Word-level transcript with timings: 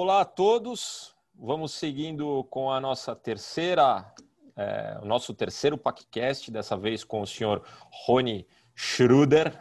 Olá 0.00 0.20
a 0.20 0.24
todos. 0.24 1.12
Vamos 1.34 1.74
seguindo 1.74 2.44
com 2.44 2.70
a 2.70 2.80
nossa 2.80 3.16
terceira, 3.16 4.06
é, 4.56 4.96
o 5.02 5.04
nosso 5.04 5.34
terceiro 5.34 5.76
podcast, 5.76 6.52
dessa 6.52 6.76
vez 6.76 7.02
com 7.02 7.20
o 7.20 7.26
senhor 7.26 7.64
Rony 8.06 8.46
Schruder, 8.76 9.60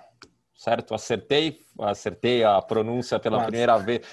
certo? 0.54 0.94
Acertei, 0.94 1.66
acertei 1.80 2.44
a 2.44 2.62
pronúncia 2.62 3.20
pela 3.20 3.38
Nossa. 3.38 3.48
primeira 3.48 3.80
vez. 3.80 4.06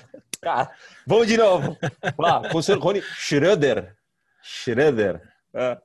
Ah, 0.47 0.71
vamos 1.07 1.27
de 1.27 1.37
novo. 1.37 1.77
Lá, 2.19 2.49
com 2.49 2.57
o 2.57 2.63
senhor 2.63 2.81
Rony 2.81 3.03
Schroeder. 3.03 3.95
Schroeder. 4.43 5.21
É. 5.53 5.79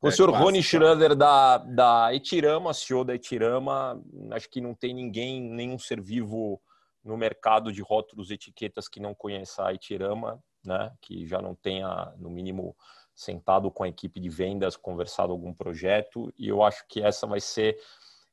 Com 0.00 0.08
o 0.08 0.10
é, 0.10 0.12
senhor 0.12 0.30
Rony 0.30 0.60
Schroeder 0.60 1.14
da, 1.14 1.58
da 1.58 2.12
Etirama, 2.12 2.74
CEO 2.74 3.04
da 3.04 3.14
Etirama. 3.14 4.02
Acho 4.32 4.50
que 4.50 4.60
não 4.60 4.74
tem 4.74 4.92
ninguém, 4.92 5.40
nenhum 5.40 5.78
ser 5.78 6.00
vivo 6.00 6.60
no 7.08 7.16
mercado 7.16 7.72
de 7.72 7.80
rótulos 7.80 8.30
e 8.30 8.34
etiquetas 8.34 8.86
que 8.86 9.00
não 9.00 9.14
conheça 9.14 9.66
a 9.66 9.72
Etirama, 9.72 10.38
né? 10.62 10.92
que 11.00 11.26
já 11.26 11.40
não 11.40 11.54
tenha, 11.54 12.12
no 12.18 12.28
mínimo, 12.28 12.76
sentado 13.14 13.70
com 13.70 13.82
a 13.82 13.88
equipe 13.88 14.20
de 14.20 14.28
vendas, 14.28 14.76
conversado 14.76 15.32
algum 15.32 15.54
projeto. 15.54 16.30
E 16.38 16.46
eu 16.48 16.62
acho 16.62 16.86
que 16.86 17.00
essa 17.02 17.26
vai 17.26 17.40
ser, 17.40 17.80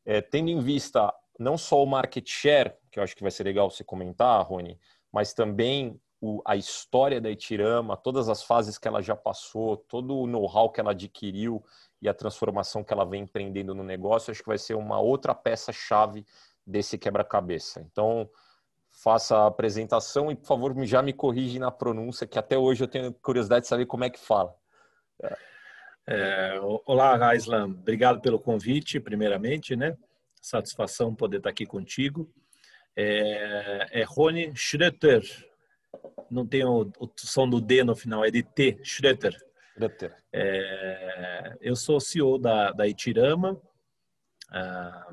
é, 0.06 0.20
tendo 0.20 0.50
em 0.50 0.60
vista 0.60 1.14
não 1.40 1.58
só 1.58 1.82
o 1.82 1.88
market 1.88 2.28
share, 2.28 2.74
que 2.92 3.00
eu 3.00 3.04
acho 3.04 3.16
que 3.16 3.22
vai 3.22 3.32
ser 3.32 3.46
legal 3.46 3.72
você 3.72 3.84
comentar, 3.84 4.46
Rony, 4.46 4.78
mas 5.10 5.34
também 5.34 5.98
o, 6.20 6.42
a 6.46 6.58
história 6.58 7.22
da 7.22 7.32
Etirama, 7.32 7.96
todas 7.96 8.28
as 8.28 8.44
fases 8.44 8.78
que 8.78 8.90
ela 8.90 9.02
já 9.02 9.16
passou, 9.16 9.78
todo 9.78 10.18
o 10.18 10.28
know-how 10.28 10.70
que 10.70 10.82
ela 10.82 10.92
adquiriu 10.92 11.64
e 12.02 12.10
a 12.10 12.14
transformação 12.14 12.84
que 12.84 12.92
ela 12.92 13.06
vem 13.06 13.24
empreendendo 13.24 13.74
no 13.74 13.84
negócio, 13.84 14.32
acho 14.32 14.42
que 14.42 14.50
vai 14.50 14.58
ser 14.58 14.76
uma 14.76 15.00
outra 15.00 15.34
peça-chave 15.34 16.26
desse 16.68 16.98
quebra-cabeça. 16.98 17.80
Então, 17.80 18.30
faça 19.02 19.38
a 19.38 19.48
apresentação 19.48 20.32
e, 20.32 20.36
por 20.36 20.48
favor, 20.48 20.86
já 20.86 21.02
me 21.02 21.14
corrige 21.14 21.60
na 21.60 21.72
pronúncia, 21.72 22.26
que 22.26 22.40
até 22.40 22.58
hoje 22.58 22.84
eu 22.84 22.88
tenho 22.88 23.14
curiosidade 23.14 23.64
de 23.64 23.68
saber 23.68 23.86
como 23.86 24.04
é 24.04 24.10
que 24.10 24.20
fala. 24.20 24.56
É, 26.08 26.60
olá, 26.86 27.30
Aislan. 27.30 27.66
Obrigado 27.66 28.22
pelo 28.22 28.40
convite, 28.40 29.00
primeiramente, 29.00 29.76
né? 29.76 29.98
Satisfação 30.42 31.16
poder 31.16 31.38
estar 31.38 31.50
aqui 31.50 31.66
contigo. 31.66 32.32
É, 32.96 34.02
é 34.02 34.04
Rony 34.04 34.54
Schroeter. 34.56 35.24
Não 36.30 36.46
tem 36.46 36.64
o, 36.64 36.92
o, 37.00 37.10
som 37.18 37.50
do 37.50 37.60
D 37.60 37.84
no 37.84 37.96
final, 37.96 38.24
é 38.24 38.32
de 38.32 38.44
T, 38.44 38.80
Schroeter. 38.84 39.36
Schroeter. 39.74 40.16
É, 40.32 41.58
eu 41.62 41.76
sou 41.76 42.00
CEO 42.00 42.38
da, 42.38 42.72
da 42.72 42.88
Itirama. 42.88 43.60
Ah, 44.52 45.12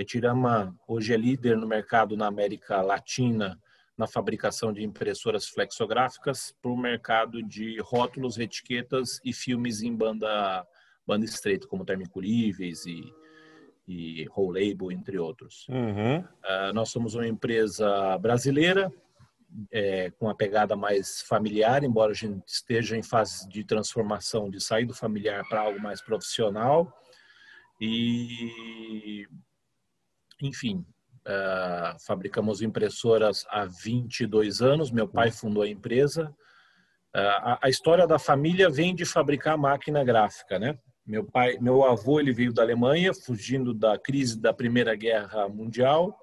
a 0.00 0.02
Itirama 0.02 0.74
hoje 0.88 1.12
é 1.12 1.16
líder 1.16 1.58
no 1.58 1.66
mercado 1.66 2.16
na 2.16 2.26
América 2.26 2.80
Latina 2.80 3.60
na 3.98 4.06
fabricação 4.06 4.72
de 4.72 4.82
impressoras 4.82 5.46
flexográficas 5.46 6.56
para 6.62 6.70
o 6.70 6.76
mercado 6.76 7.42
de 7.42 7.78
rótulos, 7.82 8.38
etiquetas 8.38 9.20
e 9.22 9.34
filmes 9.34 9.82
em 9.82 9.94
banda, 9.94 10.66
banda 11.06 11.26
estreita, 11.26 11.66
como 11.66 11.84
termiculíveis 11.84 12.86
e, 12.86 13.12
e 13.86 14.24
roll 14.30 14.52
label, 14.52 14.90
entre 14.90 15.18
outros. 15.18 15.68
Uhum. 15.68 16.20
Uh, 16.20 16.72
nós 16.72 16.88
somos 16.88 17.14
uma 17.14 17.28
empresa 17.28 18.16
brasileira, 18.16 18.90
é, 19.70 20.10
com 20.12 20.26
uma 20.26 20.34
pegada 20.34 20.74
mais 20.74 21.20
familiar, 21.20 21.84
embora 21.84 22.12
a 22.12 22.14
gente 22.14 22.42
esteja 22.48 22.96
em 22.96 23.02
fase 23.02 23.46
de 23.50 23.64
transformação, 23.64 24.48
de 24.48 24.62
sair 24.62 24.86
do 24.86 24.94
familiar 24.94 25.46
para 25.46 25.60
algo 25.60 25.78
mais 25.78 26.00
profissional. 26.00 26.90
E 27.78 29.26
enfim, 30.42 30.84
uh, 31.26 31.98
fabricamos 32.06 32.62
impressoras 32.62 33.44
há 33.48 33.64
22 33.64 34.60
anos. 34.60 34.90
Meu 34.90 35.08
pai 35.08 35.30
fundou 35.30 35.62
a 35.62 35.68
empresa. 35.68 36.34
Uh, 37.14 37.18
a, 37.18 37.58
a, 37.62 37.68
história 37.68 38.06
da 38.06 38.18
família 38.18 38.70
vem 38.70 38.94
de 38.94 39.04
fabricar 39.04 39.58
máquina 39.58 40.04
gráfica, 40.04 40.58
né? 40.58 40.78
Meu 41.06 41.24
pai, 41.24 41.58
meu 41.60 41.84
avô, 41.84 42.20
ele 42.20 42.32
veio 42.32 42.52
da 42.52 42.62
Alemanha, 42.62 43.12
fugindo 43.12 43.74
da 43.74 43.98
crise 43.98 44.40
da 44.40 44.52
Primeira 44.52 44.94
Guerra 44.94 45.48
Mundial. 45.48 46.16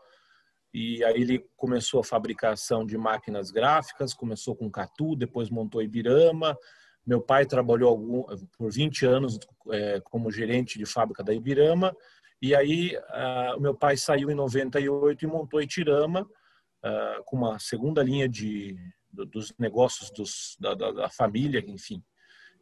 E 0.74 1.04
aí 1.04 1.22
ele 1.22 1.46
começou 1.58 2.00
a 2.00 2.04
fabricação 2.04 2.86
de 2.86 2.98
máquinas 2.98 3.52
gráficas, 3.52 4.14
começou 4.14 4.56
com 4.56 4.70
Catu, 4.70 5.16
depois 5.16 5.50
montou 5.50 5.82
Ibirama. 5.82 6.58
Meu 7.06 7.22
pai 7.22 7.46
trabalhou 7.46 7.90
algum, 7.90 8.24
por 8.58 8.72
20 8.72 9.06
anos 9.06 9.40
é, 9.72 10.00
como 10.02 10.32
gerente 10.32 10.78
de 10.78 10.86
fábrica 10.86 11.24
da 11.24 11.34
Ibirama 11.34 11.96
e 12.42 12.56
aí, 12.56 12.96
uh, 12.96 13.58
o 13.58 13.62
meu 13.62 13.74
pai 13.74 13.98
saiu 13.98 14.30
em 14.30 14.36
98 14.36 15.24
e 15.24 15.28
montou 15.28 15.62
Itirama, 15.62 16.22
uh, 16.22 17.24
com 17.26 17.36
uma 17.36 17.58
segunda 17.58 18.04
linha 18.04 18.30
de, 18.30 18.76
do, 19.12 19.26
dos 19.26 19.54
negócios 19.58 20.12
dos, 20.12 20.56
da, 20.60 20.74
da, 20.76 20.92
da, 20.92 21.10
família, 21.10 21.64
enfim. 21.68 22.04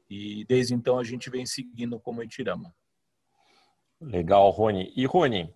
E 0.10 0.46
desde 0.46 0.74
então 0.74 0.98
a 0.98 1.04
gente 1.04 1.30
vem 1.30 1.46
seguindo 1.46 2.00
como 2.00 2.24
Itirama. 2.24 2.74
Legal, 4.00 4.50
Rony. 4.50 4.94
E 4.96 5.06
Rony, 5.06 5.54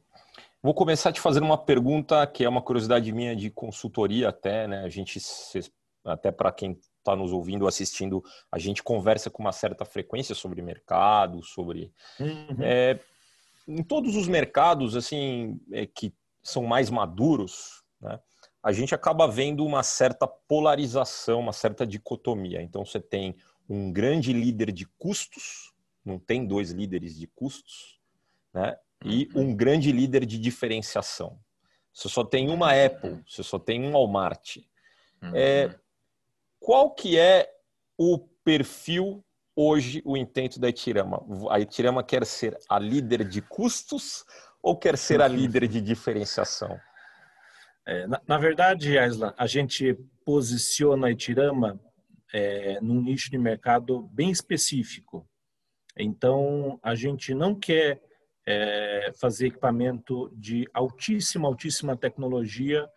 vou 0.61 0.73
começar 0.73 1.13
te 1.13 1.21
fazendo 1.21 1.45
uma 1.45 1.57
pergunta 1.57 2.25
que 2.27 2.43
é 2.43 2.49
uma 2.49 2.61
curiosidade 2.61 3.11
minha 3.13 3.35
de 3.35 3.49
consultoria 3.49 4.29
até, 4.29 4.67
né? 4.67 4.83
A 4.83 4.89
gente, 4.89 5.19
até 6.03 6.31
para 6.31 6.51
quem 6.51 6.77
está 6.97 7.15
nos 7.15 7.31
ouvindo, 7.31 7.67
assistindo, 7.67 8.21
a 8.51 8.59
gente 8.59 8.83
conversa 8.83 9.29
com 9.29 9.43
uma 9.43 9.53
certa 9.53 9.85
frequência 9.85 10.35
sobre 10.35 10.61
mercado, 10.61 11.41
sobre... 11.41 11.93
Uhum. 12.19 12.57
É, 12.61 12.99
em 13.69 13.83
todos 13.83 14.15
os 14.15 14.27
mercados 14.27 14.95
assim 14.95 15.59
é, 15.71 15.85
que 15.85 16.11
são 16.41 16.63
mais 16.63 16.89
maduros, 16.89 17.83
né, 18.01 18.19
a 18.63 18.71
gente 18.71 18.95
acaba 18.95 19.27
vendo 19.27 19.63
uma 19.65 19.83
certa 19.83 20.27
polarização, 20.27 21.39
uma 21.39 21.53
certa 21.53 21.85
dicotomia. 21.85 22.61
Então 22.61 22.83
você 22.83 22.99
tem 22.99 23.35
um 23.69 23.91
grande 23.91 24.33
líder 24.33 24.71
de 24.71 24.85
custos, 24.97 25.73
não 26.03 26.17
tem 26.17 26.45
dois 26.45 26.71
líderes 26.71 27.15
de 27.17 27.27
custos, 27.27 27.99
né, 28.53 28.75
e 29.05 29.29
uhum. 29.33 29.49
um 29.49 29.55
grande 29.55 29.91
líder 29.91 30.25
de 30.25 30.39
diferenciação. 30.39 31.39
Você 31.93 32.09
só 32.09 32.23
tem 32.23 32.49
uma 32.49 32.71
Apple, 32.73 33.23
você 33.27 33.43
só 33.43 33.59
tem 33.59 33.83
um 33.83 33.91
Walmart. 33.91 34.57
É, 35.33 35.65
uhum. 35.65 35.73
qual 36.59 36.91
que 36.91 37.19
é 37.19 37.53
o 37.97 38.17
perfil 38.43 39.23
hoje 39.59 40.01
o 40.05 40.15
intento 40.15 40.57
da 40.57 40.69
Itirama? 40.69 41.21
A 41.49 41.59
Itirama 41.59 42.01
quer 42.01 42.25
ser 42.25 42.57
a 42.69 42.79
líder 42.79 43.25
de 43.25 43.41
custos 43.41 44.23
ou 44.63 44.77
quer 44.77 44.97
ser 44.97 45.21
a 45.21 45.27
líder 45.27 45.67
de 45.67 45.81
diferenciação? 45.81 46.79
É, 47.85 48.07
na, 48.07 48.21
na, 48.25 48.37
verdade, 48.37 48.97
Aislan, 48.97 49.33
a 49.37 49.45
gente 49.47 49.97
posiciona 50.23 51.07
a 51.07 51.11
Itirama 51.11 51.77
é, 52.33 52.79
num 52.81 53.01
nicho 53.01 53.29
de 53.29 53.37
mercado 53.37 54.03
bem 54.13 54.31
específico. 54.31 55.27
Então, 55.97 56.79
a 56.81 56.95
gente 56.95 57.33
não 57.33 57.53
quer 57.53 58.01
é, 58.47 59.11
fazer 59.19 59.47
equipamento 59.47 60.31
de 60.37 60.69
altíssima, 60.73 61.47
altíssima 61.49 61.97
tecnologia, 61.97 62.87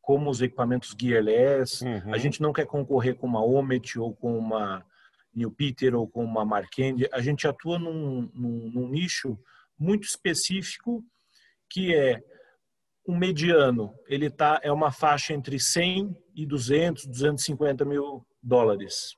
como 0.00 0.30
os 0.30 0.42
equipamentos 0.42 0.96
gearless. 0.98 1.84
Uhum. 1.84 2.12
A 2.12 2.18
gente 2.18 2.42
não 2.42 2.52
quer 2.52 2.66
concorrer 2.66 3.14
com 3.14 3.26
uma 3.26 3.44
Omet 3.44 3.98
ou 4.00 4.16
com 4.16 4.36
uma 4.36 4.84
New 5.38 5.50
Peter 5.50 5.94
ou 5.94 6.06
com 6.06 6.24
uma 6.24 6.44
Marquende, 6.44 7.08
a 7.12 7.20
gente 7.20 7.46
atua 7.46 7.78
num, 7.78 8.30
num, 8.34 8.70
num 8.70 8.88
nicho 8.88 9.38
muito 9.78 10.04
específico 10.04 11.04
que 11.70 11.94
é 11.94 12.20
um 13.06 13.16
mediano, 13.16 13.94
ele 14.06 14.28
tá 14.28 14.60
é 14.62 14.70
uma 14.70 14.92
faixa 14.92 15.32
entre 15.32 15.58
100 15.58 16.14
e 16.34 16.44
200, 16.44 17.06
250 17.06 17.84
mil 17.84 18.26
dólares. 18.42 19.16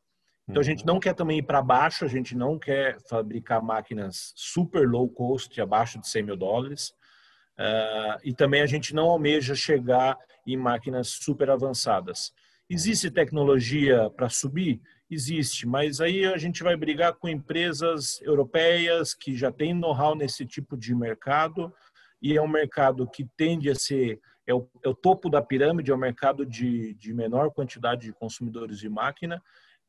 Então 0.49 0.61
a 0.61 0.65
gente 0.65 0.85
não 0.85 0.99
quer 0.99 1.15
também 1.15 1.39
ir 1.39 1.43
para 1.43 1.63
baixo, 1.63 2.05
a 2.05 2.09
gente 2.09 2.37
não 2.37 2.59
quer 2.59 2.99
fabricar 3.09 3.63
máquinas 3.63 4.33
super 4.35 4.89
low 4.89 5.09
cost, 5.09 5.61
abaixo 5.61 6.01
de 6.01 6.09
100 6.09 6.23
mil 6.23 6.37
dólares. 6.37 6.91
Uh, 7.59 8.19
e 8.25 8.33
também 8.33 8.63
a 8.63 8.67
gente 8.67 8.95
não 8.95 9.11
almeja 9.11 9.55
chegar 9.55 10.17
em 10.47 10.57
máquinas 10.57 11.11
super 11.21 11.51
avançadas. 11.51 12.33
Existe 12.69 13.11
tecnologia 13.11 14.11
para 14.11 14.29
subir? 14.29 14.81
Existe, 15.11 15.67
mas 15.67 16.01
aí 16.01 16.25
a 16.25 16.37
gente 16.37 16.63
vai 16.63 16.77
brigar 16.77 17.15
com 17.15 17.29
empresas 17.29 18.21
europeias 18.23 19.13
que 19.13 19.35
já 19.35 19.51
têm 19.51 19.75
know-how 19.75 20.15
nesse 20.15 20.47
tipo 20.47 20.77
de 20.77 20.95
mercado 20.95 21.73
e 22.23 22.37
é 22.37 22.43
um 22.43 22.49
mercado 22.49 23.09
que 23.09 23.27
tende 23.37 23.69
a 23.69 23.75
ser 23.75 24.21
é 24.47 24.55
o, 24.55 24.69
é 24.85 24.89
o 24.89 24.95
topo 24.95 25.29
da 25.29 25.41
pirâmide, 25.41 25.91
é 25.91 25.95
o 25.95 25.99
mercado 25.99 26.45
de, 26.45 26.95
de 26.95 27.15
menor 27.15 27.53
quantidade 27.53 28.03
de 28.03 28.13
consumidores 28.13 28.79
de 28.79 28.89
máquina. 28.89 29.41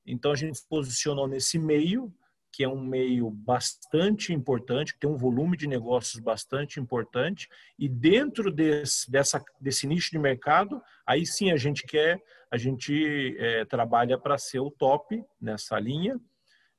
Então 0.05 0.31
a 0.31 0.35
gente 0.35 0.59
se 0.59 0.67
posicionou 0.67 1.27
nesse 1.27 1.57
meio, 1.57 2.13
que 2.51 2.63
é 2.63 2.67
um 2.67 2.81
meio 2.81 3.29
bastante 3.29 4.33
importante, 4.33 4.93
que 4.93 4.99
tem 4.99 5.09
um 5.09 5.17
volume 5.17 5.55
de 5.55 5.67
negócios 5.67 6.21
bastante 6.21 6.79
importante, 6.79 7.47
e 7.79 7.87
dentro 7.87 8.51
desse, 8.51 9.09
dessa, 9.09 9.43
desse 9.59 9.87
nicho 9.87 10.11
de 10.11 10.19
mercado, 10.19 10.81
aí 11.05 11.25
sim 11.25 11.51
a 11.51 11.57
gente 11.57 11.83
quer 11.83 12.21
a 12.51 12.57
gente 12.57 13.37
é, 13.39 13.63
trabalha 13.63 14.17
para 14.17 14.37
ser 14.37 14.59
o 14.59 14.69
top 14.69 15.23
nessa 15.39 15.79
linha, 15.79 16.19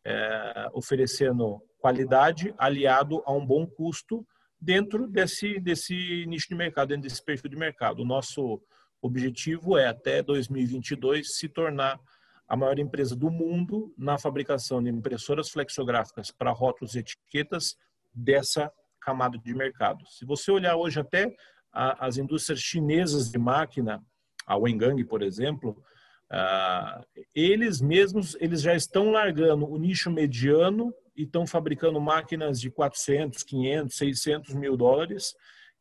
é, 0.05 0.69
oferecendo 0.75 1.63
qualidade 1.79 2.55
aliado 2.59 3.23
a 3.25 3.33
um 3.33 3.45
bom 3.45 3.67
custo 3.67 4.27
dentro 4.61 5.09
desse, 5.09 5.59
desse 5.59 6.27
nicho 6.27 6.49
de 6.49 6.55
mercado, 6.55 6.91
dentro 6.91 7.09
desse 7.09 7.25
perfil 7.25 7.49
de 7.49 7.57
mercado. 7.57 8.03
O 8.03 8.05
nosso 8.05 8.61
objetivo 9.01 9.79
é, 9.79 9.89
até 9.89 10.23
2022, 10.23 11.37
se 11.37 11.49
tornar 11.49 11.99
a 12.52 12.56
maior 12.56 12.78
empresa 12.78 13.16
do 13.16 13.31
mundo 13.31 13.94
na 13.96 14.19
fabricação 14.19 14.82
de 14.82 14.90
impressoras 14.90 15.49
flexográficas 15.49 16.31
para 16.31 16.50
rótulos 16.50 16.94
e 16.94 16.99
etiquetas 16.99 17.78
dessa 18.12 18.70
camada 19.00 19.38
de 19.38 19.54
mercado. 19.54 20.06
Se 20.06 20.26
você 20.26 20.52
olhar 20.52 20.76
hoje 20.76 21.00
até 21.00 21.34
as 21.72 22.19
indústrias 22.19 22.60
chinesas 22.60 23.31
de 23.31 23.38
máquina, 23.38 24.04
a 24.46 24.54
Wengang, 24.54 25.02
por 25.02 25.22
exemplo, 25.22 25.82
uh, 26.31 27.02
eles 27.34 27.81
mesmos 27.81 28.37
eles 28.38 28.60
já 28.60 28.75
estão 28.75 29.10
largando 29.10 29.66
o 29.66 29.78
nicho 29.78 30.10
mediano 30.10 30.93
e 31.16 31.22
estão 31.22 31.46
fabricando 31.46 31.99
máquinas 32.02 32.60
de 32.60 32.70
400, 32.70 33.44
500, 33.44 33.96
600 33.96 34.54
mil 34.54 34.76
dólares. 34.76 35.34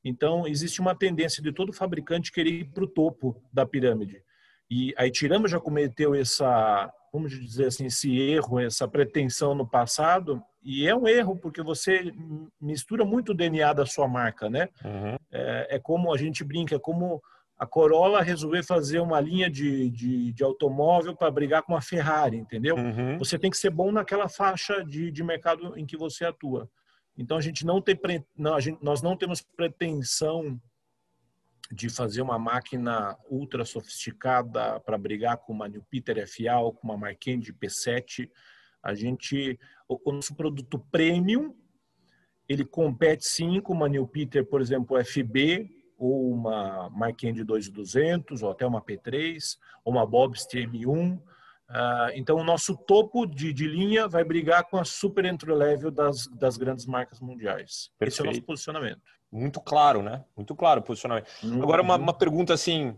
Então, 0.05 0.47
existe 0.47 0.79
uma 0.79 0.95
tendência 0.95 1.43
de 1.43 1.51
todo 1.51 1.73
fabricante 1.73 2.31
querer 2.31 2.51
ir 2.51 2.71
para 2.71 2.85
o 2.85 2.87
topo 2.87 3.43
da 3.51 3.65
pirâmide. 3.65 4.23
E 4.71 4.93
a 4.97 5.05
Itirama 5.05 5.49
já 5.49 5.59
cometeu 5.59 6.15
essa, 6.15 6.89
vamos 7.11 7.37
dizer 7.37 7.65
assim, 7.65 7.87
esse 7.87 8.17
erro, 8.17 8.57
essa 8.57 8.87
pretensão 8.87 9.53
no 9.53 9.67
passado, 9.67 10.41
e 10.63 10.87
é 10.87 10.95
um 10.95 11.09
erro 11.09 11.35
porque 11.35 11.61
você 11.61 12.13
mistura 12.59 13.03
muito 13.03 13.33
o 13.33 13.35
DNA 13.35 13.73
da 13.73 13.85
sua 13.85 14.07
marca, 14.07 14.49
né? 14.49 14.69
Uhum. 14.85 15.17
É, 15.29 15.75
é, 15.75 15.79
como 15.79 16.13
a 16.13 16.17
gente 16.17 16.41
brinca, 16.41 16.75
é 16.75 16.79
como 16.79 17.21
a 17.59 17.65
Corolla 17.65 18.21
resolver 18.21 18.63
fazer 18.63 19.01
uma 19.01 19.19
linha 19.19 19.49
de, 19.49 19.89
de, 19.89 20.31
de 20.31 20.41
automóvel 20.41 21.17
para 21.17 21.29
brigar 21.29 21.63
com 21.63 21.75
a 21.75 21.81
Ferrari, 21.81 22.37
entendeu? 22.37 22.77
Uhum. 22.77 23.17
Você 23.17 23.37
tem 23.37 23.51
que 23.51 23.57
ser 23.57 23.71
bom 23.71 23.91
naquela 23.91 24.29
faixa 24.29 24.85
de, 24.85 25.11
de 25.11 25.21
mercado 25.21 25.77
em 25.77 25.85
que 25.85 25.97
você 25.97 26.23
atua. 26.23 26.69
Então 27.17 27.35
a 27.35 27.41
gente 27.41 27.65
não 27.65 27.81
tem, 27.81 27.99
não, 28.37 28.57
gente, 28.57 28.81
nós 28.81 29.01
não 29.01 29.17
temos 29.17 29.41
pretensão 29.41 30.57
de 31.71 31.89
fazer 31.89 32.21
uma 32.21 32.37
máquina 32.37 33.17
ultra 33.29 33.63
sofisticada 33.63 34.79
para 34.81 34.97
brigar 34.97 35.37
com 35.37 35.53
uma 35.53 35.67
New 35.67 35.83
Peter 35.89 36.27
FA 36.27 36.57
ou 36.57 36.73
com 36.73 36.87
uma 36.87 36.97
Marquand 36.97 37.39
P7. 37.39 38.29
A 38.83 38.93
gente, 38.93 39.57
o, 39.87 40.11
nosso 40.11 40.35
produto 40.35 40.79
premium, 40.91 41.55
ele 42.47 42.65
compete 42.65 43.25
sim 43.25 43.61
com 43.61 43.73
uma 43.73 43.87
New 43.87 44.05
Peter, 44.05 44.45
por 44.45 44.59
exemplo, 44.59 44.97
FB, 45.03 45.69
ou 45.97 46.33
uma 46.33 46.89
Marquand 46.89 47.43
2200, 47.45 48.43
ou 48.43 48.51
até 48.51 48.65
uma 48.65 48.81
P3, 48.81 49.57
ou 49.85 49.93
uma 49.93 50.05
Bob's 50.05 50.45
TM1. 50.47 51.17
Uh, 51.17 51.21
ah, 51.69 52.09
então, 52.15 52.35
o 52.35 52.43
nosso 52.43 52.75
topo 52.75 53.25
de, 53.25 53.53
de, 53.53 53.65
linha 53.65 54.07
vai 54.07 54.25
brigar 54.25 54.65
com 54.65 54.77
a 54.77 54.83
super 54.83 55.23
entry 55.23 55.53
level 55.53 55.89
das, 55.89 56.27
das 56.27 56.57
grandes 56.57 56.85
marcas 56.85 57.21
mundiais. 57.21 57.89
Perfeito. 57.97 58.13
Esse 58.13 58.21
é 58.21 58.23
o 58.23 58.25
nosso 58.25 58.41
posicionamento. 58.43 59.20
Muito 59.31 59.61
claro, 59.61 60.01
né? 60.01 60.25
Muito 60.35 60.55
claro 60.55 60.81
o 60.81 60.83
posicionamento. 60.83 61.27
Uhum. 61.43 61.63
Agora, 61.63 61.81
uma, 61.81 61.95
uma 61.95 62.13
pergunta 62.13 62.53
assim: 62.53 62.97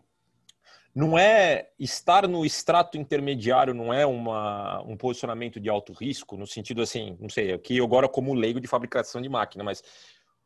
não 0.95 1.17
é 1.17 1.69
estar 1.79 2.27
no 2.27 2.45
extrato 2.45 2.97
intermediário, 2.97 3.73
não 3.73 3.93
é 3.93 4.05
uma, 4.05 4.81
um 4.81 4.97
posicionamento 4.97 5.59
de 5.59 5.69
alto 5.69 5.93
risco, 5.93 6.37
no 6.37 6.47
sentido 6.47 6.81
assim, 6.81 7.17
não 7.19 7.29
sei, 7.29 7.53
aqui 7.53 7.79
agora 7.81 8.07
como 8.07 8.33
leigo 8.33 8.59
de 8.59 8.67
fabricação 8.67 9.21
de 9.21 9.29
máquina, 9.29 9.63
mas 9.63 9.83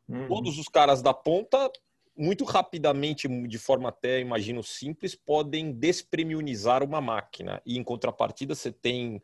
uhum. 0.08 0.28
todos 0.28 0.58
os 0.58 0.68
caras 0.68 1.02
da 1.02 1.14
ponta 1.14 1.72
muito 2.18 2.44
rapidamente, 2.44 3.28
de 3.28 3.60
forma 3.60 3.90
até, 3.90 4.20
imagino, 4.20 4.64
simples, 4.64 5.14
podem 5.14 5.72
despremionizar 5.72 6.82
uma 6.84 7.00
máquina. 7.00 7.62
E, 7.64 7.78
em 7.78 7.84
contrapartida, 7.84 8.56
você 8.56 8.72
tem 8.72 9.22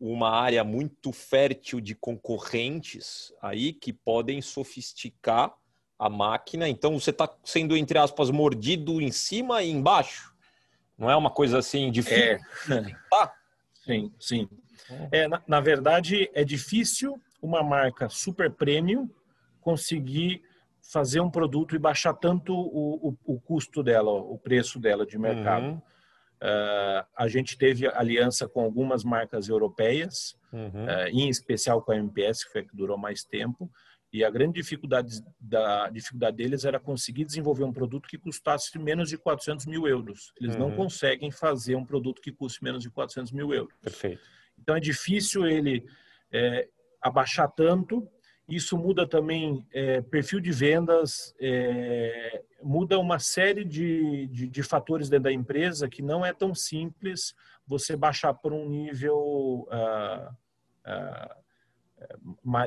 uma 0.00 0.30
área 0.30 0.64
muito 0.64 1.12
fértil 1.12 1.80
de 1.80 1.94
concorrentes 1.94 3.34
aí 3.42 3.74
que 3.74 3.92
podem 3.92 4.40
sofisticar 4.40 5.54
a 6.00 6.08
máquina. 6.08 6.66
Então, 6.66 6.98
você 6.98 7.10
está 7.10 7.28
sendo, 7.44 7.76
entre 7.76 7.98
aspas, 7.98 8.30
mordido 8.30 9.02
em 9.02 9.12
cima 9.12 9.62
e 9.62 9.70
embaixo. 9.70 10.34
Não 10.96 11.10
é 11.10 11.14
uma 11.14 11.30
coisa 11.30 11.58
assim 11.58 11.90
difícil? 11.90 12.18
É. 12.24 12.38
Tá? 13.10 13.32
Sim, 13.84 14.12
sim. 14.18 14.48
É, 15.12 15.28
na, 15.28 15.42
na 15.46 15.60
verdade, 15.60 16.30
é 16.34 16.42
difícil 16.42 17.20
uma 17.42 17.62
marca 17.62 18.08
super 18.08 18.50
premium 18.50 19.08
conseguir 19.60 20.42
fazer 20.82 21.20
um 21.20 21.30
produto 21.30 21.76
e 21.76 21.78
baixar 21.78 22.14
tanto 22.14 22.54
o, 22.54 23.10
o, 23.10 23.34
o 23.34 23.40
custo 23.40 23.82
dela, 23.82 24.10
o 24.10 24.38
preço 24.38 24.78
dela 24.80 25.06
de 25.06 25.18
mercado. 25.18 25.66
Uhum. 25.66 25.82
Uh, 26.42 27.04
a 27.14 27.28
gente 27.28 27.58
teve 27.58 27.86
aliança 27.86 28.48
com 28.48 28.62
algumas 28.62 29.04
marcas 29.04 29.48
europeias, 29.48 30.34
uhum. 30.50 30.86
uh, 30.86 31.08
em 31.08 31.28
especial 31.28 31.82
com 31.82 31.92
a 31.92 31.96
MPS, 31.96 32.44
que 32.44 32.52
foi 32.52 32.62
a 32.62 32.64
que 32.64 32.74
durou 32.74 32.96
mais 32.96 33.22
tempo, 33.22 33.70
e 34.12 34.24
a 34.24 34.30
grande 34.30 34.54
dificuldade, 34.54 35.22
da, 35.38 35.88
dificuldade 35.88 36.36
deles 36.36 36.64
era 36.64 36.80
conseguir 36.80 37.24
desenvolver 37.24 37.64
um 37.64 37.72
produto 37.72 38.08
que 38.08 38.18
custasse 38.18 38.76
menos 38.78 39.08
de 39.08 39.16
400 39.16 39.66
mil 39.66 39.86
euros. 39.86 40.32
Eles 40.40 40.54
uhum. 40.54 40.68
não 40.68 40.76
conseguem 40.76 41.30
fazer 41.30 41.76
um 41.76 41.84
produto 41.84 42.20
que 42.20 42.32
custe 42.32 42.62
menos 42.62 42.82
de 42.82 42.90
400 42.90 43.32
mil 43.32 43.54
euros. 43.54 43.74
Perfeito. 43.80 44.22
Então 44.58 44.74
é 44.74 44.80
difícil 44.80 45.46
ele 45.46 45.84
é, 46.32 46.68
abaixar 47.00 47.50
tanto 47.52 48.08
isso 48.50 48.76
muda 48.76 49.06
também 49.06 49.64
é, 49.72 50.00
perfil 50.00 50.40
de 50.40 50.50
vendas, 50.50 51.32
é, 51.40 52.42
muda 52.60 52.98
uma 52.98 53.20
série 53.20 53.64
de, 53.64 54.26
de, 54.26 54.48
de, 54.48 54.62
fatores 54.64 55.08
dentro 55.08 55.24
da 55.24 55.32
empresa 55.32 55.88
que 55.88 56.02
não 56.02 56.26
é 56.26 56.32
tão 56.32 56.52
simples 56.52 57.32
você 57.64 57.96
baixar 57.96 58.34
para 58.34 58.52
um 58.52 58.68
nível 58.68 59.68
uh, 59.70 60.32
uh, 60.84 61.39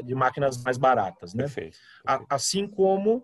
de 0.04 0.16
máquinas 0.16 0.62
mais 0.64 0.78
baratas. 0.78 1.34
Né? 1.34 1.44
Perfeito, 1.44 1.78
perfeito. 2.04 2.26
Assim 2.30 2.68
como 2.68 3.18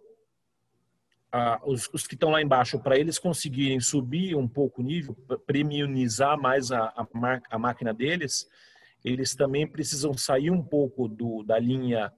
uh, 1.34 1.72
os, 1.72 1.90
os, 1.94 2.08
que 2.08 2.16
estão 2.16 2.30
lá 2.30 2.42
embaixo, 2.42 2.80
para 2.80 2.98
eles 2.98 3.20
conseguirem 3.20 3.80
subir 3.80 4.36
um 4.36 4.48
pouco 4.48 4.82
o 4.82 4.86
nível, 4.86 5.16
premiumizar 5.46 6.40
mais 6.40 6.72
a, 6.72 6.86
a, 6.96 7.08
a 7.52 7.60
máquina 7.60 7.94
deles, 7.94 8.48
eles 9.04 9.36
também 9.36 9.68
precisam 9.68 10.14
sair 10.14 10.52
um 10.52 10.62
pouco 10.62 11.08
do, 11.08 11.44
da 11.44 11.58
linha 11.58 12.12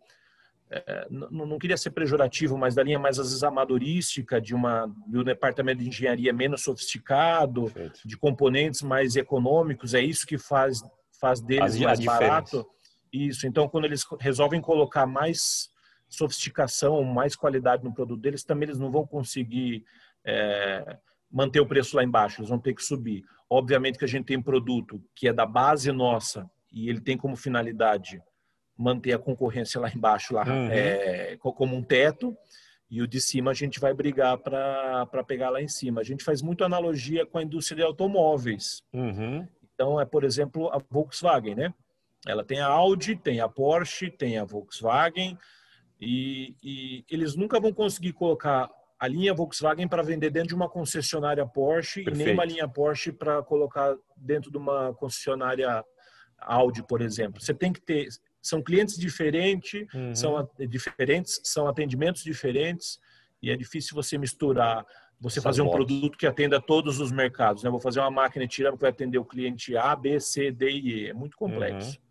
é, 0.74 1.06
não, 1.10 1.46
não, 1.46 1.60
queria 1.60 1.76
ser 1.76 1.92
pejorativo, 1.92 2.58
mas 2.58 2.74
da 2.74 2.82
linha 2.82 2.98
mais 2.98 3.20
às 3.20 3.28
vezes 3.28 3.44
amadorística, 3.44 4.40
de, 4.40 4.56
uma, 4.56 4.90
de 5.06 5.18
um 5.18 5.24
departamento 5.24 5.84
de 5.84 5.90
engenharia 5.90 6.32
menos 6.32 6.64
sofisticado, 6.64 7.64
Perfeito. 7.64 8.00
de 8.06 8.16
componentes 8.16 8.82
mais 8.82 9.18
econômicos, 9.18 9.94
é 9.94 10.00
isso 10.02 10.26
que 10.26 10.38
faz, 10.38 10.82
faz 11.20 11.42
deles 11.42 11.78
mais 11.78 12.00
barato. 12.00 12.66
Isso, 13.12 13.46
então 13.46 13.68
quando 13.68 13.86
eles 13.86 14.06
resolvem 14.20 14.62
colocar 14.62 15.06
mais 15.06 15.70
sofisticação, 16.08 17.04
mais 17.04 17.36
qualidade 17.36 17.84
no 17.84 17.94
produto 17.94 18.22
deles, 18.22 18.44
também 18.44 18.68
eles 18.68 18.80
não 18.80 18.92
vão 18.92 19.06
conseguir 19.06 19.86
é, 20.26 20.98
manter 21.30 21.60
o 21.60 21.66
preço 21.66 21.96
lá 21.96 22.04
embaixo, 22.04 22.42
eles 22.42 22.50
vão 22.50 22.60
ter 22.60 22.74
que 22.74 22.84
subir. 22.84 23.24
Obviamente 23.50 23.98
que 23.98 24.06
a 24.06 24.08
gente 24.08 24.26
tem 24.26 24.38
um 24.38 24.42
produto 24.42 25.02
que 25.16 25.28
é 25.28 25.34
da 25.34 25.46
base 25.46 25.92
nossa 25.92 26.50
e 26.72 26.90
ele 26.90 27.02
tem 27.02 27.18
como 27.18 27.36
finalidade 27.36 28.22
manter 28.78 29.14
a 29.14 29.20
concorrência 29.20 29.80
lá 29.80 29.90
embaixo, 29.90 30.34
lá, 30.34 30.44
uhum. 30.46 30.70
é, 30.72 31.38
como 31.38 31.76
um 31.76 31.84
teto, 31.84 32.36
e 32.90 33.02
o 33.02 33.08
de 33.08 33.22
cima 33.22 33.52
a 33.52 33.54
gente 33.54 33.80
vai 33.80 33.94
brigar 33.94 34.38
para 34.38 35.24
pegar 35.26 35.50
lá 35.50 35.62
em 35.62 35.68
cima. 35.68 36.02
A 36.02 36.04
gente 36.04 36.24
faz 36.24 36.42
muito 36.42 36.64
analogia 36.64 37.26
com 37.26 37.38
a 37.38 37.44
indústria 37.44 37.78
de 37.78 37.84
automóveis. 37.84 38.82
Uhum. 38.92 39.48
Então, 39.74 40.00
é, 40.00 40.06
por 40.06 40.24
exemplo, 40.24 40.70
a 40.74 40.82
Volkswagen, 40.90 41.56
né? 41.56 41.74
Ela 42.28 42.44
tem 42.44 42.60
a 42.60 42.68
Audi, 42.68 43.16
tem 43.16 43.40
a 43.40 43.50
Porsche, 43.50 44.10
tem 44.10 44.38
a 44.38 44.44
Volkswagen, 44.44 45.38
e, 46.00 46.56
e 46.64 47.06
eles 47.10 47.36
nunca 47.36 47.60
vão 47.60 47.74
conseguir 47.74 48.14
colocar 48.14 48.70
a 49.00 49.08
linha 49.08 49.34
Volkswagen 49.34 49.88
para 49.88 50.04
vender 50.04 50.30
dentro 50.30 50.50
de 50.50 50.56
uma 50.56 50.70
concessionária 50.70 51.46
Porsche 51.46 52.04
Perfeito. 52.04 52.22
e 52.22 52.24
nem 52.26 52.34
uma 52.34 52.46
linha 52.46 52.68
Porsche 52.68 53.12
para 53.12 53.42
colocar 53.42 53.96
dentro 54.16 54.52
de 54.52 54.58
uma 54.58 54.94
concessionária 54.94 55.84
Audi, 56.38 56.84
por 56.84 57.02
exemplo. 57.02 57.42
Você 57.42 57.54
tem 57.54 57.74
que 57.74 57.82
ter 57.82 58.08
são 58.42 58.62
clientes 58.62 58.98
diferentes, 58.98 59.86
uhum. 59.94 60.16
são 60.16 60.50
diferentes, 60.68 61.40
são 61.44 61.68
atendimentos 61.68 62.24
diferentes 62.24 63.00
e 63.42 63.52
é 63.52 63.56
difícil 63.56 63.96
você 63.96 64.18
misturar, 64.18 64.86
você 65.20 65.38
Essas 65.38 65.44
fazer 65.44 65.62
um 65.62 65.70
produto 65.70 66.18
que 66.18 66.26
atenda 66.26 66.60
todos 66.60 67.00
os 67.00 67.12
mercados. 67.12 67.64
Né? 67.64 67.70
Vou 67.70 67.80
fazer 67.80 68.00
uma 68.00 68.10
máquina 68.10 68.48
tirando 68.48 68.76
que 68.76 68.82
vai 68.82 68.90
atender 68.90 69.20
o 69.20 69.26
cliente 69.26 69.78
A, 69.78 69.96
B, 69.96 70.20
C, 70.20 70.52
D 70.52 70.72
e 70.72 71.04
E. 71.04 71.10
É 71.10 71.14
muito 71.14 71.38
complexo. 71.38 71.92
Uhum. 71.92 72.11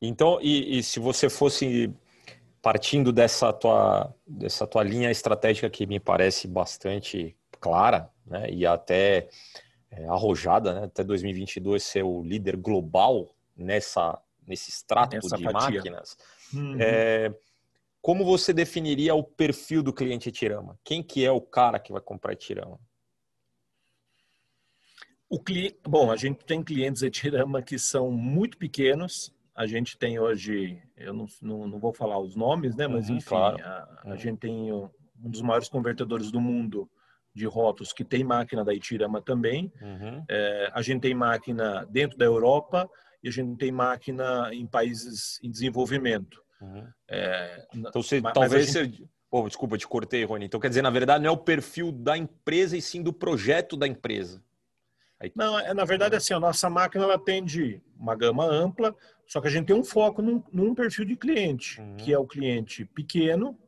Então, 0.00 0.38
e, 0.40 0.78
e, 0.78 0.82
se 0.82 1.00
você 1.00 1.28
fosse 1.28 1.92
partindo 2.62 3.12
dessa 3.12 3.52
tua, 3.52 4.14
dessa 4.26 4.66
tua 4.66 4.82
linha 4.82 5.10
estratégica 5.10 5.68
que 5.68 5.86
me 5.86 5.98
parece 5.98 6.46
bastante 6.46 7.36
clara, 7.60 8.10
né? 8.26 8.50
E 8.50 8.64
até 8.64 9.28
é, 9.90 10.06
arrojada, 10.06 10.74
né? 10.74 10.84
Até 10.84 11.02
2022 11.02 11.82
ser 11.82 12.04
o 12.04 12.22
líder 12.22 12.56
global 12.56 13.34
nessa 13.56 14.20
nesse 14.46 14.70
extrato 14.70 15.14
Essa 15.14 15.36
de 15.36 15.44
fatia. 15.44 15.76
máquinas, 15.76 16.16
uhum. 16.54 16.76
é, 16.80 17.34
como 18.00 18.24
você 18.24 18.52
definiria 18.52 19.14
o 19.14 19.22
perfil 19.22 19.82
do 19.82 19.92
cliente 19.92 20.30
Etirama? 20.30 20.78
Quem 20.82 21.02
que 21.02 21.24
é 21.24 21.30
o 21.30 21.40
cara 21.40 21.78
que 21.78 21.92
vai 21.92 22.00
comprar 22.00 22.32
Etirama? 22.32 22.80
O 25.28 25.38
cli... 25.38 25.78
Bom, 25.86 26.10
a 26.10 26.16
gente 26.16 26.42
tem 26.46 26.62
clientes 26.62 27.02
Etirama 27.02 27.60
que 27.60 27.78
são 27.78 28.10
muito 28.10 28.56
pequenos. 28.56 29.34
A 29.58 29.66
gente 29.66 29.98
tem 29.98 30.20
hoje, 30.20 30.80
eu 30.96 31.12
não, 31.12 31.26
não, 31.42 31.66
não 31.66 31.78
vou 31.80 31.92
falar 31.92 32.16
os 32.20 32.36
nomes, 32.36 32.76
né? 32.76 32.86
Mas 32.86 33.08
uhum, 33.08 33.16
enfim, 33.16 33.28
claro. 33.28 33.58
a, 33.60 34.02
a 34.04 34.10
uhum. 34.10 34.16
gente 34.16 34.38
tem 34.38 34.72
um 34.72 34.88
dos 35.16 35.42
maiores 35.42 35.68
convertedores 35.68 36.30
do 36.30 36.40
mundo 36.40 36.88
de 37.34 37.44
rótulos 37.44 37.92
que 37.92 38.04
tem 38.04 38.22
máquina 38.22 38.64
da 38.64 38.72
Itirama 38.72 39.20
também. 39.20 39.72
Uhum. 39.82 40.24
É, 40.28 40.70
a 40.72 40.80
gente 40.80 41.00
tem 41.00 41.12
máquina 41.12 41.84
dentro 41.90 42.16
da 42.16 42.24
Europa 42.24 42.88
e 43.20 43.28
a 43.28 43.32
gente 43.32 43.56
tem 43.56 43.72
máquina 43.72 44.54
em 44.54 44.64
países 44.64 45.40
em 45.42 45.50
desenvolvimento. 45.50 46.40
Uhum. 46.60 46.86
É, 47.08 47.66
então, 47.74 48.00
você, 48.00 48.22
talvez 48.22 48.72
gente... 48.72 48.98
você... 48.98 49.08
Oh, 49.28 49.48
desculpa, 49.48 49.76
te 49.76 49.88
cortei, 49.88 50.24
Rony. 50.24 50.46
Então, 50.46 50.60
quer 50.60 50.68
dizer, 50.68 50.82
na 50.82 50.90
verdade, 50.90 51.24
não 51.24 51.30
é 51.30 51.32
o 51.32 51.36
perfil 51.36 51.90
da 51.90 52.16
empresa 52.16 52.76
e 52.76 52.80
sim 52.80 53.02
do 53.02 53.12
projeto 53.12 53.76
da 53.76 53.88
empresa. 53.88 54.40
Aí... 55.20 55.32
Não, 55.34 55.58
é, 55.58 55.74
na 55.74 55.84
verdade, 55.84 56.16
assim, 56.16 56.34
a 56.34 56.40
nossa 56.40 56.68
máquina 56.70 57.04
ela 57.04 57.14
atende 57.14 57.82
uma 57.98 58.14
gama 58.14 58.44
ampla, 58.44 58.94
só 59.26 59.40
que 59.40 59.48
a 59.48 59.50
gente 59.50 59.66
tem 59.66 59.76
um 59.76 59.84
foco 59.84 60.22
num, 60.22 60.42
num 60.52 60.74
perfil 60.74 61.04
de 61.04 61.16
cliente, 61.16 61.80
uhum. 61.80 61.96
que 61.96 62.12
é 62.12 62.18
o 62.18 62.26
cliente 62.26 62.84
pequeno, 62.84 63.58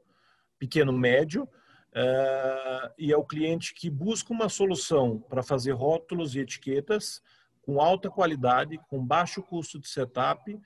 pequeno 0.59 0.93
médio, 0.93 1.45
uh, 1.45 2.91
e 2.99 3.13
é 3.13 3.17
o 3.17 3.25
cliente 3.25 3.75
que 3.75 3.91
busca 3.91 4.33
uma 4.33 4.49
solução 4.49 5.19
para 5.29 5.43
fazer 5.43 5.73
rótulos 5.73 6.35
e 6.35 6.41
etiquetas 6.41 7.23
com 7.63 7.81
alta 7.81 8.11
qualidade, 8.11 8.79
com 8.89 9.05
baixo 9.05 9.43
custo 9.43 9.79
de 9.79 9.89
setup, 9.89 10.59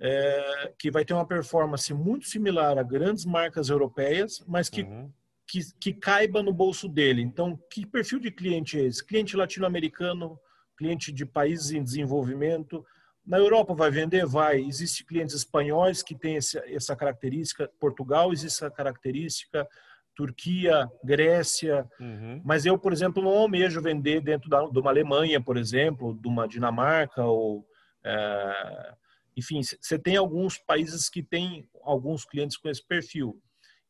é, 0.00 0.72
que 0.78 0.90
vai 0.90 1.04
ter 1.04 1.14
uma 1.14 1.26
performance 1.26 1.92
muito 1.94 2.26
similar 2.26 2.78
a 2.78 2.82
grandes 2.82 3.24
marcas 3.24 3.68
europeias, 3.68 4.44
mas 4.46 4.68
que, 4.68 4.82
uhum. 4.82 5.10
Que, 5.46 5.60
que, 5.80 5.92
caiba 5.92 6.42
no 6.42 6.52
bolso 6.52 6.88
dele. 6.88 7.22
Então, 7.22 7.58
que 7.70 7.86
perfil 7.86 8.18
de 8.18 8.30
cliente 8.30 8.78
é 8.78 8.84
esse? 8.84 9.04
Cliente 9.04 9.36
latino-americano, 9.36 10.38
cliente 10.76 11.12
de 11.12 11.26
países 11.26 11.72
em 11.72 11.82
desenvolvimento. 11.82 12.84
Na 13.26 13.38
Europa 13.38 13.74
vai 13.74 13.90
vender? 13.90 14.26
Vai. 14.26 14.60
Existem 14.60 15.06
clientes 15.06 15.34
espanhóis 15.34 16.02
que 16.02 16.14
têm 16.14 16.36
essa 16.36 16.96
característica, 16.96 17.70
Portugal 17.78 18.32
existe 18.32 18.64
essa 18.64 18.70
característica, 18.70 19.66
Turquia, 20.14 20.88
Grécia, 21.02 21.88
uhum. 21.98 22.40
mas 22.44 22.64
eu, 22.64 22.78
por 22.78 22.92
exemplo, 22.92 23.22
não 23.22 23.30
almejo 23.30 23.82
vender 23.82 24.20
dentro 24.20 24.48
da, 24.48 24.64
de 24.66 24.78
uma 24.78 24.90
Alemanha, 24.90 25.40
por 25.40 25.56
exemplo, 25.56 26.14
de 26.14 26.28
uma 26.28 26.46
Dinamarca 26.46 27.24
ou 27.24 27.66
é, 28.04 28.94
enfim, 29.36 29.60
você 29.62 29.98
tem 29.98 30.16
alguns 30.16 30.58
países 30.58 31.08
que 31.08 31.22
têm 31.22 31.68
alguns 31.82 32.24
clientes 32.24 32.56
com 32.56 32.68
esse 32.68 32.86
perfil. 32.86 33.40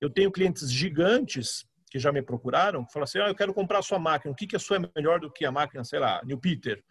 Eu 0.04 0.10
tenho 0.10 0.30
clientes 0.30 0.70
gigantes 0.70 1.66
que 1.90 1.98
já 1.98 2.12
me 2.12 2.20
procuraram, 2.20 2.84
que 2.84 2.92
falam 2.92 3.04
assim, 3.04 3.18
ah, 3.20 3.28
eu 3.28 3.34
quero 3.34 3.54
comprar 3.54 3.78
a 3.78 3.82
sua 3.82 3.98
máquina, 3.98 4.32
o 4.32 4.34
que, 4.34 4.46
que 4.46 4.56
a 4.56 4.58
sua 4.58 4.76
é 4.76 4.90
melhor 4.94 5.18
do 5.18 5.30
que 5.30 5.46
a 5.46 5.50
máquina, 5.50 5.82
sei 5.82 5.98
lá, 5.98 6.20
New 6.24 6.36
Peter? 6.36 6.84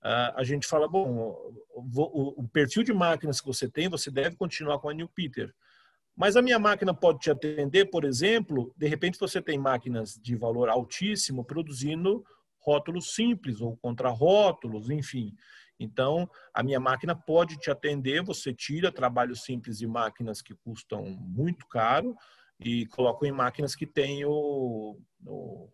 Uh, 0.00 0.30
a 0.36 0.44
gente 0.44 0.66
fala, 0.66 0.86
bom, 0.86 1.36
o, 1.74 2.40
o, 2.40 2.48
perfil 2.48 2.84
de 2.84 2.92
máquinas 2.92 3.40
que 3.40 3.46
você 3.46 3.68
tem, 3.68 3.88
você 3.88 4.12
deve 4.12 4.36
continuar 4.36 4.78
com 4.78 4.88
a 4.88 4.94
New 4.94 5.08
Peter. 5.08 5.52
Mas 6.14 6.36
a 6.36 6.42
minha 6.42 6.58
máquina 6.58 6.94
pode 6.94 7.18
te 7.18 7.30
atender, 7.32 7.86
por 7.86 8.04
exemplo, 8.04 8.72
de 8.76 8.86
repente 8.86 9.18
você 9.18 9.42
tem 9.42 9.58
máquinas 9.58 10.14
de 10.22 10.36
valor 10.36 10.68
altíssimo 10.68 11.44
produzindo 11.44 12.24
rótulos 12.60 13.14
simples 13.14 13.60
ou 13.60 13.76
contrarrótulos, 13.76 14.88
enfim. 14.88 15.34
Então, 15.80 16.30
a 16.54 16.62
minha 16.62 16.78
máquina 16.78 17.16
pode 17.16 17.58
te 17.58 17.72
atender, 17.72 18.22
você 18.22 18.54
tira 18.54 18.92
trabalhos 18.92 19.42
simples 19.42 19.78
de 19.78 19.86
máquinas 19.86 20.40
que 20.40 20.54
custam 20.54 21.04
muito 21.04 21.66
caro 21.66 22.14
e 22.64 22.86
coloca 22.86 23.26
em 23.26 23.32
máquinas 23.32 23.74
que 23.74 23.86
têm 23.86 24.24
o, 24.24 24.96
o 25.26 25.68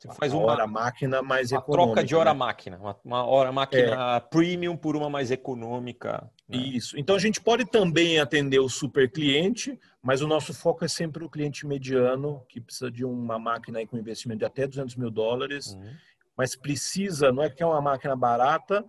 você 0.00 0.08
faz 0.14 0.32
uma 0.32 0.44
hora 0.44 0.66
máquina 0.66 1.20
mais 1.20 1.52
uma 1.52 1.58
econômica. 1.58 1.92
troca 1.92 2.06
de 2.06 2.16
hora 2.16 2.32
né? 2.32 2.38
máquina, 2.38 2.78
uma, 2.78 2.96
uma 3.04 3.26
hora 3.26 3.52
máquina 3.52 4.16
é. 4.16 4.20
premium 4.20 4.74
por 4.74 4.96
uma 4.96 5.10
mais 5.10 5.30
econômica. 5.30 6.26
Né? 6.48 6.56
Isso. 6.56 6.98
Então 6.98 7.14
a 7.16 7.18
gente 7.18 7.38
pode 7.38 7.66
também 7.66 8.18
atender 8.18 8.58
o 8.60 8.68
super 8.68 9.12
cliente, 9.12 9.78
mas 10.02 10.22
o 10.22 10.26
nosso 10.26 10.54
foco 10.54 10.86
é 10.86 10.88
sempre 10.88 11.22
o 11.22 11.28
cliente 11.28 11.66
mediano 11.66 12.42
que 12.48 12.62
precisa 12.62 12.90
de 12.90 13.04
uma 13.04 13.38
máquina 13.38 13.86
com 13.86 13.98
investimento 13.98 14.38
de 14.38 14.46
até 14.46 14.66
200 14.66 14.96
mil 14.96 15.10
dólares, 15.10 15.74
uhum. 15.74 15.92
mas 16.34 16.56
precisa, 16.56 17.30
não 17.30 17.42
é 17.42 17.50
que 17.50 17.62
é 17.62 17.66
uma 17.66 17.82
máquina 17.82 18.16
barata, 18.16 18.82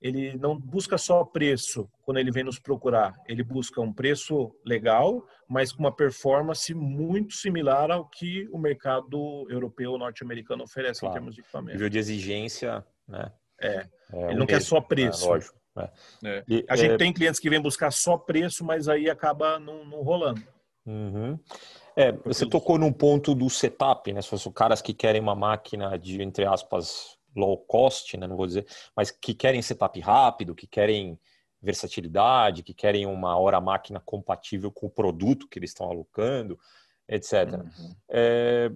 ele 0.00 0.36
não 0.36 0.58
busca 0.58 0.98
só 0.98 1.24
preço 1.24 1.88
quando 2.02 2.18
ele 2.18 2.30
vem 2.30 2.44
nos 2.44 2.58
procurar. 2.58 3.14
Ele 3.26 3.42
busca 3.42 3.80
um 3.80 3.92
preço 3.92 4.54
legal, 4.64 5.26
mas 5.48 5.72
com 5.72 5.80
uma 5.80 5.94
performance 5.94 6.72
muito 6.74 7.34
similar 7.34 7.90
ao 7.90 8.06
que 8.08 8.48
o 8.52 8.58
mercado 8.58 9.46
europeu 9.48 9.92
ou 9.92 9.98
norte-americano 9.98 10.64
oferece 10.64 11.00
claro. 11.00 11.14
em 11.14 11.18
termos 11.18 11.34
de 11.34 11.40
equipamento. 11.40 11.72
Nível 11.72 11.88
de 11.88 11.98
exigência, 11.98 12.84
né? 13.08 13.32
É. 13.60 13.68
é 13.68 13.86
ele 14.12 14.20
não 14.20 14.28
mesmo. 14.28 14.46
quer 14.46 14.62
só 14.62 14.80
preço. 14.80 15.24
É, 15.24 15.28
lógico. 15.28 15.58
É. 15.78 15.90
É. 16.24 16.44
E, 16.48 16.64
a 16.68 16.76
gente 16.76 16.92
é 16.92 16.96
tem 16.96 17.12
clientes 17.12 17.40
que 17.40 17.50
vêm 17.50 17.60
buscar 17.60 17.90
só 17.90 18.16
preço, 18.16 18.64
mas 18.64 18.88
aí 18.88 19.08
acaba 19.10 19.58
não, 19.58 19.84
não 19.84 20.02
rolando. 20.02 20.42
Uhum. 20.86 21.38
É, 21.96 22.12
você 22.12 22.46
tocou 22.46 22.78
num 22.78 22.92
ponto 22.92 23.34
do 23.34 23.48
setup, 23.50 24.12
né? 24.12 24.22
Se 24.22 24.28
fosse 24.28 24.50
caras 24.52 24.80
que 24.80 24.94
querem 24.94 25.20
uma 25.20 25.34
máquina 25.34 25.98
de, 25.98 26.22
entre 26.22 26.44
aspas, 26.44 27.15
low 27.36 27.58
cost, 27.58 28.16
né, 28.16 28.26
não 28.26 28.36
vou 28.36 28.46
dizer, 28.46 28.66
mas 28.96 29.10
que 29.10 29.34
querem 29.34 29.62
setup 29.62 29.98
rápido, 30.00 30.54
que 30.54 30.66
querem 30.66 31.18
versatilidade, 31.60 32.62
que 32.62 32.74
querem 32.74 33.06
uma 33.06 33.36
hora 33.36 33.60
máquina 33.60 34.00
compatível 34.00 34.70
com 34.70 34.86
o 34.86 34.90
produto 34.90 35.48
que 35.48 35.58
eles 35.58 35.70
estão 35.70 35.88
alocando, 35.88 36.58
etc. 37.08 37.54
Uhum. 37.54 37.96
É, 38.08 38.70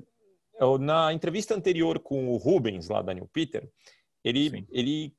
na 0.80 1.12
entrevista 1.12 1.54
anterior 1.54 1.98
com 2.00 2.28
o 2.28 2.36
Rubens, 2.36 2.88
lá 2.88 3.02
da 3.02 3.14
New 3.14 3.28
Peter, 3.32 3.68
ele, 4.22 4.66
ele, 4.70 5.14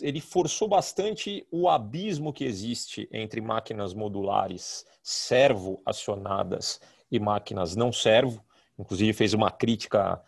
ele 0.00 0.20
forçou 0.20 0.68
bastante 0.68 1.46
o 1.50 1.68
abismo 1.68 2.32
que 2.32 2.44
existe 2.44 3.08
entre 3.12 3.40
máquinas 3.40 3.94
modulares 3.94 4.84
servo 5.02 5.80
acionadas 5.86 6.80
e 7.10 7.18
máquinas 7.18 7.74
não 7.74 7.92
servo. 7.92 8.44
Inclusive 8.78 9.12
fez 9.12 9.34
uma 9.34 9.50
crítica 9.50 10.22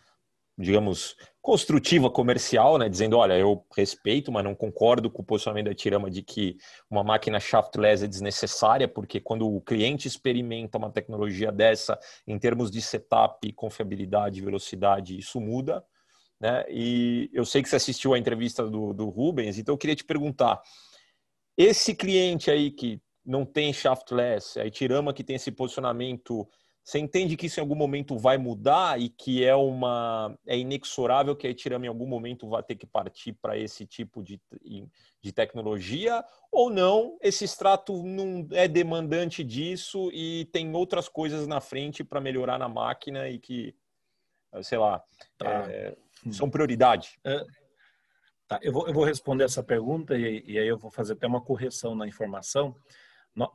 digamos, 0.57 1.15
construtiva 1.41 2.09
comercial, 2.09 2.77
né, 2.77 2.87
dizendo, 2.87 3.17
olha, 3.17 3.37
eu 3.37 3.65
respeito, 3.75 4.31
mas 4.31 4.43
não 4.43 4.55
concordo 4.55 5.09
com 5.09 5.21
o 5.21 5.25
posicionamento 5.25 5.65
da 5.65 5.73
Tirama 5.73 6.09
de 6.09 6.21
que 6.21 6.57
uma 6.89 7.03
máquina 7.03 7.39
shaftless 7.39 8.03
é 8.03 8.07
desnecessária, 8.07 8.87
porque 8.87 9.19
quando 9.19 9.47
o 9.47 9.59
cliente 9.59 10.07
experimenta 10.07 10.77
uma 10.77 10.91
tecnologia 10.91 11.51
dessa, 11.51 11.99
em 12.27 12.37
termos 12.37 12.69
de 12.69 12.81
setup, 12.81 13.51
confiabilidade, 13.53 14.41
velocidade, 14.41 15.17
isso 15.17 15.41
muda. 15.41 15.83
Né? 16.39 16.63
E 16.69 17.29
eu 17.33 17.45
sei 17.45 17.63
que 17.63 17.69
você 17.69 17.77
assistiu 17.77 18.13
a 18.13 18.19
entrevista 18.19 18.63
do, 18.69 18.93
do 18.93 19.09
Rubens, 19.09 19.57
então 19.57 19.73
eu 19.73 19.77
queria 19.77 19.95
te 19.95 20.03
perguntar, 20.03 20.61
esse 21.57 21.95
cliente 21.95 22.49
aí 22.51 22.71
que 22.71 23.01
não 23.25 23.45
tem 23.45 23.73
shaftless, 23.73 24.59
a 24.59 24.65
Itirama 24.65 25.13
que 25.13 25.23
tem 25.23 25.35
esse 25.35 25.51
posicionamento 25.51 26.47
você 26.83 26.99
entende 26.99 27.37
que 27.37 27.45
isso 27.45 27.59
em 27.59 27.61
algum 27.61 27.75
momento 27.75 28.17
vai 28.17 28.37
mudar 28.37 28.99
e 28.99 29.07
que 29.07 29.43
é 29.45 29.55
uma 29.55 30.37
é 30.45 30.57
inexorável 30.57 31.33
que 31.33 31.47
a 31.47 31.49
Etirama 31.49 31.85
em 31.85 31.89
algum 31.89 32.05
momento 32.05 32.49
vai 32.49 32.61
ter 32.61 32.75
que 32.75 32.85
partir 32.85 33.31
para 33.33 33.57
esse 33.57 33.85
tipo 33.85 34.21
de, 34.21 34.39
de 35.21 35.31
tecnologia 35.31 36.23
ou 36.51 36.69
não? 36.69 37.17
Esse 37.21 37.45
extrato 37.45 38.03
não 38.03 38.45
é 38.51 38.67
demandante 38.67 39.45
disso 39.45 40.11
e 40.11 40.43
tem 40.51 40.75
outras 40.75 41.07
coisas 41.07 41.47
na 41.47 41.61
frente 41.61 42.03
para 42.03 42.19
melhorar 42.19 42.59
na 42.59 42.67
máquina 42.67 43.29
e 43.29 43.39
que, 43.39 43.73
sei 44.61 44.77
lá, 44.77 45.01
tá. 45.37 45.71
é, 45.71 45.95
são 46.31 46.49
prioridade. 46.49 47.17
É, 47.23 47.45
tá. 48.45 48.59
eu, 48.61 48.73
vou, 48.73 48.87
eu 48.89 48.93
vou 48.93 49.05
responder 49.05 49.45
essa 49.45 49.63
pergunta 49.63 50.17
e, 50.17 50.43
e 50.45 50.59
aí 50.59 50.67
eu 50.67 50.77
vou 50.77 50.91
fazer 50.91 51.13
até 51.13 51.25
uma 51.27 51.41
correção 51.41 51.95
na 51.95 52.05
informação. 52.05 52.75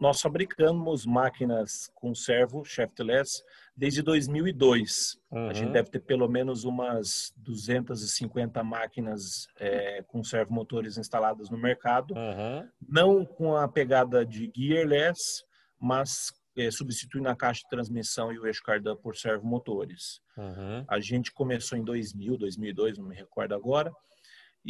Nós 0.01 0.21
fabricamos 0.21 1.07
máquinas 1.07 1.89
com 1.95 2.13
servo 2.13 2.65
shaftless 2.65 3.45
desde 3.77 4.03
2002. 4.03 5.17
Uhum. 5.31 5.49
A 5.49 5.53
gente 5.53 5.67
uhum. 5.67 5.73
deve 5.73 5.89
ter 5.89 6.01
pelo 6.01 6.29
menos 6.29 6.65
umas 6.65 7.33
250 7.37 8.63
máquinas 8.65 9.47
é, 9.57 10.03
com 10.03 10.25
servomotores 10.25 10.99
instaladas 10.99 11.49
no 11.49 11.57
mercado. 11.57 12.13
Uhum. 12.15 12.69
Não 12.89 13.25
com 13.25 13.57
a 13.57 13.69
pegada 13.69 14.27
de 14.27 14.51
gearless, 14.55 15.45
mas 15.81 16.33
é, 16.57 16.71
substituindo 16.73 17.29
a 17.29 17.37
caixa 17.37 17.63
de 17.63 17.69
transmissão 17.69 18.33
e 18.33 18.39
o 18.39 18.47
eixo 18.47 18.63
cardan 18.65 18.97
por 18.97 19.17
servomotores. 19.17 20.21
Uhum. 20.37 20.85
A 20.89 20.99
gente 20.99 21.33
começou 21.33 21.79
em 21.79 21.85
2000, 21.85 22.37
2002, 22.37 22.99
não 22.99 23.07
me 23.07 23.15
recordo 23.15 23.55
agora. 23.55 23.93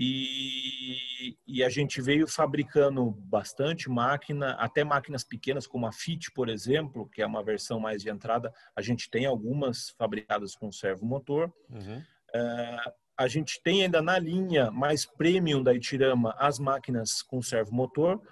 E, 0.01 1.37
e, 1.45 1.65
a 1.65 1.69
gente 1.69 2.01
veio 2.01 2.29
fabricando 2.29 3.11
bastante 3.11 3.91
máquina, 3.91 4.53
até 4.53 4.85
máquinas 4.85 5.25
pequenas, 5.25 5.67
como 5.67 5.89
a 5.89 5.93
FIT, 5.93 6.31
por 6.31 6.49
exemplo, 6.49 7.09
que 7.09 7.21
é 7.21 7.27
uma 7.27 7.43
versão 7.43 7.81
mais 7.81 8.01
de 8.01 8.09
entrada. 8.09 8.55
A 8.77 8.81
gente 8.81 9.11
tem 9.11 9.27
algumas 9.27 9.91
fabricadas 9.99 10.55
com 10.55 10.71
servo 10.71 11.05
motor. 11.05 11.53
Uhum. 11.69 11.99
Uh, 11.99 12.93
a 13.17 13.27
gente 13.27 13.61
tem 13.61 13.83
ainda 13.83 14.01
na 14.01 14.21
linha 14.21 14.71
mais 14.71 15.05
premium 15.05 15.65
da 15.65 15.75
Itirama 15.75 16.33
as 16.39 16.61
máquinas 16.61 17.21
com 17.21 17.43
servo 17.43 17.75
motor. 17.75 18.23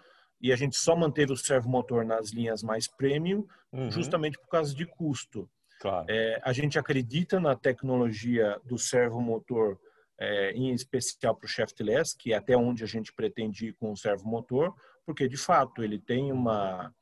E 0.40 0.52
a 0.52 0.56
gente 0.56 0.76
só 0.76 0.94
manteve 0.94 1.32
o 1.32 1.37
servo 1.37 1.68
motor 1.68 2.04
nas 2.04 2.30
linhas 2.30 2.62
mais 2.62 2.87
premium, 2.87 3.44
uhum. 3.73 3.90
justamente 3.90 4.38
por 4.38 4.49
causa 4.50 4.73
de 4.73 4.87
custo. 4.87 5.50
Claro. 5.80 6.06
É, 6.08 6.40
a 6.44 6.52
gente 6.52 6.78
acredita 6.78 7.40
na 7.40 7.56
tecnologia 7.56 8.56
do 8.64 8.78
servo 8.78 9.20
motor 9.20 9.76
é, 10.18 10.52
em 10.52 10.73
especial 10.73 11.35
para 11.35 11.46
o 11.46 11.49
shaftless, 11.49 12.16
que 12.16 12.32
é 12.32 12.37
até 12.37 12.56
onde 12.56 12.82
a 12.82 12.87
gente 12.87 13.12
pretende 13.12 13.68
ir 13.68 13.73
com 13.75 13.92
o 13.92 13.96
servo 13.96 14.28
motor, 14.28 14.75
porque 15.04 15.28
de 15.28 15.37
fato 15.37 15.82
ele 15.82 15.99
tem 15.99 16.32
uma 16.32 16.92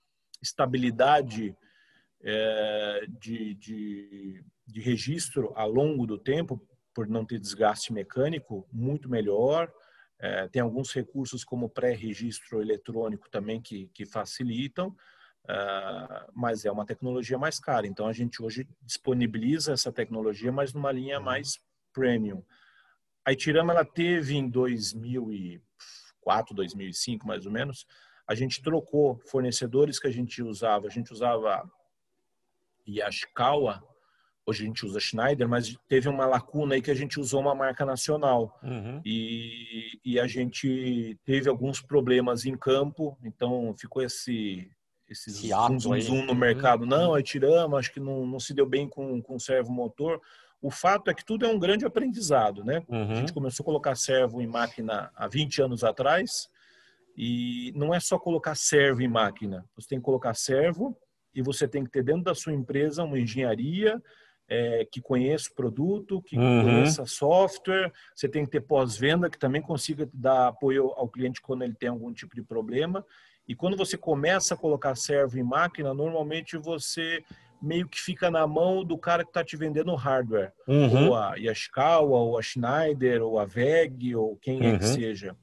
estabilidade 0.43 1.57
é, 2.23 3.07
de, 3.09 3.55
de, 3.55 4.45
de, 4.67 4.81
registro 4.81 5.53
ao 5.55 5.71
longo 5.71 6.07
do 6.07 6.19
tempo, 6.19 6.61
por 6.95 7.07
não 7.07 7.25
ter 7.25 7.39
desgaste 7.39 7.93
mecânico, 7.93 8.67
muito 8.73 9.09
melhor. 9.09 9.73
É, 10.19 10.49
tem 10.49 10.63
alguns 10.63 10.93
recursos 10.93 11.45
como 11.45 11.69
pré-registro 11.69 12.63
eletrônico 12.63 13.29
também 13.31 13.61
que, 13.61 13.89
que 13.93 14.07
facilitam, 14.07 14.89
uh, 14.89 16.31
mas 16.33 16.65
é 16.65 16.71
uma 16.71 16.87
tecnologia 16.87 17.37
mais 17.37 17.59
cara. 17.59 17.87
Então 17.87 18.07
a 18.07 18.13
gente 18.13 18.43
hoje 18.43 18.67
disponibiliza 18.81 19.73
essa 19.73 19.93
tecnologia, 19.93 20.53
mas 20.53 20.73
numa 20.73 20.93
linha 20.93 21.19
uhum. 21.19 21.25
mais 21.25 21.59
premium. 21.93 22.43
A 23.25 23.33
Itirama 23.33 23.73
ela 23.73 23.85
teve 23.85 24.37
em 24.37 24.49
2004, 24.49 26.55
2005 26.55 27.27
mais 27.27 27.47
ou 27.47 27.53
menos, 27.53 27.87
a 28.27 28.35
gente 28.35 28.63
trocou 28.63 29.21
fornecedores 29.27 29.99
que 29.99 30.07
a 30.07 30.11
gente 30.11 30.43
usava. 30.43 30.87
A 30.87 30.91
gente 30.91 31.13
usava 31.13 31.69
Yashikawa, 32.87 33.83
hoje 34.47 34.63
a 34.63 34.67
gente 34.67 34.85
usa 34.85 35.01
Schneider, 35.01 35.49
mas 35.49 35.77
teve 35.89 36.09
uma 36.09 36.27
lacuna 36.27 36.75
aí 36.75 36.83
que 36.83 36.91
a 36.91 36.95
gente 36.95 37.19
usou 37.19 37.41
uma 37.41 37.55
marca 37.55 37.85
nacional. 37.85 38.59
Uhum. 38.63 39.01
E, 39.05 40.01
e 40.05 40.19
a 40.19 40.27
gente 40.27 41.19
teve 41.25 41.49
alguns 41.49 41.81
problemas 41.81 42.45
em 42.45 42.57
campo, 42.57 43.17
então 43.23 43.75
ficou 43.77 44.03
esse 44.03 44.71
esse 45.07 45.31
zoom, 45.31 45.79
zoom, 45.79 46.01
zoom, 46.01 46.23
no 46.23 46.33
uhum. 46.33 46.39
mercado. 46.39 46.87
Não, 46.87 47.15
a 47.15 47.21
Itirama 47.21 47.79
acho 47.79 47.93
que 47.93 48.01
não, 48.01 48.27
não 48.27 48.41
se 48.41 48.55
deu 48.55 48.67
bem 48.67 48.89
com, 48.89 49.21
com 49.21 49.37
o 49.37 49.41
servo 49.41 49.71
motor. 49.71 50.21
O 50.65 50.71
fato 50.71 51.11
é 51.11 51.15
que 51.15 51.23
tudo 51.23 51.45
é 51.45 51.49
um 51.49 51.59
grande 51.59 51.85
aprendizado, 51.85 52.65
né? 52.65 52.83
Uhum. 52.89 53.11
A 53.11 53.15
gente 53.17 53.35
começou 53.35 53.63
a 53.63 53.67
colocar 53.67 53.95
servo 53.95 54.41
em 54.41 54.47
máquina 54.47 55.11
há 55.15 55.29
20 55.29 55.61
anos 55.61 55.85
atrás 55.85 56.49
e 57.15 57.71
não 57.77 57.93
é 57.93 58.01
só 58.01 58.19
colocar 58.19 58.55
servo 58.55 59.03
em 59.03 59.09
máquina. 59.09 59.67
Você 59.77 59.91
tem 59.91 59.99
que 59.99 60.05
colocar 60.07 60.33
servo 60.33 60.97
e 61.35 61.43
você 61.43 61.69
tem 61.69 61.85
que 61.85 61.91
ter 61.91 62.03
dentro 62.03 62.23
da 62.23 62.35
sua 62.35 62.55
empresa 62.55 63.05
uma 63.05 63.19
engenharia 63.19 64.03
é, 64.49 64.87
que 64.91 65.03
conheça 65.03 65.51
o 65.51 65.55
produto, 65.55 66.23
que 66.23 66.39
uhum. 66.39 66.63
conheça 66.63 67.05
software. 67.05 67.93
Você 68.17 68.27
tem 68.27 68.47
que 68.47 68.53
ter 68.53 68.63
pós-venda 68.63 69.29
que 69.29 69.39
também 69.39 69.61
consiga 69.61 70.09
dar 70.15 70.49
apoio 70.49 70.93
ao 70.97 71.07
cliente 71.07 71.43
quando 71.43 71.63
ele 71.63 71.75
tem 71.75 71.91
algum 71.91 72.11
tipo 72.11 72.35
de 72.35 72.43
problema. 72.43 73.05
E 73.47 73.55
quando 73.55 73.77
você 73.77 73.99
começa 73.99 74.55
a 74.55 74.57
colocar 74.57 74.95
servo 74.95 75.39
em 75.39 75.43
máquina, 75.43 75.93
normalmente 75.93 76.57
você 76.57 77.23
meio 77.65 77.89
que 77.89 78.01
fica 78.01 78.31
na 78.31 78.47
mão 78.47 78.85
do 78.85 78.99
cara 78.99 79.25
que 79.25 79.31
está 79.31 79.43
te 79.43 79.57
vendendo 79.57 79.91
o 79.91 79.97
hardware. 79.97 80.53
Uhum. 80.69 81.09
Ou 81.09 81.17
a 81.17 81.35
Yashikawa, 81.37 82.19
ou 82.19 82.39
a 82.39 82.43
Schneider, 82.43 83.23
ou 83.23 83.39
a 83.39 83.45
VEG, 83.45 84.15
ou 84.15 84.37
quem 84.37 84.61
uhum. 84.61 84.75
é 84.75 84.79
que 84.79 84.85
uhum. 84.85 84.95
seja. 84.95 85.37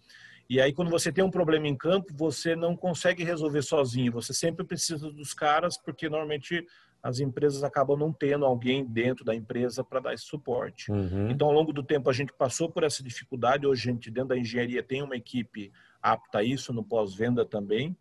E 0.49 0.59
aí, 0.59 0.73
quando 0.73 0.91
você 0.91 1.11
tem 1.11 1.23
um 1.23 1.31
problema 1.31 1.67
em 1.67 1.75
campo, 1.75 2.13
você 2.13 2.55
não 2.55 2.75
consegue 2.75 3.23
resolver 3.23 3.61
sozinho. 3.61 4.11
Você 4.11 4.33
sempre 4.33 4.65
precisa 4.65 5.09
dos 5.09 5.33
caras, 5.33 5.77
porque 5.77 6.09
normalmente 6.09 6.65
as 7.01 7.19
empresas 7.19 7.63
acabam 7.63 7.97
não 7.97 8.13
tendo 8.13 8.45
alguém 8.45 8.85
dentro 8.85 9.25
da 9.25 9.33
empresa 9.33 9.83
para 9.83 9.99
dar 9.99 10.13
esse 10.13 10.25
suporte. 10.25 10.91
Uhum. 10.91 11.31
Então, 11.31 11.47
ao 11.47 11.53
longo 11.53 11.73
do 11.73 11.81
tempo, 11.81 12.09
a 12.09 12.13
gente 12.13 12.31
passou 12.33 12.69
por 12.69 12.83
essa 12.83 13.01
dificuldade. 13.01 13.65
Hoje, 13.65 13.89
a 13.89 13.93
gente, 13.93 14.11
dentro 14.11 14.29
da 14.29 14.37
engenharia, 14.37 14.83
tem 14.83 15.01
uma 15.01 15.15
equipe 15.15 15.71
apta 16.01 16.39
a 16.39 16.43
isso, 16.43 16.71
no 16.73 16.83
pós-venda 16.83 17.45
também. 17.45 17.95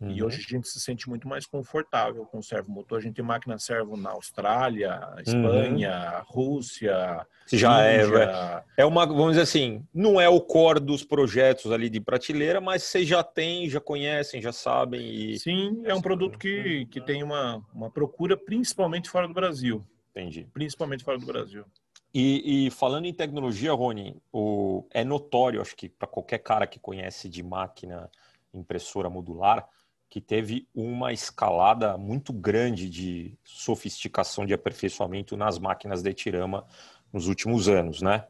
Uhum. 0.00 0.10
E 0.10 0.22
hoje 0.22 0.38
a 0.38 0.54
gente 0.54 0.66
se 0.66 0.80
sente 0.80 1.08
muito 1.08 1.28
mais 1.28 1.44
confortável 1.44 2.24
com 2.24 2.38
o 2.38 2.42
servo 2.42 2.72
motor. 2.72 2.98
A 2.98 3.02
gente 3.02 3.16
tem 3.16 3.24
máquina 3.24 3.58
servo 3.58 3.96
na 3.96 4.10
Austrália, 4.10 4.98
Espanha, 5.18 6.18
uhum. 6.18 6.24
Rússia. 6.26 7.26
Já 7.52 7.84
é, 7.84 8.04
Índia. 8.04 8.64
é. 8.76 8.82
É 8.82 8.86
uma, 8.86 9.04
vamos 9.04 9.30
dizer 9.30 9.42
assim, 9.42 9.84
não 9.92 10.18
é 10.18 10.28
o 10.28 10.40
core 10.40 10.80
dos 10.80 11.04
projetos 11.04 11.70
ali 11.70 11.90
de 11.90 12.00
prateleira, 12.00 12.60
mas 12.60 12.82
vocês 12.84 13.06
já 13.06 13.22
têm, 13.22 13.68
já 13.68 13.80
conhecem, 13.80 14.40
já 14.40 14.52
sabem. 14.52 15.02
E... 15.02 15.38
Sim, 15.38 15.82
é 15.84 15.94
um 15.94 16.00
produto 16.00 16.38
que, 16.38 16.86
que 16.86 17.00
tem 17.00 17.22
uma, 17.22 17.62
uma 17.74 17.90
procura 17.90 18.38
principalmente 18.38 19.10
fora 19.10 19.28
do 19.28 19.34
Brasil. 19.34 19.84
Entendi. 20.10 20.48
Principalmente 20.52 21.04
fora 21.04 21.18
do 21.18 21.26
Brasil. 21.26 21.64
E, 22.12 22.66
e, 22.66 22.70
falando 22.70 23.04
em 23.04 23.14
tecnologia, 23.14 23.72
Rony, 23.72 24.16
o, 24.32 24.84
é 24.90 25.04
notório, 25.04 25.60
acho 25.60 25.76
que 25.76 25.88
para 25.88 26.08
qualquer 26.08 26.38
cara 26.38 26.66
que 26.66 26.80
conhece 26.80 27.28
de 27.28 27.42
máquina 27.42 28.10
impressora 28.52 29.08
modular, 29.08 29.68
que 30.10 30.20
teve 30.20 30.66
uma 30.74 31.12
escalada 31.12 31.96
muito 31.96 32.32
grande 32.32 32.90
de 32.90 33.38
sofisticação 33.44 34.44
de 34.44 34.52
aperfeiçoamento 34.52 35.36
nas 35.36 35.56
máquinas 35.56 36.02
de 36.02 36.10
Etirama 36.10 36.66
nos 37.12 37.28
últimos 37.28 37.68
anos, 37.68 38.02
né? 38.02 38.26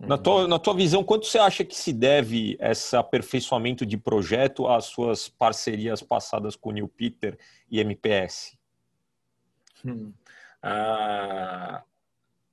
Uhum. 0.00 0.08
Na, 0.08 0.18
tua, 0.18 0.48
na 0.48 0.58
tua 0.58 0.74
visão, 0.74 1.04
quanto 1.04 1.26
você 1.26 1.38
acha 1.38 1.64
que 1.64 1.76
se 1.76 1.92
deve 1.92 2.56
esse 2.60 2.96
aperfeiçoamento 2.96 3.86
de 3.86 3.96
projeto 3.96 4.66
às 4.66 4.86
suas 4.86 5.28
parcerias 5.28 6.02
passadas 6.02 6.56
com 6.56 6.70
o 6.70 6.72
New 6.72 6.88
Peter 6.88 7.38
e 7.70 7.78
MPS? 7.78 8.58
Hum. 9.86 10.12
A, 10.60 11.84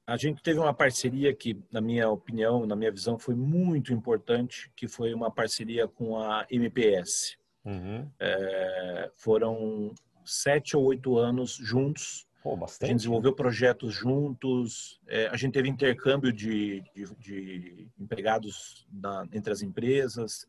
a 0.06 0.18
gente 0.18 0.44
teve 0.44 0.60
uma 0.60 0.74
parceria 0.74 1.34
que, 1.34 1.60
na 1.72 1.82
minha 1.82 2.08
opinião, 2.12 2.68
na 2.68 2.76
minha 2.76 2.92
visão, 2.92 3.18
foi 3.18 3.34
muito 3.34 3.92
importante, 3.92 4.72
que 4.76 4.88
foi 4.88 5.16
uma 5.16 5.32
parceria 5.32 5.88
com 5.88 6.20
a 6.20 6.46
MPS. 6.52 7.41
Uhum. 7.66 8.10
É, 8.20 9.12
foram 9.16 9.94
sete 10.26 10.76
ou 10.76 10.84
oito 10.86 11.18
anos 11.18 11.56
juntos. 11.56 12.28
Pô, 12.44 12.56
a 12.56 12.86
gente 12.86 12.98
desenvolveu 12.98 13.34
projetos 13.34 13.94
juntos. 13.94 15.00
É, 15.08 15.28
a 15.28 15.38
gente 15.38 15.54
teve 15.54 15.70
intercâmbio 15.70 16.34
de, 16.34 16.84
de, 16.96 17.16
de 17.20 17.88
empregados 18.00 18.88
na, 18.92 19.28
entre 19.32 19.54
as 19.54 19.62
empresas. 19.62 20.48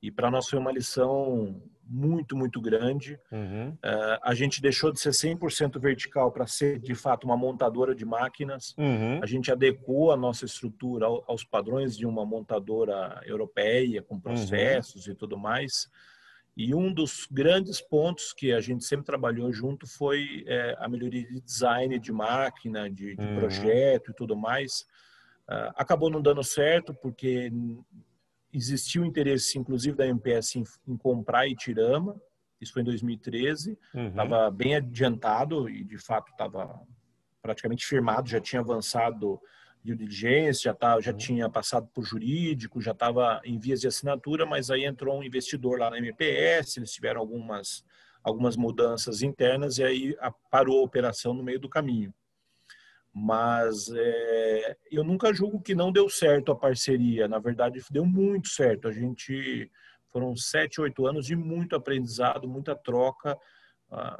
E 0.00 0.10
para 0.10 0.30
nós 0.30 0.48
foi 0.48 0.58
uma 0.58 0.72
lição 0.72 1.62
muito, 1.84 2.36
muito 2.36 2.60
grande. 2.60 3.18
Uhum. 3.30 3.76
É, 3.82 4.18
a 4.22 4.34
gente 4.34 4.60
deixou 4.60 4.92
de 4.92 5.00
ser 5.00 5.10
100% 5.10 5.80
vertical 5.80 6.30
para 6.32 6.46
ser, 6.46 6.78
de 6.80 6.94
fato, 6.94 7.24
uma 7.24 7.36
montadora 7.36 7.94
de 7.94 8.04
máquinas. 8.04 8.74
Uhum. 8.78 9.20
A 9.22 9.26
gente 9.26 9.50
adequou 9.50 10.10
a 10.10 10.16
nossa 10.16 10.44
estrutura 10.44 11.06
aos 11.06 11.44
padrões 11.44 11.96
de 11.96 12.06
uma 12.06 12.24
montadora 12.24 13.20
europeia, 13.24 14.02
com 14.02 14.14
uhum. 14.14 14.20
processos 14.20 15.06
uhum. 15.06 15.12
e 15.12 15.16
tudo 15.16 15.36
mais. 15.36 15.88
E 16.56 16.74
um 16.74 16.92
dos 16.92 17.26
grandes 17.30 17.80
pontos 17.80 18.32
que 18.32 18.52
a 18.52 18.60
gente 18.60 18.84
sempre 18.84 19.06
trabalhou 19.06 19.50
junto 19.52 19.86
foi 19.86 20.44
é, 20.46 20.76
a 20.78 20.88
melhoria 20.88 21.26
de 21.26 21.40
design 21.40 21.98
de 21.98 22.12
máquina, 22.12 22.90
de, 22.90 23.16
de 23.16 23.24
uhum. 23.24 23.38
projeto 23.38 24.10
e 24.10 24.14
tudo 24.14 24.36
mais. 24.36 24.86
Uh, 25.48 25.72
acabou 25.76 26.10
não 26.10 26.20
dando 26.20 26.42
certo 26.44 26.94
porque 26.94 27.50
existiu 28.52 29.04
interesse, 29.04 29.58
inclusive 29.58 29.96
da 29.96 30.06
MPS, 30.06 30.56
em, 30.56 30.64
em 30.86 30.96
comprar 30.96 31.48
Itirama. 31.48 32.20
Isso 32.60 32.72
foi 32.72 32.82
em 32.82 32.84
2013. 32.84 33.78
Estava 33.94 34.46
uhum. 34.46 34.52
bem 34.52 34.76
adiantado 34.76 35.68
e, 35.70 35.82
de 35.82 35.98
fato, 35.98 36.30
estava 36.30 36.80
praticamente 37.40 37.84
firmado, 37.84 38.28
já 38.28 38.40
tinha 38.40 38.60
avançado 38.60 39.40
due 39.84 39.96
diligence, 39.96 40.62
já, 40.62 40.74
tá, 40.74 41.00
já 41.00 41.10
uhum. 41.10 41.16
tinha 41.16 41.50
passado 41.50 41.88
por 41.92 42.04
jurídico, 42.04 42.80
já 42.80 42.92
estava 42.92 43.40
em 43.44 43.58
vias 43.58 43.80
de 43.80 43.88
assinatura, 43.88 44.46
mas 44.46 44.70
aí 44.70 44.84
entrou 44.84 45.18
um 45.18 45.22
investidor 45.22 45.78
lá 45.78 45.90
na 45.90 45.98
MPS, 45.98 46.78
eles 46.78 46.92
tiveram 46.92 47.20
algumas, 47.20 47.84
algumas 48.22 48.56
mudanças 48.56 49.22
internas 49.22 49.78
e 49.78 49.84
aí 49.84 50.16
parou 50.50 50.80
a 50.80 50.84
operação 50.84 51.34
no 51.34 51.42
meio 51.42 51.58
do 51.58 51.68
caminho. 51.68 52.14
Mas 53.12 53.90
é, 53.94 54.76
eu 54.90 55.04
nunca 55.04 55.34
julgo 55.34 55.60
que 55.60 55.74
não 55.74 55.92
deu 55.92 56.08
certo 56.08 56.50
a 56.50 56.56
parceria, 56.56 57.28
na 57.28 57.38
verdade 57.38 57.82
deu 57.90 58.06
muito 58.06 58.48
certo. 58.48 58.88
A 58.88 58.92
gente 58.92 59.70
foram 60.10 60.34
sete, 60.36 60.80
oito 60.80 61.06
anos 61.06 61.26
de 61.26 61.34
muito 61.34 61.74
aprendizado, 61.74 62.48
muita 62.48 62.74
troca, 62.74 63.36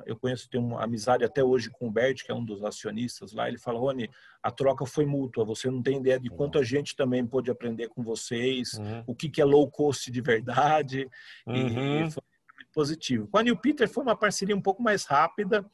eu 0.04 0.16
conheço, 0.16 0.48
tenho 0.48 0.64
uma 0.64 0.82
amizade 0.82 1.24
até 1.24 1.42
hoje 1.42 1.70
com 1.70 1.88
o 1.88 1.90
Bert, 1.90 2.24
que 2.24 2.30
é 2.30 2.34
um 2.34 2.44
dos 2.44 2.62
acionistas 2.62 3.32
lá. 3.32 3.48
Ele 3.48 3.58
fala: 3.58 3.78
Rony, 3.78 4.08
a 4.42 4.50
troca 4.50 4.84
foi 4.84 5.06
mútua. 5.06 5.44
Você 5.44 5.70
não 5.70 5.82
tem 5.82 5.98
ideia 5.98 6.20
de 6.20 6.28
quanto 6.28 6.58
a 6.58 6.62
gente 6.62 6.94
também 6.94 7.26
pôde 7.26 7.50
aprender 7.50 7.88
com 7.88 8.02
vocês, 8.02 8.74
uhum. 8.74 9.04
o 9.06 9.14
que, 9.14 9.28
que 9.28 9.40
é 9.40 9.44
low 9.44 9.70
cost 9.70 10.10
de 10.10 10.20
verdade. 10.20 11.08
Uhum. 11.46 12.06
E 12.06 12.10
foi 12.10 12.22
muito 12.56 12.72
positivo. 12.72 13.28
Com 13.28 13.38
a 13.38 13.42
New 13.42 13.56
Peter 13.56 13.88
foi 13.88 14.02
uma 14.02 14.16
parceria 14.16 14.56
um 14.56 14.62
pouco 14.62 14.82
mais 14.82 15.04
rápida. 15.04 15.64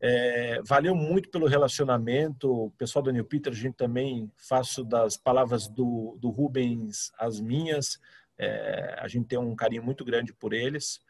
É, 0.00 0.60
valeu 0.62 0.94
muito 0.94 1.30
pelo 1.30 1.46
relacionamento. 1.46 2.66
O 2.66 2.70
pessoal 2.72 3.02
da 3.02 3.12
New 3.12 3.24
Peter, 3.24 3.52
a 3.52 3.56
gente 3.56 3.74
também 3.74 4.30
faço 4.36 4.84
das 4.84 5.16
palavras 5.16 5.68
do, 5.68 6.18
do 6.20 6.28
Rubens 6.30 7.12
as 7.18 7.40
minhas. 7.40 7.98
É, 8.36 8.96
a 8.98 9.06
gente 9.06 9.28
tem 9.28 9.38
um 9.38 9.54
carinho 9.54 9.82
muito 9.82 10.04
grande 10.04 10.32
por 10.32 10.52
eles. 10.52 11.00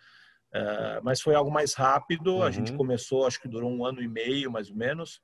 Uh, 0.54 1.02
mas 1.02 1.20
foi 1.20 1.34
algo 1.34 1.50
mais 1.50 1.74
rápido. 1.74 2.36
Uhum. 2.36 2.42
A 2.42 2.50
gente 2.50 2.70
uhum. 2.70 2.78
começou, 2.78 3.26
acho 3.26 3.40
que 3.40 3.48
durou 3.48 3.68
um 3.68 3.84
ano 3.84 4.00
e 4.00 4.06
meio, 4.06 4.52
mais 4.52 4.70
ou 4.70 4.76
menos. 4.76 5.20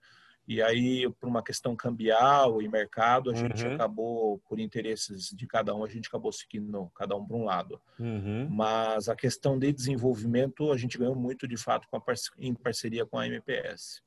E 0.48 0.60
aí, 0.60 1.08
por 1.20 1.28
uma 1.28 1.44
questão 1.44 1.76
cambial 1.76 2.60
e 2.60 2.68
mercado, 2.68 3.30
a 3.30 3.34
gente 3.34 3.64
uhum. 3.64 3.74
acabou, 3.74 4.38
por 4.48 4.58
interesses 4.58 5.30
de 5.30 5.46
cada 5.46 5.72
um, 5.72 5.84
a 5.84 5.88
gente 5.88 6.08
acabou 6.08 6.32
seguindo 6.32 6.90
cada 6.96 7.14
um 7.14 7.24
para 7.24 7.36
um 7.36 7.44
lado. 7.44 7.80
Uhum. 8.00 8.48
Mas 8.50 9.08
a 9.08 9.14
questão 9.14 9.56
de 9.56 9.72
desenvolvimento, 9.72 10.72
a 10.72 10.76
gente 10.76 10.98
ganhou 10.98 11.14
muito, 11.14 11.46
de 11.46 11.56
fato, 11.56 11.86
com 11.88 11.96
a 11.96 12.02
em 12.36 12.52
parceria 12.52 13.06
com 13.06 13.16
a 13.16 13.26
MPS. 13.28 14.02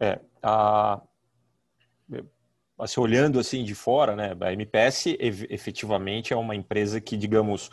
É, 0.00 0.18
a... 0.42 1.00
Assim, 2.76 3.00
olhando 3.00 3.38
assim 3.38 3.62
de 3.62 3.76
fora, 3.76 4.16
né, 4.16 4.36
a 4.40 4.52
MPS 4.52 5.16
efetivamente 5.48 6.32
é 6.32 6.36
uma 6.36 6.56
empresa 6.56 7.00
que, 7.00 7.16
digamos, 7.16 7.70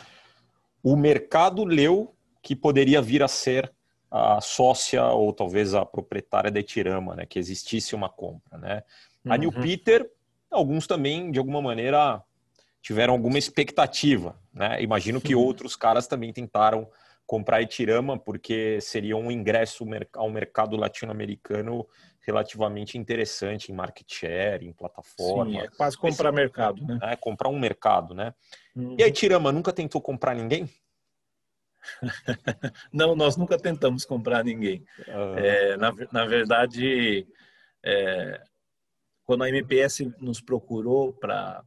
o 0.83 0.95
mercado 0.95 1.65
leu 1.65 2.15
que 2.41 2.55
poderia 2.55 3.01
vir 3.01 3.23
a 3.23 3.27
ser 3.27 3.71
a 4.11 4.41
sócia 4.41 5.05
ou 5.05 5.31
talvez 5.31 5.73
a 5.73 5.85
proprietária 5.85 6.49
da 6.49 6.59
Etirama, 6.59 7.15
né, 7.15 7.25
que 7.25 7.37
existisse 7.37 7.93
uma 7.93 8.09
compra, 8.09 8.57
né? 8.57 8.83
A 9.27 9.37
New 9.37 9.51
uhum. 9.53 9.61
Peter 9.61 10.09
alguns 10.51 10.87
também, 10.87 11.31
de 11.31 11.39
alguma 11.39 11.61
maneira, 11.61 12.23
tiveram 12.81 13.13
alguma 13.13 13.37
expectativa. 13.37 14.39
Né? 14.53 14.81
Imagino 14.81 15.21
que 15.21 15.35
outros 15.35 15.75
caras 15.75 16.07
também 16.07 16.33
tentaram 16.33 16.89
comprar 17.25 17.61
Itirama 17.61 18.17
porque 18.17 18.81
seria 18.81 19.15
um 19.15 19.29
ingresso 19.29 19.85
ao 20.15 20.29
mercado 20.29 20.75
latino-americano 20.75 21.87
relativamente 22.25 22.97
interessante 22.97 23.71
em 23.71 23.75
market 23.75 24.11
share, 24.11 24.65
em 24.65 24.73
plataforma. 24.73 25.51
Sim, 25.51 25.59
é 25.59 25.67
quase 25.67 25.97
comprar 25.97 26.29
Esse, 26.29 26.35
mercado, 26.35 26.85
né? 26.85 26.99
É, 27.03 27.15
comprar 27.15 27.49
um 27.49 27.59
mercado, 27.59 28.13
né? 28.13 28.33
Uhum. 28.75 28.95
E 28.97 29.03
a 29.03 29.07
Itirama 29.07 29.51
nunca 29.51 29.71
tentou 29.71 30.01
comprar 30.01 30.35
ninguém? 30.35 30.69
Não, 32.91 33.15
nós 33.15 33.37
nunca 33.37 33.57
tentamos 33.57 34.05
comprar 34.05 34.43
ninguém. 34.43 34.83
Uhum. 35.07 35.37
É, 35.37 35.77
na, 35.77 35.91
na 36.11 36.25
verdade, 36.25 37.27
é, 37.83 38.41
quando 39.25 39.43
a 39.43 39.49
MPS 39.49 40.11
nos 40.19 40.41
procurou 40.41 41.13
para 41.13 41.63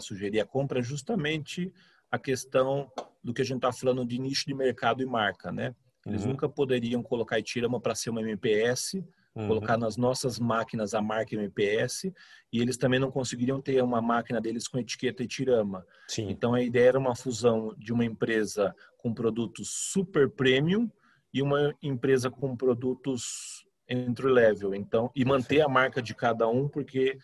sugerir 0.00 0.40
a 0.40 0.46
compra, 0.46 0.82
justamente 0.82 1.72
a 2.10 2.18
questão 2.18 2.90
do 3.22 3.34
que 3.34 3.42
a 3.42 3.44
gente 3.44 3.58
está 3.58 3.72
falando 3.72 4.06
de 4.06 4.18
nicho 4.18 4.46
de 4.46 4.54
mercado 4.54 5.02
e 5.02 5.06
marca, 5.06 5.50
né? 5.52 5.74
Eles 6.06 6.22
uhum. 6.22 6.30
nunca 6.30 6.48
poderiam 6.48 7.02
colocar 7.02 7.38
Itirama 7.38 7.80
para 7.80 7.94
ser 7.94 8.10
uma 8.10 8.22
MPS, 8.22 9.04
uhum. 9.36 9.46
colocar 9.46 9.76
nas 9.76 9.96
nossas 9.96 10.38
máquinas 10.38 10.94
a 10.94 11.02
marca 11.02 11.34
MPS, 11.34 12.12
e 12.52 12.60
eles 12.60 12.76
também 12.76 12.98
não 12.98 13.10
conseguiriam 13.10 13.60
ter 13.60 13.82
uma 13.82 14.00
máquina 14.00 14.40
deles 14.40 14.66
com 14.66 14.78
etiqueta 14.78 15.22
Itirama. 15.22 15.86
Sim. 16.08 16.28
Então 16.30 16.54
a 16.54 16.62
ideia 16.62 16.88
era 16.88 16.98
uma 16.98 17.14
fusão 17.14 17.74
de 17.76 17.92
uma 17.92 18.04
empresa 18.04 18.74
com 18.96 19.12
produtos 19.12 19.68
super 19.70 20.30
premium 20.30 20.90
e 21.32 21.42
uma 21.42 21.74
empresa 21.82 22.30
com 22.30 22.56
produtos 22.56 23.64
entry 23.88 24.28
level. 24.28 24.74
Então, 24.74 25.10
e 25.14 25.24
manter 25.24 25.60
a 25.60 25.68
marca 25.68 26.02
de 26.02 26.14
cada 26.14 26.48
um, 26.48 26.68
porque 26.68 27.18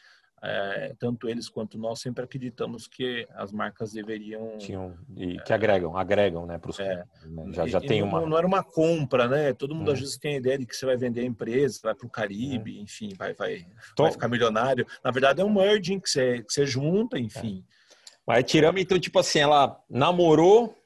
é, 0.44 0.92
tanto 0.98 1.28
eles 1.28 1.48
quanto 1.48 1.78
nós 1.78 2.00
sempre 2.00 2.24
acreditamos 2.24 2.88
que 2.88 3.28
as 3.34 3.52
marcas 3.52 3.92
deveriam 3.92 4.58
Tinham, 4.58 4.98
e 5.16 5.38
que 5.38 5.52
agregam 5.52 5.96
agregam 5.96 6.44
né 6.46 6.58
para 6.58 6.70
os 6.70 6.80
é, 6.80 7.04
né? 7.26 7.44
já, 7.52 7.66
já 7.66 7.78
e, 7.78 7.86
tem 7.86 8.02
uma 8.02 8.26
não 8.26 8.36
era 8.36 8.46
uma 8.46 8.64
compra 8.64 9.28
né 9.28 9.52
todo 9.52 9.72
mundo 9.72 9.90
hum. 9.90 9.92
às 9.94 10.00
vezes 10.00 10.18
tem 10.18 10.34
a 10.34 10.38
ideia 10.38 10.58
de 10.58 10.66
que 10.66 10.74
você 10.74 10.84
vai 10.84 10.96
vender 10.96 11.20
a 11.20 11.26
empresa 11.26 11.78
vai 11.80 11.94
para 11.94 12.06
o 12.06 12.10
Caribe 12.10 12.76
hum. 12.76 12.82
enfim 12.82 13.10
vai 13.16 13.34
vai, 13.34 13.64
vai 13.96 14.10
ficar 14.10 14.28
milionário 14.28 14.84
na 15.04 15.12
verdade 15.12 15.40
é 15.40 15.44
um 15.44 15.54
merging 15.54 16.00
que 16.00 16.10
você, 16.10 16.42
que 16.42 16.52
você 16.52 16.66
junta 16.66 17.20
enfim 17.20 17.64
é. 17.64 18.14
mas 18.26 18.44
tiramos 18.44 18.80
então 18.80 18.98
tipo 18.98 19.20
assim 19.20 19.38
ela 19.38 19.80
namorou 19.88 20.76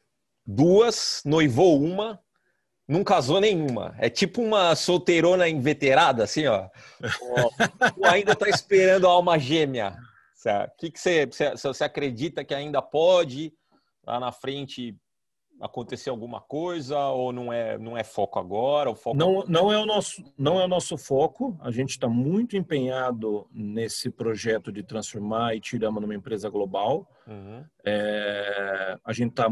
duas 0.46 1.22
noivou 1.24 1.82
uma 1.82 2.20
não 2.86 3.02
casou 3.02 3.40
nenhuma. 3.40 3.94
É 3.98 4.08
tipo 4.08 4.40
uma 4.42 4.74
solteirona 4.74 5.48
inveterada, 5.48 6.24
assim, 6.24 6.46
ó. 6.46 6.68
Ou 7.96 8.04
ainda 8.04 8.32
está 8.32 8.48
esperando 8.48 9.06
a 9.06 9.10
alma 9.10 9.38
gêmea. 9.38 9.96
O 10.46 10.76
que, 10.78 10.92
que 10.92 11.00
você, 11.00 11.26
você 11.60 11.82
acredita 11.82 12.44
que 12.44 12.54
ainda 12.54 12.80
pode 12.80 13.52
lá 14.06 14.20
na 14.20 14.30
frente 14.30 14.96
acontecer 15.60 16.10
alguma 16.10 16.40
coisa 16.40 16.98
ou 17.08 17.32
não 17.32 17.52
é 17.52 17.78
não 17.78 17.96
é 17.96 18.04
foco 18.04 18.38
agora? 18.38 18.90
O 18.90 18.94
foco 18.94 19.16
não 19.16 19.44
não 19.46 19.72
é 19.72 19.78
o 19.78 19.86
nosso 19.86 20.22
não 20.36 20.60
é 20.60 20.64
o 20.64 20.68
nosso 20.68 20.96
foco. 20.96 21.56
A 21.60 21.70
gente 21.70 21.90
está 21.90 22.08
muito 22.08 22.56
empenhado 22.56 23.48
nesse 23.52 24.10
projeto 24.10 24.70
de 24.70 24.82
transformar 24.82 25.54
e 25.54 25.58
Itirama 25.58 26.00
numa 26.00 26.14
empresa 26.14 26.48
global. 26.48 27.08
Uhum. 27.26 27.64
É, 27.84 28.98
a 29.04 29.12
gente 29.12 29.30
está 29.30 29.46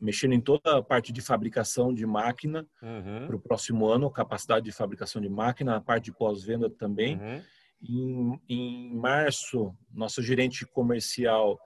mexendo 0.00 0.32
em 0.32 0.40
toda 0.40 0.78
a 0.78 0.82
parte 0.82 1.12
de 1.12 1.20
fabricação 1.20 1.92
de 1.92 2.06
máquina 2.06 2.66
uhum. 2.82 3.26
para 3.26 3.36
o 3.36 3.40
próximo 3.40 3.86
ano, 3.86 4.10
capacidade 4.10 4.64
de 4.64 4.72
fabricação 4.72 5.20
de 5.20 5.28
máquina, 5.28 5.76
a 5.76 5.80
parte 5.80 6.04
de 6.04 6.12
pós-venda 6.12 6.70
também. 6.70 7.16
Uhum. 7.16 7.42
Em, 7.82 8.40
em 8.48 8.96
março, 8.96 9.74
nosso 9.92 10.22
gerente 10.22 10.64
comercial 10.64 11.60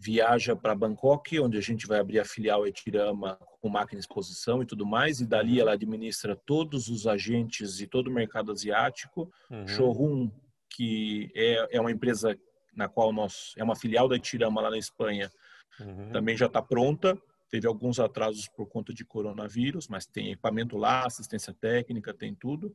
viaja 0.00 0.56
para 0.56 0.74
Bangkok, 0.74 1.38
onde 1.40 1.58
a 1.58 1.60
gente 1.60 1.86
vai 1.86 2.00
abrir 2.00 2.18
a 2.18 2.24
filial 2.24 2.66
Etirama 2.66 3.38
com 3.60 3.68
máquina 3.68 4.00
de 4.00 4.06
exposição 4.06 4.62
e 4.62 4.66
tudo 4.66 4.86
mais, 4.86 5.20
e 5.20 5.26
dali 5.26 5.56
uhum. 5.56 5.60
ela 5.60 5.72
administra 5.72 6.34
todos 6.34 6.88
os 6.88 7.06
agentes 7.06 7.80
e 7.80 7.86
todo 7.86 8.08
o 8.08 8.12
mercado 8.12 8.50
asiático. 8.50 9.30
Uhum. 9.50 9.68
Showroom, 9.68 10.30
que 10.70 11.30
é, 11.34 11.76
é 11.76 11.80
uma 11.80 11.92
empresa 11.92 12.38
na 12.74 12.88
qual 12.88 13.12
nós 13.12 13.52
é 13.58 13.62
uma 13.62 13.76
filial 13.76 14.08
da 14.08 14.16
Etirama 14.16 14.62
lá 14.62 14.70
na 14.70 14.78
Espanha, 14.78 15.30
uhum. 15.78 16.10
também 16.12 16.34
já 16.34 16.46
está 16.46 16.62
pronta. 16.62 17.20
Teve 17.50 17.66
alguns 17.66 18.00
atrasos 18.00 18.48
por 18.48 18.66
conta 18.66 18.94
de 18.94 19.04
coronavírus, 19.04 19.86
mas 19.86 20.06
tem 20.06 20.30
equipamento 20.30 20.78
lá, 20.78 21.04
assistência 21.04 21.52
técnica, 21.52 22.14
tem 22.14 22.34
tudo. 22.34 22.74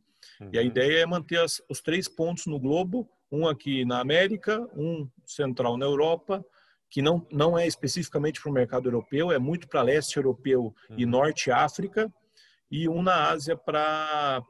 E 0.51 0.59
a 0.59 0.61
uhum. 0.61 0.67
ideia 0.67 0.99
é 0.99 1.05
manter 1.07 1.39
as, 1.39 1.59
os 1.67 1.81
três 1.81 2.07
pontos 2.07 2.45
no 2.45 2.59
globo, 2.59 3.09
um 3.31 3.47
aqui 3.47 3.83
na 3.83 3.99
América, 3.99 4.59
um 4.75 5.09
central 5.25 5.75
na 5.75 5.85
Europa 5.85 6.45
que 6.89 7.01
não, 7.01 7.25
não 7.31 7.57
é 7.57 7.67
especificamente 7.67 8.41
para 8.41 8.49
o 8.49 8.53
mercado 8.53 8.87
europeu, 8.87 9.31
é 9.31 9.39
muito 9.39 9.67
para 9.67 9.81
leste 9.81 10.17
europeu 10.17 10.73
uhum. 10.89 10.95
e 10.97 11.05
norte 11.05 11.51
África, 11.51 12.11
e 12.69 12.89
um 12.89 13.01
na 13.01 13.29
Ásia 13.29 13.55
para 13.55 14.41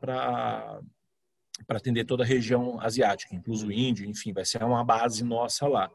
atender 1.69 2.06
toda 2.06 2.24
a 2.24 2.28
região 2.28 2.80
asiática, 2.82 3.36
incluso 3.36 3.67
o. 3.67 3.71
Índio, 3.71 4.06
enfim, 4.06 4.34
vai 4.34 4.45
ser 4.45 4.63
uma 4.63 4.84
base 4.84 5.24
nossa 5.24 5.67
lá. 5.67 5.89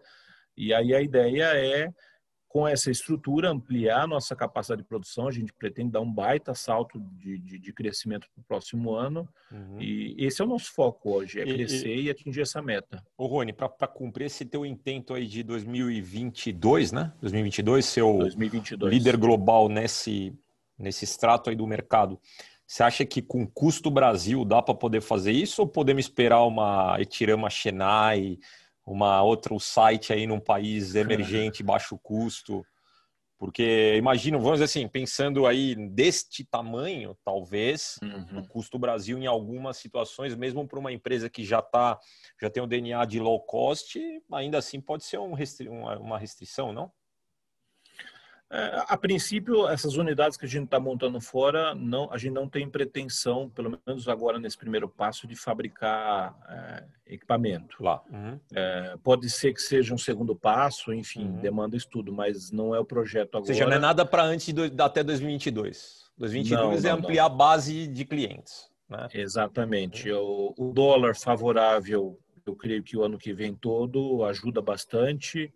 E 0.57 0.74
aí 0.74 0.94
a 0.94 1.00
ideia 1.00 1.44
é 1.57 1.88
com 2.50 2.66
essa 2.66 2.90
estrutura, 2.90 3.48
ampliar 3.48 4.02
a 4.02 4.06
nossa 4.08 4.34
capacidade 4.34 4.82
de 4.82 4.88
produção. 4.88 5.28
A 5.28 5.30
gente 5.30 5.52
pretende 5.52 5.92
dar 5.92 6.00
um 6.00 6.12
baita 6.12 6.52
salto 6.52 6.98
de, 6.98 7.38
de, 7.38 7.60
de 7.60 7.72
crescimento 7.72 8.26
para 8.34 8.40
o 8.40 8.44
próximo 8.44 8.92
ano. 8.92 9.28
Uhum. 9.52 9.80
E 9.80 10.16
esse 10.18 10.42
é 10.42 10.44
o 10.44 10.48
nosso 10.48 10.72
foco 10.72 11.12
hoje, 11.12 11.38
é 11.38 11.44
e, 11.44 11.54
crescer 11.54 11.94
e, 11.94 12.02
e 12.02 12.10
atingir 12.10 12.40
essa 12.40 12.60
meta. 12.60 13.04
Ô 13.16 13.26
Rony, 13.26 13.52
para 13.52 13.86
cumprir 13.86 14.24
esse 14.24 14.44
teu 14.44 14.66
intento 14.66 15.14
aí 15.14 15.28
de 15.28 15.44
2022, 15.44 16.90
né? 16.90 17.12
2022, 17.20 17.84
seu 17.86 18.18
2022. 18.18 18.92
líder 18.92 19.16
global 19.16 19.68
nesse, 19.68 20.36
nesse 20.76 21.04
extrato 21.04 21.50
aí 21.50 21.56
do 21.56 21.68
mercado. 21.68 22.18
Você 22.66 22.82
acha 22.82 23.06
que 23.06 23.22
com 23.22 23.46
custo 23.46 23.92
Brasil 23.92 24.44
dá 24.44 24.60
para 24.60 24.74
poder 24.74 25.02
fazer 25.02 25.30
isso 25.30 25.62
ou 25.62 25.68
podemos 25.68 26.04
esperar 26.04 26.44
uma 26.44 27.00
Etirama 27.00 27.48
Chennai, 27.48 28.40
uma 28.92 29.22
outro 29.22 29.59
site 29.61 30.12
aí 30.12 30.26
num 30.26 30.40
país 30.40 30.94
emergente, 30.96 31.62
baixo 31.62 31.98
custo. 32.03 32.64
Porque 33.38 33.94
imagino, 33.96 34.38
vamos 34.38 34.61
dizer 34.61 34.64
assim, 34.64 34.87
pensando 34.87 35.46
aí 35.46 35.74
deste 35.74 36.44
tamanho, 36.44 37.16
talvez 37.24 37.98
uhum. 38.03 38.40
o 38.40 38.46
custo 38.46 38.79
Brasil 38.79 39.16
em 39.16 39.26
algumas 39.26 39.79
situações, 39.79 40.37
mesmo 40.37 40.68
para 40.68 40.79
uma 40.79 40.92
empresa 40.92 41.31
que 41.31 41.42
já 41.42 41.62
tá, 41.62 41.98
já 42.38 42.50
tem 42.50 42.62
o 42.62 42.66
DNA 42.66 43.03
de 43.07 43.18
low 43.18 43.40
cost, 43.40 43.98
ainda 44.31 44.59
assim 44.59 44.79
pode 44.79 45.05
ser 45.05 45.18
um 45.18 45.33
restri 45.33 45.70
uma 45.70 46.18
restrição, 46.18 46.70
não? 46.70 46.92
É, 48.52 48.84
a 48.88 48.96
princípio, 48.96 49.68
essas 49.68 49.96
unidades 49.96 50.36
que 50.36 50.44
a 50.44 50.48
gente 50.48 50.64
está 50.64 50.80
montando 50.80 51.20
fora, 51.20 51.72
não, 51.72 52.12
a 52.12 52.18
gente 52.18 52.32
não 52.32 52.48
tem 52.48 52.68
pretensão, 52.68 53.48
pelo 53.48 53.78
menos 53.86 54.08
agora 54.08 54.40
nesse 54.40 54.58
primeiro 54.58 54.88
passo, 54.88 55.24
de 55.28 55.36
fabricar 55.36 56.36
é, 56.48 57.14
equipamento. 57.14 57.80
Lá. 57.80 58.02
Uhum. 58.10 58.40
É, 58.52 58.96
pode 59.04 59.30
ser 59.30 59.54
que 59.54 59.62
seja 59.62 59.94
um 59.94 59.98
segundo 59.98 60.34
passo, 60.34 60.92
enfim, 60.92 61.26
uhum. 61.26 61.40
demanda 61.40 61.76
estudo, 61.76 62.12
mas 62.12 62.50
não 62.50 62.74
é 62.74 62.80
o 62.80 62.84
projeto 62.84 63.36
agora. 63.36 63.42
Ou 63.42 63.46
seja, 63.46 63.66
não 63.66 63.76
é 63.76 63.78
nada 63.78 64.04
para 64.04 64.24
antes 64.24 64.52
do, 64.52 64.64
até 64.82 65.04
2022. 65.04 66.10
2022 66.18 66.82
não, 66.82 66.90
é 66.90 66.92
não, 66.92 66.98
ampliar 66.98 67.28
não. 67.28 67.34
a 67.34 67.38
base 67.38 67.86
de 67.86 68.04
clientes. 68.04 68.68
Né? 68.88 69.06
Exatamente. 69.14 70.10
Uhum. 70.10 70.54
O, 70.58 70.70
o 70.70 70.72
dólar 70.72 71.14
favorável, 71.14 72.18
eu 72.44 72.56
creio 72.56 72.82
que 72.82 72.96
o 72.96 73.04
ano 73.04 73.16
que 73.16 73.32
vem 73.32 73.54
todo 73.54 74.24
ajuda 74.24 74.60
bastante. 74.60 75.52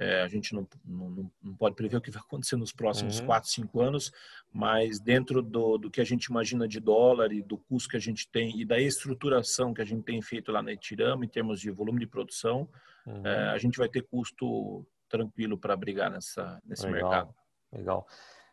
É, 0.00 0.22
a 0.22 0.28
gente 0.28 0.54
não, 0.54 0.66
não, 0.82 1.30
não, 1.42 1.54
pode 1.54 1.76
prever 1.76 1.98
o 1.98 2.00
que 2.00 2.10
vai 2.10 2.22
acontecer 2.22 2.56
nos 2.56 2.72
próximos 2.72 3.20
uhum. 3.20 3.26
4, 3.26 3.50
5 3.50 3.80
anos, 3.82 4.10
mas 4.50 4.98
dentro 4.98 5.42
do, 5.42 5.76
do 5.76 5.90
que 5.90 6.00
a 6.00 6.04
gente 6.04 6.24
imagina 6.24 6.66
de 6.66 6.80
dólar 6.80 7.34
e 7.34 7.42
do 7.42 7.58
custo 7.58 7.90
que 7.90 7.98
a 7.98 8.00
gente 8.00 8.26
tem 8.26 8.58
e 8.58 8.64
da 8.64 8.80
estruturação 8.80 9.74
que 9.74 9.82
a 9.82 9.84
gente 9.84 10.02
tem 10.02 10.22
feito 10.22 10.50
lá 10.50 10.62
na 10.62 10.72
Etirama 10.72 11.26
em 11.26 11.28
termos 11.28 11.60
de 11.60 11.70
volume 11.70 12.00
de 12.00 12.06
produção, 12.06 12.66
uhum. 13.06 13.26
é, 13.26 13.50
a 13.50 13.58
gente 13.58 13.76
vai 13.76 13.90
ter 13.90 14.00
custo 14.00 14.86
tranquilo 15.06 15.58
para 15.58 15.76
brigar 15.76 16.10
nessa, 16.10 16.58
nesse 16.64 16.86
Legal. 16.86 17.10
mercado. 17.10 17.34
Legal. 17.70 18.06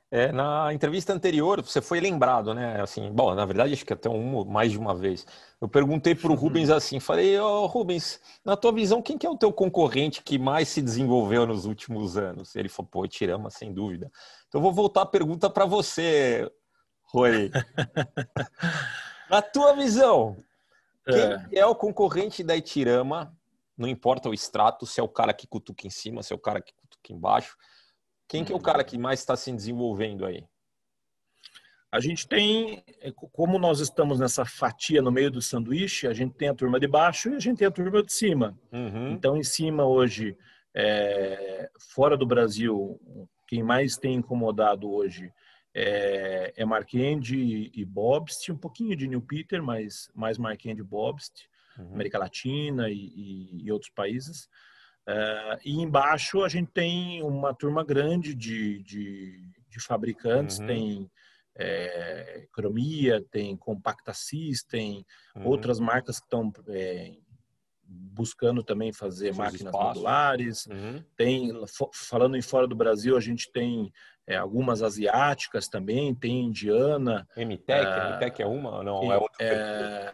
É, 0.10 0.32
na 0.32 0.74
entrevista 0.74 1.12
anterior, 1.12 1.62
você 1.62 1.82
foi 1.82 2.00
lembrado, 2.00 2.54
né? 2.54 2.80
Assim, 2.82 3.12
bom, 3.12 3.36
na 3.36 3.46
verdade, 3.46 3.74
acho 3.74 3.86
que 3.86 3.92
até 3.92 4.10
um, 4.10 4.46
mais 4.46 4.72
de 4.72 4.78
uma 4.78 4.96
vez. 4.96 5.28
Eu 5.60 5.68
perguntei 5.68 6.16
para 6.16 6.30
o 6.30 6.32
uhum. 6.32 6.38
Rubens 6.38 6.70
assim, 6.70 6.98
falei, 6.98 7.38
ô 7.38 7.64
oh, 7.64 7.66
Rubens, 7.66 8.22
na 8.46 8.56
tua 8.56 8.72
visão, 8.72 9.02
quem 9.02 9.18
que 9.18 9.28
é 9.28 9.30
o 9.30 9.38
teu 9.38 9.52
concorrente 9.52 10.24
que 10.24 10.40
mais 10.40 10.70
se 10.70 10.82
desenvolveu 10.82 11.46
nos 11.46 11.66
últimos 11.66 12.16
anos? 12.16 12.56
Ele 12.56 12.70
falou, 12.70 12.90
pô, 12.90 13.08
Tirama, 13.08 13.50
sem 13.50 13.74
dúvida. 13.74 14.10
Então, 14.48 14.60
eu 14.60 14.64
vou 14.64 14.72
voltar 14.72 15.02
a 15.02 15.06
pergunta 15.06 15.50
para 15.50 15.66
você, 15.66 16.50
Roy. 17.08 17.52
na 19.30 19.42
tua 19.42 19.74
visão, 19.74 20.38
quem 21.06 21.60
é. 21.60 21.60
é 21.60 21.66
o 21.66 21.76
concorrente 21.76 22.44
da 22.44 22.56
Itirama? 22.56 23.36
Não 23.78 23.90
importa 23.90 24.30
o 24.30 24.34
extrato, 24.34 24.86
se 24.86 25.02
é 25.02 25.04
o 25.04 25.10
cara 25.10 25.34
que 25.34 25.46
cutuca 25.48 25.86
em 25.86 25.90
cima, 25.90 26.24
se 26.24 26.32
é 26.32 26.36
o 26.36 26.40
cara 26.40 26.62
que 26.62 26.74
cutuca 26.74 27.12
embaixo 27.12 27.58
quem 28.28 28.44
que 28.44 28.52
é 28.52 28.56
o 28.56 28.60
cara 28.60 28.84
que 28.84 28.98
mais 28.98 29.20
está 29.20 29.36
se 29.36 29.52
desenvolvendo 29.52 30.26
aí? 30.26 30.44
A 31.90 32.02
gente 32.02 32.28
tem, 32.28 32.84
é, 33.00 33.12
como 33.12 33.58
nós 33.58 33.80
estamos 33.80 34.20
nessa 34.20 34.44
fatia 34.44 35.02
no 35.02 35.12
meio 35.12 35.32
do 35.32 35.42
sanduíche, 35.42 36.06
a 36.06 36.14
gente 36.14 36.36
tem 36.36 36.50
a 36.50 36.54
turma 36.54 36.80
de 36.80 36.88
baixo 36.88 37.30
e 37.30 37.36
a 37.36 37.40
gente 37.40 37.60
tem 37.60 37.68
a 37.68 37.72
turma 37.72 38.04
de 38.04 38.12
cima. 38.12 38.58
Uhum. 38.72 39.12
Então, 39.12 39.38
em 39.38 39.44
cima 39.44 39.86
hoje, 39.86 40.38
é, 40.76 41.70
fora 41.80 42.18
do 42.18 42.26
Brasil, 42.26 43.00
quem 43.48 43.64
mais 43.64 43.98
tem 43.98 44.16
incomodado 44.16 44.92
hoje 44.92 45.32
é, 45.74 46.54
é 46.58 46.66
Marquand 46.66 47.22
e, 47.32 47.72
e 47.74 47.86
Bobst, 47.86 48.50
um 48.50 48.58
pouquinho 48.58 48.96
de 48.96 49.08
New 49.08 49.22
Peter, 49.22 49.64
mas 49.64 50.10
mais 50.14 50.38
Marquand 50.38 50.78
e 50.78 50.84
Bobst, 50.84 51.46
uhum. 51.80 51.94
América 51.94 52.20
Latina 52.20 52.90
e, 52.90 52.96
e, 52.96 53.64
e 53.64 53.72
outros 53.72 53.92
países. 53.92 54.50
Uh, 55.08 55.58
e 55.64 55.82
embaixo 55.82 56.44
a 56.44 56.50
gente 56.50 56.70
tem 56.72 57.24
uma 57.24 57.54
turma 57.54 57.84
grande 57.84 58.36
de, 58.36 58.84
de, 58.84 59.42
de 59.70 59.80
fabricantes, 59.80 60.60
uhum. 60.60 60.68
tem 60.68 61.12
é, 61.58 62.46
Cromia, 62.52 63.24
tem 63.32 63.56
Compacta 63.58 64.14
System, 64.14 65.06
uhum. 65.36 65.48
outras 65.48 65.80
marcas 65.80 66.20
que 66.20 66.26
estão 66.26 66.52
é, 66.68 67.14
buscando 67.84 68.62
também 68.64 68.94
fazer 68.94 69.28
Seus 69.28 69.38
máquinas 69.38 69.62
espaços. 69.62 69.88
modulares. 69.88 70.66
Uhum. 70.68 71.04
Tem, 71.16 71.52
falando 71.94 72.38
em 72.38 72.42
fora 72.42 72.68
do 72.68 72.76
Brasil, 72.76 73.18
a 73.18 73.22
gente 73.22 73.52
tem 73.52 73.92
é, 74.28 74.36
algumas 74.36 74.84
asiáticas 74.84 75.68
também, 75.68 76.14
tem 76.14 76.46
indiana. 76.46 77.28
MTEC, 77.36 78.42
uh, 78.42 78.44
é 78.44 78.46
uma? 78.46 78.84
Não, 78.84 79.12
é 79.12 79.18
outra. 79.18 79.46
É, 79.46 80.14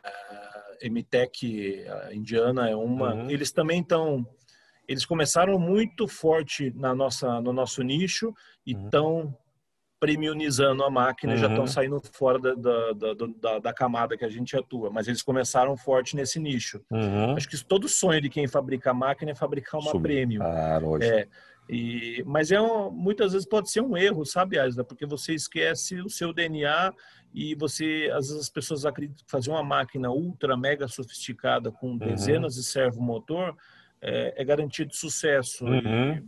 indiana 2.13 2.69
é 2.69 2.75
uma. 2.75 3.13
Uhum. 3.15 3.29
Eles 3.29 3.51
também 3.51 3.81
estão 3.81 4.25
eles 4.87 5.05
começaram 5.05 5.57
muito 5.57 6.07
forte 6.07 6.71
na 6.75 6.93
nossa, 6.93 7.41
no 7.41 7.53
nosso 7.53 7.81
nicho 7.81 8.33
e 8.65 8.73
estão 8.73 9.15
uhum. 9.15 9.33
premiumizando 9.99 10.83
a 10.83 10.89
máquina, 10.89 11.33
uhum. 11.33 11.39
já 11.39 11.47
estão 11.47 11.67
saindo 11.67 12.01
fora 12.11 12.39
da, 12.39 12.53
da, 12.53 13.13
da, 13.39 13.59
da, 13.59 13.73
camada 13.73 14.17
que 14.17 14.25
a 14.25 14.29
gente 14.29 14.55
atua. 14.57 14.89
Mas 14.91 15.07
eles 15.07 15.21
começaram 15.21 15.77
forte 15.77 16.15
nesse 16.15 16.39
nicho. 16.39 16.81
Uhum. 16.91 17.35
Acho 17.35 17.49
que 17.49 17.63
todo 17.63 17.87
sonho 17.87 18.21
de 18.21 18.29
quem 18.29 18.47
fabrica 18.47 18.93
máquina 18.93 19.31
é 19.31 19.35
fabricar 19.35 19.79
uma 19.79 19.91
Sub... 19.91 20.03
premium. 20.03 20.41
Ah, 20.43 20.79
é, 21.01 21.27
e, 21.69 22.21
mas 22.25 22.51
é 22.51 22.59
um, 22.59 22.91
muitas 22.91 23.31
vezes 23.31 23.47
pode 23.47 23.71
ser 23.71 23.81
um 23.81 23.95
erro, 23.95 24.25
sabe, 24.25 24.59
Asla? 24.59 24.83
Porque 24.83 25.05
você 25.05 25.33
esquece 25.33 26.01
o 26.01 26.09
seu 26.09 26.33
DNA 26.33 26.93
e 27.33 27.55
você, 27.55 28.09
às 28.13 28.27
vezes 28.27 28.41
as 28.41 28.49
pessoas 28.49 28.85
acreditam 28.85 29.23
que 29.25 29.31
fazer 29.31 29.49
uma 29.49 29.63
máquina 29.63 30.11
ultra, 30.11 30.57
mega 30.57 30.87
sofisticada 30.87 31.71
com 31.71 31.91
uhum. 31.91 31.97
dezenas 31.97 32.55
de 32.55 32.63
servo 32.63 33.01
motor 33.01 33.55
é, 34.03 34.33
é 34.35 34.43
garantido 34.43 34.93
sucesso. 34.93 35.65
Uhum. 35.65 36.21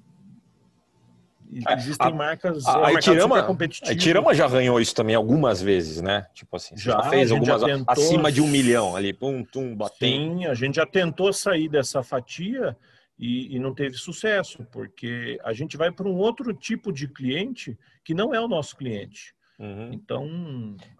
E, 1.52 1.62
é, 1.68 1.74
existem 1.74 2.08
a, 2.08 2.12
marcas. 2.12 2.66
A, 2.66 2.80
é 2.80 2.86
a, 2.86 3.92
Itirama, 3.92 4.34
já 4.34 4.48
ganhou 4.48 4.80
isso 4.80 4.96
também 4.96 5.16
algumas 5.16 5.62
vezes, 5.62 6.02
né? 6.02 6.26
Tipo 6.34 6.56
assim, 6.56 6.76
já, 6.78 6.94
já 6.94 7.10
fez 7.10 7.32
algumas 7.32 7.62
já 7.62 7.68
tentou, 7.68 7.94
acima 7.94 8.32
de 8.32 8.42
um 8.42 8.48
milhão 8.48 8.96
ali, 8.96 9.14
pum, 9.14 9.44
tum, 9.44 9.76
batendo. 9.76 10.40
Sim, 10.40 10.46
a 10.46 10.54
gente 10.54 10.76
já 10.76 10.86
tentou 10.86 11.32
sair 11.34 11.70
dessa 11.70 12.02
fatia 12.02 12.76
e, 13.20 13.56
e 13.56 13.60
não 13.60 13.76
teve 13.76 13.96
sucesso, 13.96 14.66
porque 14.72 15.40
a 15.44 15.54
gente 15.54 15.78
vai 15.78 15.92
para 15.92 16.08
um 16.08 16.16
outro 16.16 16.54
tipo 16.54 16.92
de 16.92 17.08
cliente 17.08 17.78
que 18.04 18.14
não 18.14 18.34
é 18.34 18.40
o 18.40 18.48
nosso 18.48 18.76
cliente. 18.76 19.36
Uhum. 19.58 19.94
Então, 19.94 20.28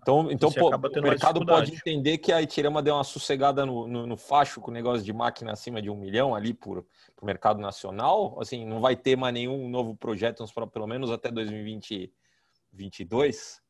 então, 0.02 0.32
então 0.32 0.50
pô, 0.50 0.70
o 0.70 1.02
mercado 1.02 1.46
pode 1.46 1.74
entender 1.74 2.18
que 2.18 2.32
a 2.32 2.42
Itirama 2.42 2.82
deu 2.82 2.96
uma 2.96 3.04
sossegada 3.04 3.66
no, 3.66 3.86
no, 3.86 4.08
no, 4.08 4.16
facho 4.16 4.62
com 4.62 4.72
o 4.72 4.74
negócio 4.74 5.04
de 5.04 5.12
máquina 5.12 5.52
acima 5.52 5.82
de 5.82 5.90
um 5.90 5.96
milhão 5.96 6.34
ali 6.34 6.54
por 6.54 6.86
o 7.22 7.26
mercado 7.26 7.60
nacional. 7.60 8.40
Assim, 8.40 8.66
não 8.66 8.80
vai 8.80 8.96
ter 8.96 9.18
mais 9.18 9.34
nenhum 9.34 9.68
novo 9.68 9.94
projeto, 9.96 10.46
pelo 10.72 10.88
menos 10.88 11.12
até 11.12 11.30
2022. 11.30 13.62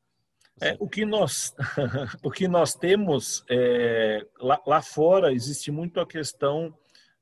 É, 0.62 0.69
assim. 0.69 0.78
o, 0.80 0.88
que 0.88 1.04
nós, 1.04 1.56
o 2.24 2.30
que 2.30 2.48
nós 2.48 2.76
temos 2.76 3.43
é, 3.50 4.24
lá, 4.39 4.62
lá 4.67 4.84
fora 4.84 5.34
existe 5.34 5.71
muito 5.71 6.00
a 6.00 6.06
questão 6.06 6.71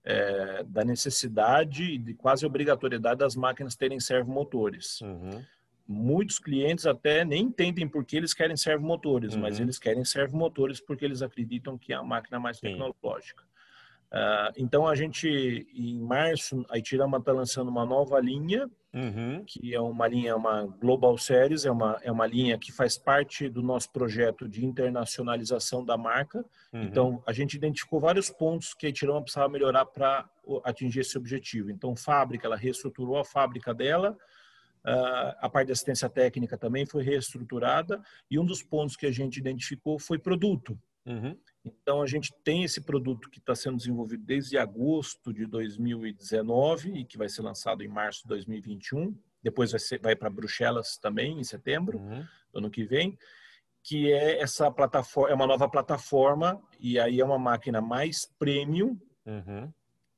é, 0.04 0.66
da 0.66 0.84
necessidade 0.84 1.84
e 1.84 1.98
de 1.98 2.14
quase 2.14 2.46
obrigatoriedade 2.46 3.20
das 3.20 3.38
máquinas 3.38 3.74
terem 3.74 4.02
servomotores. 4.02 5.00
Uhum 5.00 5.42
muitos 5.88 6.40
clientes 6.40 6.86
até 6.86 7.26
nem 7.26 7.44
entendem 7.44 7.88
por 7.88 8.06
que 8.06 8.16
eles 8.16 8.34
querem 8.34 8.56
servomotores, 8.56 9.36
uhum. 9.36 9.42
mas 9.42 9.60
eles 9.60 9.78
querem 9.78 10.06
servomotores 10.06 10.80
porque 10.80 11.04
eles 11.04 11.22
acreditam 11.22 11.78
que 11.78 11.94
é 11.94 11.96
a 11.96 12.04
máquina 12.04 12.40
mais 12.40 12.58
Sim. 12.58 12.68
tecnológica. 12.68 13.44
Uh, 14.14 14.54
então 14.56 14.88
a 14.88 14.94
gente, 14.94 15.28
em 15.74 16.00
março, 16.00 16.64
a 16.70 16.78
Itirama 16.78 17.18
está 17.18 17.32
lançando 17.32 17.70
uma 17.70 17.84
nova 17.84 18.20
linha, 18.20 18.70
uhum. 18.94 19.44
que 19.44 19.74
é 19.74 19.82
uma 19.82 20.08
linha, 20.08 20.36
uma 20.36 20.68
Global 20.80 21.18
Series, 21.18 21.66
é 21.66 21.72
uma, 21.72 22.00
é 22.04 22.12
uma 22.12 22.28
linha 22.28 22.56
que 22.60 22.72
faz 22.72 22.96
parte 22.96 23.50
do 23.50 23.64
nosso 23.64 23.92
projeto 23.92 24.48
de 24.48 24.64
internacionalização 24.64 25.84
da 25.84 25.98
marca. 25.98 26.46
Uhum. 26.72 26.84
Então 26.84 27.24
a 27.26 27.34
gente 27.34 27.56
identificou 27.56 28.00
vários 28.00 28.30
pontos 28.30 28.76
que 28.76 28.86
a 28.86 28.90
Itirama 28.90 29.24
precisava 29.24 29.50
melhorar 29.50 29.84
para 29.86 30.30
atingir 30.64 31.00
esse 31.00 31.18
objetivo. 31.18 31.72
Então 31.72 31.96
fábrica, 31.96 32.46
ela 32.46 32.56
reestruturou 32.56 33.18
a 33.18 33.26
fábrica 33.26 33.74
dela, 33.74 34.16
a 34.86 35.50
parte 35.50 35.68
de 35.68 35.74
assistência 35.74 36.10
técnica 36.10 36.58
também 36.58 36.86
foi 36.86 37.04
reestruturada 37.04 38.02
e 38.30 38.38
um 38.38 38.46
dos 38.46 38.62
pontos 38.62 38.96
que 38.96 39.06
a 39.06 39.12
gente 39.12 39.38
identificou 39.38 39.98
foi 39.98 40.20
produto. 40.20 40.78
Uhum. 41.06 41.38
Então, 41.66 42.02
a 42.02 42.08
gente 42.08 42.34
tem 42.44 42.64
esse 42.64 42.82
produto 42.82 43.30
que 43.30 43.40
está 43.40 43.56
sendo 43.56 43.78
desenvolvido 43.78 44.24
desde 44.26 44.58
agosto 44.58 45.34
de 45.34 45.46
2019 45.46 47.00
e 47.00 47.06
que 47.06 47.18
vai 47.18 47.30
ser 47.30 47.42
lançado 47.42 47.84
em 47.84 47.88
março 47.88 48.24
de 48.24 48.30
2021. 48.30 49.18
Depois 49.42 49.72
vai, 49.72 49.80
ser, 49.80 50.00
vai 50.00 50.16
para 50.16 50.30
Bruxelas 50.30 50.98
também, 50.98 51.40
em 51.40 51.44
setembro 51.44 52.00
uhum. 52.00 52.26
do 52.52 52.60
ano 52.60 52.70
que 52.70 52.86
vem, 52.86 53.18
que 53.82 54.12
é 54.12 54.42
essa 54.42 54.72
plataforma, 54.72 55.32
é 55.32 55.36
uma 55.36 55.48
nova 55.48 55.70
plataforma 55.70 56.62
e 56.80 56.98
aí 56.98 57.20
é 57.20 57.26
uma 57.26 57.40
máquina 57.40 57.82
mais 57.82 58.26
premium, 58.40 58.98
uhum 59.26 59.72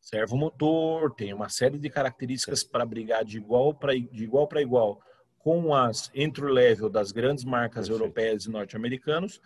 servo 0.05 0.37
motor, 0.37 1.13
tem 1.15 1.33
uma 1.33 1.49
série 1.49 1.79
de 1.79 1.89
características 1.89 2.63
para 2.63 2.85
brigar 2.85 3.25
de 3.25 3.37
igual 3.37 3.73
para 3.73 3.93
de 3.93 4.23
igual 4.23 4.47
para 4.47 4.61
igual 4.61 5.01
com 5.39 5.73
as 5.73 6.11
entry 6.13 6.51
level 6.51 6.89
das 6.89 7.11
grandes 7.11 7.43
marcas 7.43 7.87
Perfeito. 7.87 8.03
europeias 8.03 8.45
e 8.45 8.49
norte-americanos, 8.49 9.41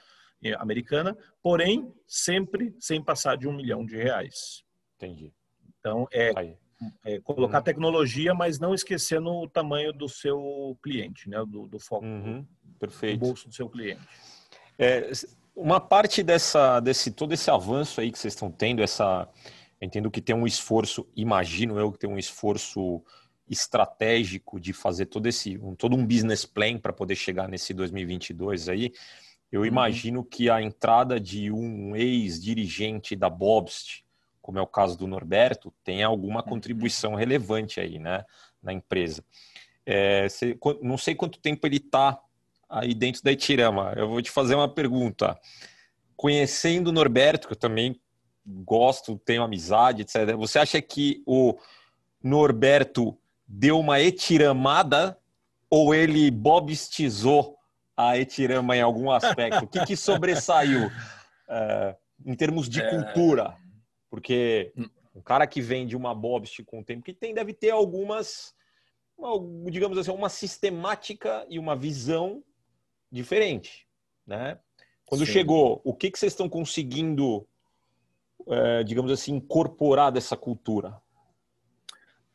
americana, 0.57 1.17
porém 1.41 1.93
sempre 2.05 2.75
sem 2.77 3.01
passar 3.01 3.37
de 3.37 3.47
um 3.47 3.53
milhão 3.53 3.85
de 3.85 3.95
reais. 3.95 4.63
Entendi. 4.97 5.33
Então 5.79 6.05
é, 6.11 6.31
é 7.05 7.19
colocar 7.21 7.59
uhum. 7.59 7.63
tecnologia, 7.63 8.33
mas 8.33 8.59
não 8.59 8.73
esquecendo 8.73 9.29
o 9.29 9.49
tamanho 9.49 9.93
do 9.93 10.09
seu 10.09 10.77
cliente, 10.83 11.29
né? 11.29 11.37
Do, 11.47 11.67
do 11.67 11.79
foco 11.79 12.05
uhum. 12.05 12.45
Perfeito. 12.77 13.19
do 13.19 13.25
bolso 13.25 13.47
do 13.47 13.55
seu 13.55 13.69
cliente. 13.69 14.01
É, 14.77 15.09
uma 15.55 15.79
parte 15.79 16.21
dessa, 16.21 16.81
desse 16.81 17.11
todo 17.11 17.33
esse 17.33 17.49
avanço 17.49 18.01
aí 18.01 18.11
que 18.11 18.19
vocês 18.19 18.33
estão 18.33 18.51
tendo, 18.51 18.81
essa 18.81 19.27
entendo 19.81 20.11
que 20.11 20.21
tem 20.21 20.35
um 20.35 20.47
esforço, 20.47 21.07
imagino 21.15 21.79
eu 21.79 21.91
que 21.91 21.99
tem 21.99 22.09
um 22.09 22.17
esforço 22.17 23.03
estratégico 23.49 24.59
de 24.59 24.73
fazer 24.73 25.07
todo 25.07 25.25
esse 25.27 25.57
um, 25.57 25.73
todo 25.73 25.95
um 25.95 26.05
business 26.05 26.45
plan 26.45 26.77
para 26.77 26.93
poder 26.93 27.15
chegar 27.15 27.47
nesse 27.47 27.73
2022 27.73 28.69
aí. 28.69 28.91
Eu 29.51 29.61
uhum. 29.61 29.65
imagino 29.65 30.23
que 30.23 30.49
a 30.49 30.61
entrada 30.61 31.19
de 31.19 31.51
um 31.51 31.95
ex-dirigente 31.95 33.15
da 33.15 33.29
Bobst, 33.29 34.03
como 34.41 34.59
é 34.59 34.61
o 34.61 34.67
caso 34.67 34.97
do 34.97 35.07
Norberto, 35.07 35.73
tem 35.83 36.03
alguma 36.03 36.41
uhum. 36.41 36.47
contribuição 36.47 37.15
relevante 37.15 37.79
aí, 37.79 37.97
né, 37.97 38.23
na 38.61 38.71
empresa. 38.71 39.23
É, 39.85 40.27
não 40.83 40.97
sei 40.97 41.15
quanto 41.15 41.39
tempo 41.39 41.65
ele 41.65 41.77
está 41.77 42.19
aí 42.69 42.93
dentro 42.93 43.23
da 43.23 43.31
Itirama. 43.31 43.93
Eu 43.97 44.07
vou 44.07 44.21
te 44.21 44.29
fazer 44.29 44.53
uma 44.53 44.71
pergunta. 44.71 45.39
Conhecendo 46.15 46.89
o 46.89 46.91
Norberto, 46.91 47.47
que 47.47 47.53
eu 47.53 47.57
também 47.57 47.99
gosto, 48.63 49.19
tenho 49.19 49.43
amizade, 49.43 50.01
etc. 50.01 50.35
Você 50.37 50.59
acha 50.59 50.81
que 50.81 51.21
o 51.25 51.57
Norberto 52.21 53.17
deu 53.47 53.79
uma 53.79 53.99
etiramada 53.99 55.17
ou 55.69 55.93
ele 55.93 56.29
bobistizou 56.31 57.57
a 57.95 58.17
etirama 58.17 58.75
em 58.75 58.81
algum 58.81 59.11
aspecto? 59.11 59.65
O 59.65 59.67
que, 59.67 59.85
que 59.85 59.95
sobressaiu 59.95 60.87
uh, 60.87 61.95
em 62.25 62.35
termos 62.35 62.67
de 62.67 62.81
é... 62.81 62.89
cultura? 62.89 63.55
Porque 64.09 64.73
um 65.13 65.21
cara 65.21 65.45
que 65.45 65.61
vem 65.61 65.85
de 65.85 65.95
uma 65.95 66.15
bobst 66.15 66.63
com 66.65 66.79
o 66.79 66.83
tempo 66.83 67.03
que 67.03 67.13
tem 67.13 67.33
deve 67.33 67.53
ter 67.53 67.69
algumas, 67.69 68.55
digamos 69.69 69.97
assim, 69.97 70.11
uma 70.11 70.29
sistemática 70.29 71.45
e 71.49 71.59
uma 71.59 71.75
visão 71.75 72.43
diferente, 73.11 73.87
né? 74.25 74.59
Quando 75.05 75.25
Sim. 75.25 75.31
chegou, 75.33 75.81
o 75.83 75.93
que, 75.93 76.11
que 76.11 76.19
vocês 76.19 76.33
estão 76.33 76.47
conseguindo 76.47 77.47
é, 78.49 78.83
digamos 78.83 79.11
assim, 79.11 79.35
incorporar 79.35 80.11
dessa 80.11 80.35
cultura? 80.35 80.97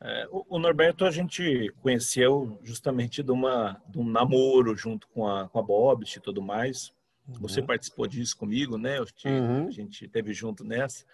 É, 0.01 0.29
o 0.31 0.59
Norberto 0.59 1.05
a 1.05 1.11
gente 1.11 1.73
conheceu 1.81 2.59
justamente 2.63 3.23
de, 3.23 3.33
uma, 3.33 3.81
de 3.89 3.99
um 3.99 4.05
namoro 4.05 4.77
junto 4.77 5.09
com 5.09 5.27
a, 5.27 5.49
com 5.49 5.59
a 5.59 5.63
Bobst 5.63 6.17
e 6.17 6.21
tudo 6.21 6.43
mais. 6.43 6.93
Uhum. 7.27 7.41
Você 7.41 7.63
participou 7.63 8.07
disso 8.07 8.37
comigo, 8.37 8.77
né? 8.77 9.03
Te, 9.07 9.29
uhum. 9.29 9.67
A 9.67 9.71
gente 9.71 10.07
teve 10.09 10.35
junto 10.35 10.63
nessa. 10.63 11.05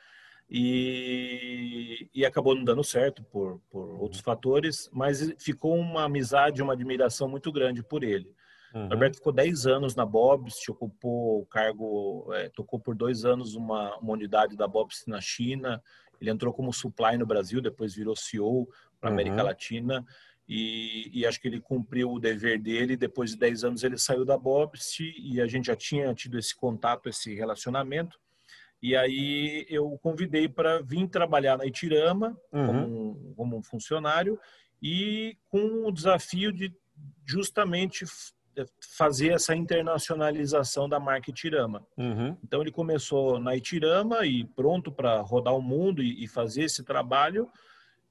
E, 0.50 2.08
e 2.12 2.26
acabou 2.26 2.56
não 2.56 2.64
dando 2.64 2.82
certo 2.82 3.22
por, 3.22 3.60
por 3.70 4.00
outros 4.00 4.20
fatores, 4.20 4.90
mas 4.92 5.32
ficou 5.38 5.76
uma 5.76 6.04
amizade, 6.04 6.60
uma 6.60 6.72
admiração 6.72 7.28
muito 7.28 7.52
grande 7.52 7.84
por 7.84 8.02
ele. 8.02 8.34
Uhum. 8.74 8.86
O 8.86 8.88
Norberto 8.88 9.16
ficou 9.16 9.32
10 9.32 9.66
anos 9.66 9.94
na 9.94 10.06
Bobst, 10.06 10.68
ocupou 10.68 11.40
o 11.40 11.46
cargo, 11.46 12.28
é, 12.34 12.48
tocou 12.50 12.78
por 12.78 12.94
dois 12.94 13.24
anos 13.24 13.54
uma, 13.54 13.96
uma 13.98 14.12
unidade 14.12 14.56
da 14.56 14.68
Bobst 14.68 15.06
na 15.06 15.20
China. 15.20 15.82
Ele 16.20 16.30
entrou 16.30 16.52
como 16.52 16.72
supply 16.72 17.16
no 17.16 17.26
Brasil, 17.26 17.60
depois 17.60 17.94
virou 17.94 18.14
CEO 18.14 18.68
para 19.00 19.10
a 19.10 19.12
América 19.12 19.38
uhum. 19.38 19.44
Latina. 19.44 20.04
E, 20.48 21.08
e, 21.12 21.24
acho 21.24 21.40
que 21.40 21.46
ele 21.46 21.60
cumpriu 21.60 22.10
o 22.10 22.18
dever 22.18 22.60
dele. 22.60 22.96
Depois 22.96 23.30
de 23.30 23.36
10 23.38 23.64
anos, 23.64 23.84
ele 23.84 23.96
saiu 23.96 24.24
da 24.24 24.36
Bobst 24.36 24.98
e 24.98 25.40
a 25.40 25.46
gente 25.46 25.66
já 25.66 25.76
tinha 25.76 26.12
tido 26.12 26.36
esse 26.38 26.54
contato, 26.56 27.08
esse 27.08 27.32
relacionamento. 27.34 28.18
E 28.82 28.96
aí 28.96 29.66
eu 29.68 29.98
convidei 30.02 30.48
para 30.48 30.80
vir 30.82 31.06
trabalhar 31.08 31.56
na 31.56 31.66
Itirama 31.66 32.36
uhum. 32.52 32.66
como, 32.66 33.34
como 33.36 33.56
um 33.58 33.62
funcionário 33.62 34.38
e 34.82 35.36
com 35.48 35.86
o 35.86 35.92
desafio 35.92 36.52
de 36.52 36.74
justamente 37.24 38.04
fazer 38.96 39.32
essa 39.32 39.54
internacionalização 39.54 40.88
da 40.88 40.98
marca 40.98 41.30
Itirama. 41.30 41.86
Uhum. 41.96 42.36
Então 42.42 42.60
ele 42.60 42.70
começou 42.70 43.38
na 43.38 43.56
Itirama 43.56 44.26
e 44.26 44.44
pronto 44.44 44.90
para 44.90 45.20
rodar 45.20 45.54
o 45.54 45.62
mundo 45.62 46.02
e, 46.02 46.24
e, 46.24 46.28
fazer 46.28 46.64
esse 46.64 46.84
trabalho 46.84 47.48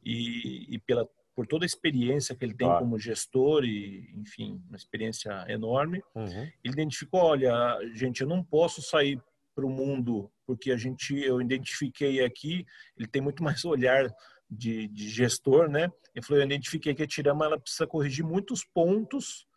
e, 0.03 0.75
e, 0.75 0.79
pela 0.79 1.07
por 1.35 1.47
toda 1.47 1.63
a 1.63 1.67
experiência 1.67 2.35
que 2.35 2.43
ele 2.43 2.53
tem 2.53 2.67
claro. 2.67 2.83
como 2.83 2.99
gestor 2.99 3.63
e 3.63 4.13
enfim 4.17 4.62
uma 4.67 4.75
experiência 4.75 5.45
enorme, 5.47 6.03
uhum. 6.13 6.41
ele 6.63 6.73
identificou, 6.73 7.21
olha, 7.21 7.79
gente, 7.93 8.21
eu 8.21 8.27
não 8.27 8.43
posso 8.43 8.81
sair 8.81 9.21
para 9.55 9.65
o 9.65 9.69
mundo 9.69 10.29
porque 10.45 10.71
a 10.71 10.77
gente 10.77 11.17
eu 11.17 11.41
identifiquei 11.41 12.23
aqui, 12.25 12.65
ele 12.97 13.07
tem 13.07 13.21
muito 13.21 13.41
mais 13.43 13.63
olhar 13.63 14.09
de, 14.49 14.88
de 14.88 15.09
gestor, 15.09 15.69
né? 15.69 15.91
Ele 16.15 16.25
falou, 16.25 16.41
eu 16.41 16.45
identifiquei 16.45 16.95
que 16.95 17.03
a 17.03 17.07
Tirama 17.07 17.45
ela 17.45 17.59
precisa 17.59 17.85
corrigir 17.85 18.25
muitos 18.25 18.65
pontos 18.65 19.47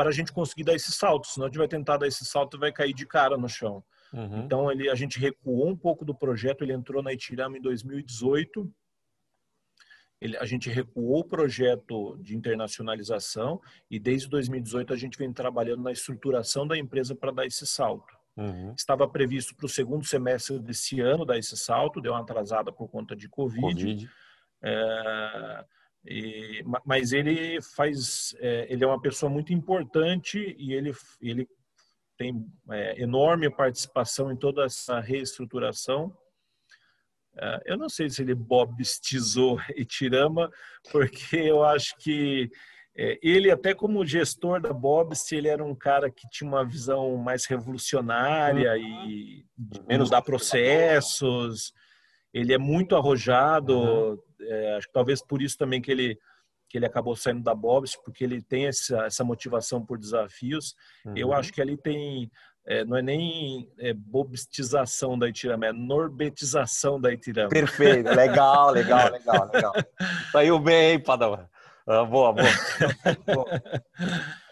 para 0.00 0.08
a 0.08 0.12
gente 0.12 0.32
conseguir 0.32 0.64
dar 0.64 0.74
esse 0.74 0.90
salto. 0.92 1.26
Senão 1.26 1.44
a 1.44 1.50
gente 1.50 1.58
vai 1.58 1.68
tentar 1.68 1.98
dar 1.98 2.06
esse 2.06 2.24
salto 2.24 2.56
e 2.56 2.60
vai 2.60 2.72
cair 2.72 2.94
de 2.94 3.04
cara 3.04 3.36
no 3.36 3.50
chão. 3.50 3.84
Uhum. 4.14 4.44
Então 4.44 4.72
ele, 4.72 4.88
a 4.88 4.94
gente 4.94 5.18
recuou 5.18 5.68
um 5.68 5.76
pouco 5.76 6.06
do 6.06 6.14
projeto. 6.14 6.64
Ele 6.64 6.72
entrou 6.72 7.02
na 7.02 7.12
Itirama 7.12 7.58
em 7.58 7.60
2018. 7.60 8.72
Ele, 10.18 10.38
a 10.38 10.46
gente 10.46 10.70
recuou 10.70 11.20
o 11.20 11.24
projeto 11.24 12.16
de 12.18 12.34
internacionalização 12.34 13.60
e 13.90 13.98
desde 13.98 14.26
2018 14.30 14.94
a 14.94 14.96
gente 14.96 15.18
vem 15.18 15.34
trabalhando 15.34 15.82
na 15.82 15.92
estruturação 15.92 16.66
da 16.66 16.78
empresa 16.78 17.14
para 17.14 17.30
dar 17.30 17.44
esse 17.44 17.66
salto. 17.66 18.16
Uhum. 18.38 18.72
Estava 18.74 19.06
previsto 19.06 19.54
para 19.54 19.66
o 19.66 19.68
segundo 19.68 20.06
semestre 20.06 20.58
desse 20.60 20.98
ano 20.98 21.26
dar 21.26 21.36
esse 21.36 21.58
salto, 21.58 22.00
deu 22.00 22.12
uma 22.12 22.22
atrasada 22.22 22.72
por 22.72 22.88
conta 22.88 23.14
de 23.14 23.28
Covid. 23.28 23.60
COVID. 23.60 24.10
É, 24.62 25.64
e, 26.06 26.64
mas 26.84 27.12
ele 27.12 27.60
faz, 27.60 28.34
é, 28.38 28.66
ele 28.72 28.84
é 28.84 28.86
uma 28.86 29.00
pessoa 29.00 29.30
muito 29.30 29.52
importante 29.52 30.54
e 30.58 30.72
ele, 30.72 30.92
ele 31.20 31.48
tem 32.16 32.46
é, 32.70 33.02
enorme 33.02 33.50
participação 33.50 34.32
em 34.32 34.36
toda 34.36 34.64
essa 34.64 35.00
reestruturação. 35.00 36.16
É, 37.38 37.62
eu 37.66 37.76
não 37.76 37.88
sei 37.88 38.08
se 38.08 38.22
ele 38.22 38.34
bobstizou 38.34 39.58
Itirama, 39.76 40.50
porque 40.90 41.36
eu 41.36 41.62
acho 41.64 41.96
que 41.98 42.50
é, 42.96 43.18
ele, 43.22 43.50
até 43.50 43.74
como 43.74 44.04
gestor 44.04 44.60
da 44.60 44.72
Bobst, 44.72 45.30
ele 45.32 45.48
era 45.48 45.64
um 45.64 45.74
cara 45.74 46.10
que 46.10 46.28
tinha 46.28 46.48
uma 46.48 46.64
visão 46.64 47.16
mais 47.16 47.46
revolucionária 47.46 48.72
uhum. 48.72 49.06
e 49.08 49.46
menos 49.86 50.10
dar 50.10 50.22
processos. 50.22 51.72
Ele 52.32 52.52
é 52.52 52.58
muito 52.58 52.96
arrojado. 52.96 53.78
Uhum. 53.78 54.18
É, 54.50 54.76
acho 54.76 54.86
que 54.86 54.92
talvez 54.92 55.24
por 55.24 55.40
isso 55.40 55.56
também 55.56 55.80
que 55.80 55.90
ele 55.90 56.18
que 56.68 56.78
ele 56.78 56.86
acabou 56.86 57.16
saindo 57.16 57.42
da 57.42 57.52
Bobst, 57.52 57.96
porque 58.04 58.22
ele 58.22 58.40
tem 58.40 58.66
essa, 58.66 59.04
essa 59.04 59.24
motivação 59.24 59.84
por 59.84 59.98
desafios. 59.98 60.76
Uhum. 61.04 61.16
Eu 61.16 61.32
acho 61.32 61.52
que 61.52 61.60
ali 61.60 61.76
tem 61.76 62.30
é, 62.66 62.84
não 62.84 62.96
é 62.96 63.02
nem 63.02 63.68
é, 63.78 63.92
bobstização 63.92 65.18
da 65.18 65.28
Itirama, 65.28 65.66
é 65.66 65.72
norbetização 65.72 67.00
da 67.00 67.12
Itirama. 67.12 67.48
Perfeito, 67.48 68.08
legal, 68.14 68.70
legal, 68.70 69.10
legal, 69.10 69.50
legal. 69.52 69.72
Saiu 70.30 70.58
bem, 70.60 70.92
hein, 70.92 71.00
Padawan? 71.00 71.48
Ah, 71.92 72.04
boa, 72.04 72.32
boa. 72.32 72.46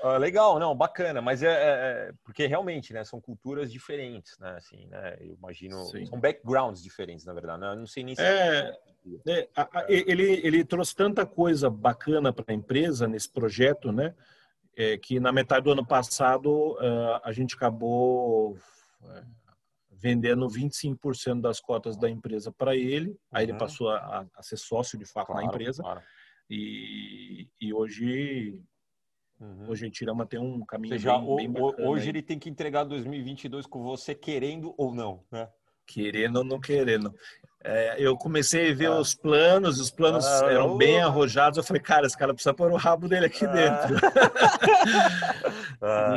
ah, 0.03 0.16
legal, 0.16 0.59
não, 0.59 0.74
bacana, 0.74 1.22
mas 1.22 1.40
é, 1.40 1.46
é, 1.46 1.53
é, 1.53 2.12
porque 2.24 2.48
realmente, 2.48 2.92
né, 2.92 3.05
são 3.05 3.20
culturas 3.20 3.70
diferentes, 3.70 4.37
né, 4.40 4.57
assim, 4.57 4.88
né, 4.88 5.16
eu 5.20 5.35
imagino, 5.35 5.85
Sim. 5.85 6.05
são 6.07 6.18
backgrounds 6.18 6.83
diferentes, 6.83 7.24
na 7.24 7.33
verdade, 7.33 7.61
né, 7.61 7.70
eu 7.70 7.77
não 7.77 7.87
sei 7.87 8.03
nem 8.03 8.16
se... 8.16 8.22
É, 8.22 8.77
é, 9.29 9.48
a, 9.55 9.81
a, 9.81 9.87
ele, 9.88 10.40
ele 10.44 10.64
trouxe 10.64 10.96
tanta 10.96 11.24
coisa 11.24 11.70
bacana 11.70 12.33
para 12.33 12.46
a 12.48 12.55
empresa 12.55 13.07
nesse 13.07 13.31
projeto, 13.31 13.92
né, 13.92 14.16
é, 14.77 14.98
que 14.98 15.20
na 15.20 15.31
metade 15.31 15.62
do 15.62 15.70
ano 15.70 15.87
passado 15.87 16.72
uh, 16.72 17.20
a 17.22 17.31
gente 17.31 17.55
acabou 17.55 18.57
uh, 19.03 19.38
vendendo 19.92 20.48
25% 20.48 21.40
das 21.40 21.61
cotas 21.61 21.96
da 21.96 22.11
empresa 22.11 22.51
para 22.51 22.74
ele, 22.74 23.16
aí 23.31 23.44
ele 23.44 23.53
uhum. 23.53 23.59
passou 23.59 23.90
a, 23.90 24.27
a, 24.37 24.42
ser 24.42 24.57
sócio 24.57 24.98
de 24.98 25.05
fato 25.05 25.27
claro, 25.27 25.40
na 25.40 25.46
empresa, 25.46 25.83
claro. 25.83 26.03
E, 26.51 27.49
e 27.61 27.75
hoje 27.75 28.61
Uhum. 29.41 29.71
Hoje 29.71 29.87
a 29.87 29.91
Tirama 29.91 30.27
tem 30.27 30.41
um 30.41 30.65
caminho 30.65 30.95
seja, 30.95 31.17
bem, 31.17 31.37
bem 31.37 31.53
bacana, 31.53 31.89
Hoje 31.89 32.09
ele 32.09 32.23
tem 32.23 32.39
que 32.39 32.51
entregar 32.51 32.85
2022 32.85 33.67
com 33.67 33.83
você 33.85 34.15
querendo 34.15 34.75
ou 34.77 34.93
não, 34.93 35.23
né? 35.31 35.49
Querendo 35.87 36.39
ou 36.39 36.45
não 36.45 36.61
querendo. 36.61 37.15
É, 37.63 37.97
eu 37.99 38.17
comecei 38.17 38.71
a 38.71 38.75
ver 38.75 38.87
ah. 38.87 38.99
os 38.99 39.15
planos, 39.15 39.81
os 39.81 39.91
planos 39.91 40.27
ah, 40.27 40.51
eram 40.51 40.77
bem 40.77 41.01
arrojados. 41.01 41.57
Eu 41.57 41.63
falei, 41.65 41.81
cara, 41.81 42.07
esse 42.07 42.19
cara 42.19 42.35
precisa 42.35 42.53
pôr 42.53 42.71
o 42.71 42.77
rabo 42.77 43.09
dele 43.09 43.27
aqui 43.27 43.45
ah. 43.47 43.53
dentro. 43.53 43.97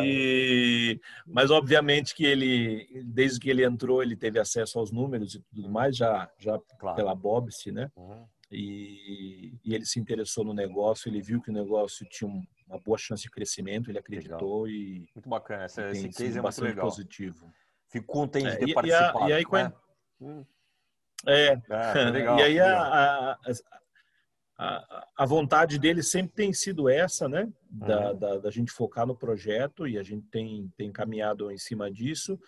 E, 0.03 0.99
mas 1.23 1.51
obviamente 1.51 2.15
que 2.15 2.25
ele, 2.25 3.03
desde 3.05 3.39
que 3.39 3.47
ele 3.47 3.63
entrou, 3.63 4.01
ele 4.01 4.15
teve 4.15 4.39
acesso 4.39 4.79
aos 4.79 4.91
números 4.91 5.35
e 5.35 5.39
tudo 5.53 5.69
mais, 5.69 5.95
já, 5.95 6.27
já 6.39 6.59
claro. 6.79 6.95
pela 6.95 7.13
Bobse, 7.13 7.71
né? 7.71 7.91
Uhum 7.95 8.25
e, 8.51 9.57
e, 9.63 9.73
ele 9.73 9.85
se 9.85 9.99
interessou 9.99 10.43
no 10.43 10.53
negócio, 10.53 11.07
ele 11.07 11.21
viu 11.21 11.41
que 11.41 11.49
o 11.49 11.53
negócio 11.53 12.05
tinha 12.09 12.29
uma 12.67 12.79
boa 12.79 12.97
chance 12.97 13.23
de 13.23 13.29
crescimento, 13.29 13.89
ele 13.89 13.97
acreditou 13.97 14.63
legal. 14.63 14.67
e 14.67 15.09
muito 15.15 15.29
bacana, 15.29 15.63
essa, 15.63 15.89
esse 15.89 16.09
case 16.09 16.37
é 16.37 16.41
muito 16.41 16.61
legal. 16.61 16.85
positivo. 16.85 17.51
Fico 17.89 18.07
contente 18.07 18.47
é, 18.47 18.51
de 18.51 18.57
ter 18.59 18.69
e, 18.69 18.73
participado. 18.73 19.19
E, 19.19 19.23
a, 19.23 19.29
e 19.29 19.33
aí, 19.33 19.45
né? 19.51 19.73
hum. 20.19 20.45
é, 21.25 21.61
é 21.97 22.09
legal, 22.09 22.39
e 22.39 22.41
aí 22.41 22.59
a, 22.59 23.37
a, 24.57 25.03
a, 25.17 25.25
vontade 25.25 25.79
dele 25.79 26.03
sempre 26.03 26.33
tem 26.33 26.53
sido 26.53 26.89
essa, 26.89 27.27
né? 27.27 27.51
Da, 27.69 28.11
uhum. 28.11 28.19
da, 28.19 28.37
da, 28.37 28.51
gente 28.51 28.71
focar 28.71 29.07
no 29.07 29.17
projeto 29.17 29.87
e 29.87 29.97
a 29.97 30.03
gente 30.03 30.27
tem, 30.27 30.71
tem 30.77 30.91
caminhado 30.91 31.49
em 31.51 31.57
cima 31.57 31.89
disso. 31.89 32.39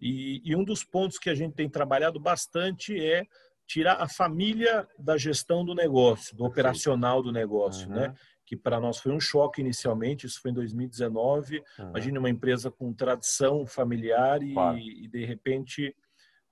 E, 0.00 0.42
e 0.44 0.56
um 0.56 0.64
dos 0.64 0.82
pontos 0.82 1.18
que 1.18 1.30
a 1.30 1.34
gente 1.34 1.54
tem 1.54 1.68
trabalhado 1.68 2.18
bastante 2.18 2.98
é 2.98 3.24
tirar 3.66 4.00
a 4.00 4.08
família 4.08 4.86
da 4.98 5.16
gestão 5.16 5.64
do 5.64 5.74
negócio, 5.74 6.36
do 6.36 6.44
operacional 6.44 7.22
do 7.22 7.32
negócio, 7.32 7.88
uhum. 7.88 7.94
né? 7.94 8.14
Que 8.44 8.56
para 8.56 8.80
nós 8.80 8.98
foi 8.98 9.12
um 9.12 9.20
choque 9.20 9.60
inicialmente, 9.60 10.26
isso 10.26 10.40
foi 10.40 10.50
em 10.50 10.54
2019. 10.54 11.62
Uhum. 11.78 11.88
Imagine 11.90 12.18
uma 12.18 12.30
empresa 12.30 12.70
com 12.70 12.92
tradição 12.92 13.64
familiar 13.66 14.42
e, 14.42 14.52
claro. 14.52 14.78
e, 14.78 15.08
de 15.08 15.24
repente 15.24 15.94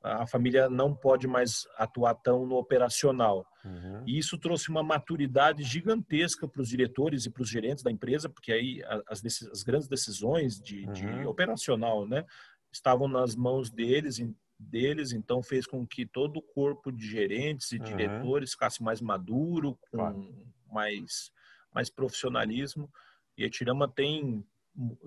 a 0.03 0.27
família 0.27 0.71
não 0.71 0.95
pode 0.95 1.29
mais 1.29 1.67
atuar 1.77 2.15
tão 2.15 2.47
no 2.47 2.57
operacional. 2.57 3.47
Uhum. 3.63 4.03
E 4.07 4.19
isso 4.19 4.39
trouxe 4.39 4.71
uma 4.71 4.83
maturidade 4.83 5.63
gigantesca 5.63 6.49
para 6.49 6.63
os 6.63 6.69
diretores 6.69 7.27
e 7.27 7.31
para 7.31 7.43
os 7.43 7.51
gerentes 7.51 7.85
da 7.85 7.91
empresa, 7.91 8.27
porque 8.27 8.51
aí 8.51 8.83
as, 9.07 9.23
as 9.23 9.63
grandes 9.63 9.89
decisões 9.89 10.59
de, 10.59 10.87
de 10.87 11.05
uhum. 11.05 11.29
operacional, 11.29 12.09
né, 12.09 12.25
estavam 12.73 13.09
nas 13.09 13.37
mãos 13.37 13.71
deles 13.71 14.19
deles, 14.61 15.13
então 15.13 15.43
fez 15.43 15.67
com 15.67 15.87
que 15.87 16.07
todo 16.07 16.39
o 16.39 16.43
corpo 16.43 16.93
de 16.93 17.07
gerentes 17.07 17.73
e 17.73 17.79
uhum. 17.79 17.85
diretores 17.85 18.53
ficasse 18.53 18.83
mais 18.83 19.01
maduro, 19.01 19.79
com 19.91 19.99
claro. 19.99 20.47
mais, 20.71 21.33
mais 21.75 21.89
profissionalismo. 21.89 22.91
E 23.37 23.45
a 23.45 23.51
Tirama 23.51 23.89
tem 23.89 24.45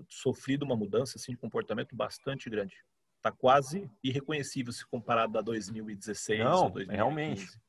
sofrido 0.09 0.63
uma 0.63 0.75
mudança 0.75 1.17
assim, 1.17 1.32
de 1.32 1.38
comportamento 1.38 1.95
bastante 1.95 2.49
grande. 2.49 2.75
Está 3.17 3.32
quase 3.32 3.89
irreconhecível 4.03 4.73
se 4.73 4.86
comparado 4.86 5.38
a 5.38 5.41
2016 5.41 6.39
Não, 6.39 6.63
ou 6.65 6.69
2015. 6.71 6.95
realmente. 6.95 7.62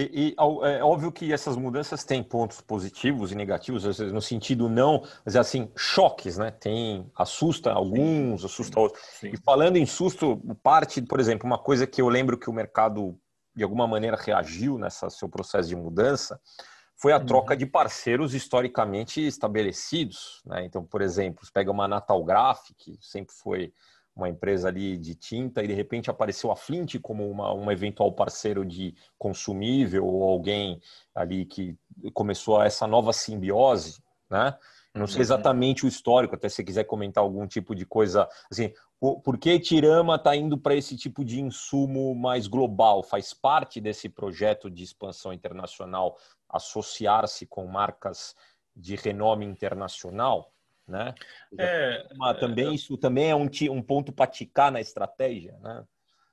E, 0.00 0.28
e, 0.28 0.34
é 0.62 0.84
óbvio 0.84 1.10
que 1.10 1.32
essas 1.32 1.56
mudanças 1.56 2.04
têm 2.04 2.22
pontos 2.22 2.60
positivos 2.60 3.32
e 3.32 3.34
negativos, 3.34 3.84
às 3.84 3.98
vezes 3.98 4.12
no 4.12 4.22
sentido 4.22 4.68
não, 4.68 5.02
mas 5.24 5.34
é 5.34 5.40
assim, 5.40 5.68
choques, 5.76 6.38
né? 6.38 6.52
Tem, 6.52 7.10
assusta 7.16 7.72
alguns, 7.72 8.44
assusta 8.44 8.78
outros. 8.78 9.02
Sim. 9.18 9.30
E 9.34 9.36
falando 9.36 9.76
em 9.76 9.84
susto, 9.84 10.40
parte, 10.62 11.02
por 11.02 11.18
exemplo, 11.18 11.48
uma 11.48 11.58
coisa 11.58 11.84
que 11.84 12.00
eu 12.00 12.08
lembro 12.08 12.38
que 12.38 12.48
o 12.48 12.52
mercado 12.52 13.18
de 13.56 13.64
alguma 13.64 13.88
maneira 13.88 14.16
reagiu 14.16 14.78
nessa 14.78 15.10
seu 15.10 15.28
processo 15.28 15.68
de 15.68 15.74
mudança 15.74 16.40
foi 16.94 17.12
a 17.12 17.18
troca 17.18 17.54
uhum. 17.54 17.58
de 17.58 17.66
parceiros 17.66 18.34
historicamente 18.34 19.20
estabelecidos, 19.26 20.40
né? 20.46 20.64
Então, 20.64 20.84
por 20.84 21.02
exemplo, 21.02 21.44
pega 21.52 21.72
uma 21.72 21.88
Natal 21.88 22.22
Graphic, 22.22 22.96
que 22.96 23.04
sempre 23.04 23.34
foi 23.34 23.72
uma 24.18 24.28
empresa 24.28 24.68
ali 24.68 24.98
de 24.98 25.14
tinta 25.14 25.62
e 25.62 25.68
de 25.68 25.72
repente 25.72 26.10
apareceu 26.10 26.50
a 26.50 26.56
Flint 26.56 26.98
como 27.00 27.30
uma, 27.30 27.54
um 27.54 27.70
eventual 27.70 28.12
parceiro 28.12 28.66
de 28.66 28.94
consumível 29.16 30.04
ou 30.04 30.24
alguém 30.24 30.80
ali 31.14 31.46
que 31.46 31.76
começou 32.12 32.60
essa 32.60 32.86
nova 32.86 33.12
simbiose, 33.12 34.02
né? 34.28 34.58
Não 34.94 35.06
sei 35.06 35.20
exatamente 35.20 35.84
o 35.84 35.88
histórico, 35.88 36.34
até 36.34 36.48
se 36.48 36.64
quiser 36.64 36.82
comentar 36.82 37.22
algum 37.22 37.46
tipo 37.46 37.72
de 37.72 37.86
coisa, 37.86 38.28
assim, 38.50 38.72
por 38.98 39.38
que 39.38 39.60
Tirama 39.60 40.16
está 40.16 40.34
indo 40.34 40.58
para 40.58 40.74
esse 40.74 40.96
tipo 40.96 41.24
de 41.24 41.40
insumo 41.40 42.12
mais 42.16 42.48
global? 42.48 43.04
Faz 43.04 43.32
parte 43.32 43.80
desse 43.80 44.08
projeto 44.08 44.68
de 44.68 44.82
expansão 44.82 45.32
internacional 45.32 46.16
associar-se 46.48 47.46
com 47.46 47.64
marcas 47.66 48.34
de 48.74 48.96
renome 48.96 49.44
internacional, 49.44 50.52
né? 50.88 51.14
É, 51.58 52.08
Uma, 52.12 52.34
também 52.34 52.68
é, 52.68 52.74
isso 52.74 52.96
também 52.96 53.30
é 53.30 53.36
um, 53.36 53.48
um 53.70 53.82
ponto 53.82 54.12
para 54.12 54.30
ticar 54.30 54.72
na 54.72 54.80
estratégia, 54.80 55.56
né? 55.60 55.84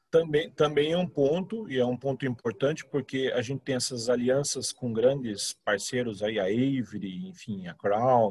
Também, 0.09 0.49
também 0.51 0.93
é 0.93 0.97
um 0.97 1.07
ponto, 1.07 1.69
e 1.69 1.77
é 1.77 1.85
um 1.85 1.97
ponto 1.97 2.25
importante, 2.25 2.85
porque 2.85 3.33
a 3.35 3.41
gente 3.41 3.61
tem 3.61 3.75
essas 3.75 4.07
alianças 4.07 4.71
com 4.71 4.93
grandes 4.93 5.53
parceiros 5.65 6.23
aí, 6.23 6.39
a 6.39 6.43
Avery, 6.43 7.27
enfim, 7.27 7.67
a 7.67 7.73
Crown, 7.73 8.29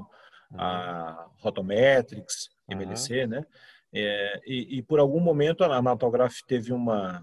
uhum. 0.51 0.61
a 0.61 1.29
Rotometrics, 1.41 2.49
MLC, 2.69 3.25
uhum. 3.25 3.29
né? 3.29 3.47
É, 3.93 4.41
e, 4.47 4.79
e, 4.79 4.83
por 4.83 4.99
algum 4.99 5.21
momento 5.21 5.63
a 5.63 5.83
Natalgraph 5.83 6.41
teve 6.49 6.73
uma, 6.73 7.23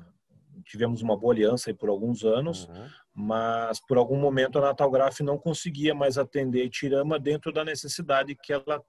tivemos 0.64 1.02
uma 1.02 1.18
boa 1.18 1.34
aliança 1.34 1.74
por 1.74 1.90
alguns 1.90 2.24
anos, 2.24 2.68
uhum. 2.68 2.88
mas 3.14 3.80
por 3.86 3.98
algum 3.98 4.18
momento 4.18 4.58
a 4.58 4.62
Natalgraph 4.62 5.20
não 5.22 5.38
conseguia 5.38 5.94
mais 5.94 6.18
atender 6.18 6.70
Tirama 6.70 7.20
dentro 7.20 7.52
da 7.52 7.64
necessidade 7.64 8.36
que 8.36 8.54
ela 8.54 8.82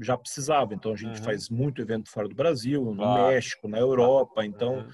já 0.00 0.16
precisava. 0.16 0.74
Então 0.74 0.92
a 0.92 0.96
gente 0.96 1.18
uhum. 1.18 1.24
faz 1.24 1.48
muito 1.48 1.80
evento 1.80 2.10
fora 2.10 2.28
do 2.28 2.34
Brasil, 2.34 2.84
no 2.84 2.96
claro. 2.96 3.28
México, 3.28 3.68
na 3.68 3.78
Europa. 3.78 4.44
Então 4.44 4.78
uhum. 4.78 4.90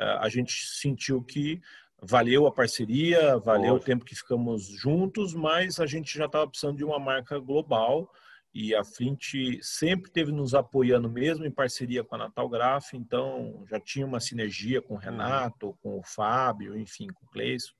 Eh, 0.00 0.18
a 0.20 0.28
gente 0.30 0.52
sentiu 0.66 1.22
que 1.22 1.60
valeu 2.02 2.46
a 2.46 2.52
parceria, 2.52 3.38
valeu 3.38 3.74
o 3.74 3.80
tempo 3.80 4.04
que 4.04 4.14
ficamos 4.14 4.66
juntos, 4.66 5.34
mas 5.34 5.78
a 5.78 5.86
gente 5.86 6.16
já 6.16 6.24
estava 6.24 6.48
precisando 6.48 6.78
de 6.78 6.84
uma 6.84 6.98
marca 6.98 7.38
global 7.38 8.10
e 8.52 8.74
a 8.74 8.84
Flint 8.84 9.34
sempre 9.62 10.10
teve 10.10 10.32
nos 10.32 10.54
apoiando 10.54 11.08
mesmo 11.08 11.44
em 11.44 11.50
parceria 11.50 12.02
com 12.02 12.14
a 12.16 12.18
Natal 12.18 12.48
Graf, 12.48 12.94
então 12.94 13.64
já 13.68 13.78
tinha 13.78 14.06
uma 14.06 14.20
sinergia 14.20 14.82
com 14.82 14.94
o 14.94 14.96
uhum. 14.96 15.02
Renato, 15.02 15.76
com 15.82 15.98
o 15.98 16.02
Fábio, 16.02 16.76
enfim, 16.76 17.06
com 17.08 17.26
o 17.26 17.30
Cleison, 17.30 17.72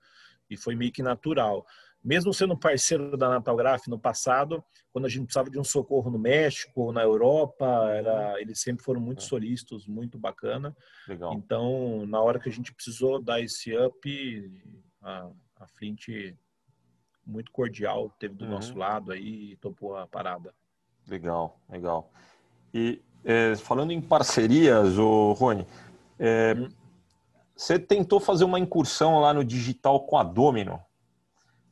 e 0.48 0.56
foi 0.56 0.74
meio 0.74 0.92
que 0.92 1.02
natural 1.02 1.66
mesmo 2.02 2.32
sendo 2.32 2.56
parceiro 2.56 3.16
da 3.16 3.28
Natalgraph 3.28 3.86
no 3.86 3.98
passado, 3.98 4.64
quando 4.90 5.04
a 5.04 5.08
gente 5.08 5.24
precisava 5.24 5.50
de 5.50 5.58
um 5.58 5.64
socorro 5.64 6.10
no 6.10 6.18
México 6.18 6.82
ou 6.82 6.92
na 6.92 7.02
Europa, 7.02 7.66
era, 7.92 8.40
eles 8.40 8.60
sempre 8.60 8.82
foram 8.82 9.00
muito 9.00 9.22
é. 9.22 9.26
solícitos, 9.26 9.86
muito 9.86 10.18
bacana. 10.18 10.74
Legal. 11.06 11.34
Então, 11.34 12.06
na 12.06 12.20
hora 12.20 12.40
que 12.40 12.48
a 12.48 12.52
gente 12.52 12.74
precisou 12.74 13.22
dar 13.22 13.40
esse 13.40 13.76
up, 13.76 14.50
a, 15.02 15.30
a 15.56 15.66
Flint 15.68 16.08
muito 17.26 17.50
cordial 17.50 18.10
teve 18.18 18.34
do 18.34 18.44
uhum. 18.44 18.52
nosso 18.52 18.76
lado 18.76 19.12
aí 19.12 19.52
e 19.52 19.56
topou 19.56 19.96
a 19.96 20.06
parada. 20.06 20.54
Legal, 21.08 21.58
legal. 21.68 22.10
E 22.72 23.02
é, 23.24 23.54
falando 23.56 23.92
em 23.92 24.00
parcerias, 24.00 24.98
o 24.98 25.32
Rony, 25.32 25.66
é, 26.18 26.54
uhum. 26.56 26.68
você 27.56 27.78
tentou 27.78 28.20
fazer 28.20 28.44
uma 28.44 28.58
incursão 28.58 29.20
lá 29.20 29.34
no 29.34 29.44
digital 29.44 30.06
com 30.06 30.16
a 30.16 30.22
Domino? 30.22 30.80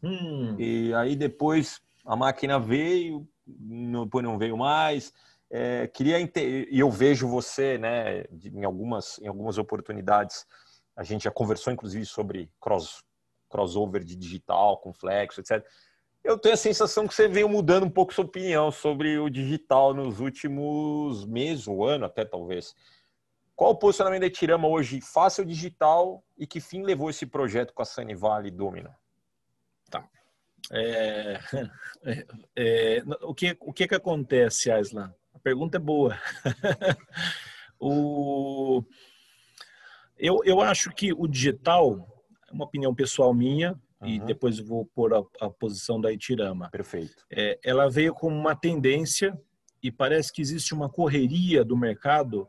Hum. 0.02 0.56
E 0.58 0.92
aí 0.94 1.16
depois 1.16 1.80
a 2.04 2.14
máquina 2.16 2.58
veio, 2.58 3.26
depois 3.46 4.24
não 4.24 4.38
veio 4.38 4.56
mais. 4.56 5.12
É, 5.50 5.86
queria 5.86 6.20
e 6.20 6.78
eu 6.78 6.90
vejo 6.90 7.26
você, 7.26 7.78
né, 7.78 8.24
em 8.44 8.64
algumas 8.64 9.18
em 9.18 9.28
algumas 9.28 9.56
oportunidades. 9.58 10.46
A 10.94 11.02
gente 11.02 11.24
já 11.24 11.30
conversou 11.30 11.72
inclusive 11.72 12.04
sobre 12.04 12.50
cross 12.60 13.02
crossover 13.48 14.04
de 14.04 14.16
digital 14.16 14.78
com 14.78 14.92
Flex, 14.92 15.38
etc. 15.38 15.64
Eu 16.22 16.38
tenho 16.38 16.54
a 16.54 16.58
sensação 16.58 17.06
que 17.06 17.14
você 17.14 17.28
veio 17.28 17.48
mudando 17.48 17.84
um 17.84 17.90
pouco 17.90 18.12
sua 18.12 18.24
opinião 18.24 18.70
sobre 18.70 19.18
o 19.18 19.30
digital 19.30 19.94
nos 19.94 20.20
últimos 20.20 21.24
meses, 21.24 21.66
ou 21.66 21.86
ano 21.86 22.04
até 22.04 22.24
talvez. 22.24 22.74
Qual 23.54 23.72
o 23.72 23.76
posicionamento 23.76 24.20
da 24.20 24.26
Etirama 24.26 24.68
hoje? 24.68 25.00
Faça 25.00 25.42
o 25.42 25.46
digital 25.46 26.22
e 26.36 26.46
que 26.46 26.60
fim 26.60 26.82
levou 26.82 27.10
esse 27.10 27.26
projeto 27.26 27.72
com 27.72 27.82
a 27.82 27.84
Sunny 27.84 28.14
Valley 28.14 28.50
Domino? 28.50 28.90
É, 30.70 31.38
é, 32.04 32.26
é, 32.56 33.02
o, 33.22 33.34
que, 33.34 33.56
o 33.60 33.72
que 33.72 33.88
que 33.88 33.94
acontece, 33.94 34.70
Aislan? 34.70 35.12
A 35.34 35.38
pergunta 35.38 35.76
é 35.76 35.80
boa. 35.80 36.18
o, 37.80 38.82
eu, 40.18 40.40
eu 40.44 40.60
acho 40.60 40.90
que 40.90 41.12
o 41.12 41.26
digital, 41.26 42.17
uma 42.52 42.64
opinião 42.64 42.94
pessoal 42.94 43.32
minha, 43.34 43.78
uhum. 44.00 44.08
e 44.08 44.20
depois 44.20 44.58
vou 44.58 44.86
pôr 44.86 45.14
a, 45.14 45.22
a, 45.40 45.50
posição 45.50 46.00
da 46.00 46.12
Itirama. 46.12 46.70
Perfeito. 46.70 47.24
É, 47.30 47.58
ela 47.64 47.88
veio 47.88 48.14
como 48.14 48.36
uma 48.36 48.54
tendência 48.54 49.38
e 49.82 49.90
parece 49.90 50.32
que 50.32 50.42
existe 50.42 50.74
uma 50.74 50.88
correria 50.88 51.64
do 51.64 51.76
mercado 51.76 52.48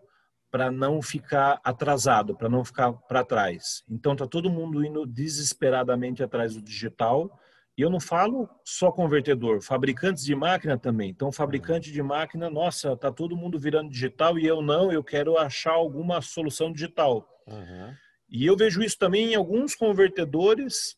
para 0.51 0.71
não 0.71 1.01
ficar 1.01 1.59
atrasado, 1.63 2.35
para 2.35 2.49
não 2.49 2.65
ficar 2.65 2.91
para 2.91 3.23
trás. 3.23 3.83
Então 3.87 4.13
está 4.13 4.25
todo 4.25 4.49
mundo 4.49 4.83
indo 4.83 5.05
desesperadamente 5.05 6.23
atrás 6.23 6.55
do 6.55 6.61
digital 6.61 7.39
e 7.79 7.81
eu 7.81 7.89
não 7.89 7.99
falo 7.99 8.49
só 8.65 8.91
convertedor, 8.91 9.61
fabricantes 9.61 10.25
de 10.25 10.35
máquina 10.35 10.77
também. 10.77 11.11
Então, 11.11 11.31
fabricante 11.31 11.93
de 11.93 12.03
máquina, 12.03 12.49
nossa, 12.49 12.93
tá 12.97 13.09
todo 13.09 13.37
mundo 13.37 13.57
virando 13.57 13.89
digital 13.89 14.37
e 14.37 14.45
eu 14.45 14.61
não, 14.61 14.91
eu 14.91 15.01
quero 15.01 15.37
achar 15.37 15.71
alguma 15.71 16.19
solução 16.21 16.73
digital. 16.73 17.25
Uhum. 17.47 17.93
E 18.29 18.45
eu 18.45 18.55
vejo 18.55 18.81
isso 18.81 18.97
também 18.97 19.33
em 19.33 19.35
alguns 19.35 19.75
convertedores 19.75 20.97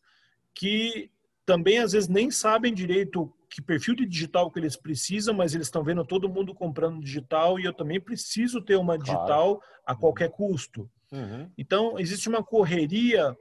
que 0.54 1.10
também 1.46 1.80
às 1.80 1.94
vezes 1.94 2.10
nem 2.10 2.30
sabem 2.30 2.74
direito 2.74 3.34
que 3.50 3.62
perfil 3.62 3.96
de 3.96 4.06
digital 4.06 4.50
que 4.50 4.60
eles 4.60 4.78
precisam, 4.78 5.34
mas 5.34 5.54
eles 5.54 5.68
estão 5.68 5.84
vendo 5.84 6.06
todo 6.06 6.30
mundo 6.30 6.54
comprando 6.54 7.02
digital 7.02 7.60
e 7.60 7.66
eu 7.66 7.74
também 7.74 8.00
preciso 8.00 8.62
ter 8.62 8.78
uma 8.78 8.98
digital 8.98 9.58
claro. 9.58 9.74
a 9.86 9.96
qualquer 9.96 10.32
custo. 10.32 10.90
Uhum. 11.12 11.52
Então, 11.58 12.00
existe 12.00 12.30
uma 12.30 12.42
correria 12.42 13.36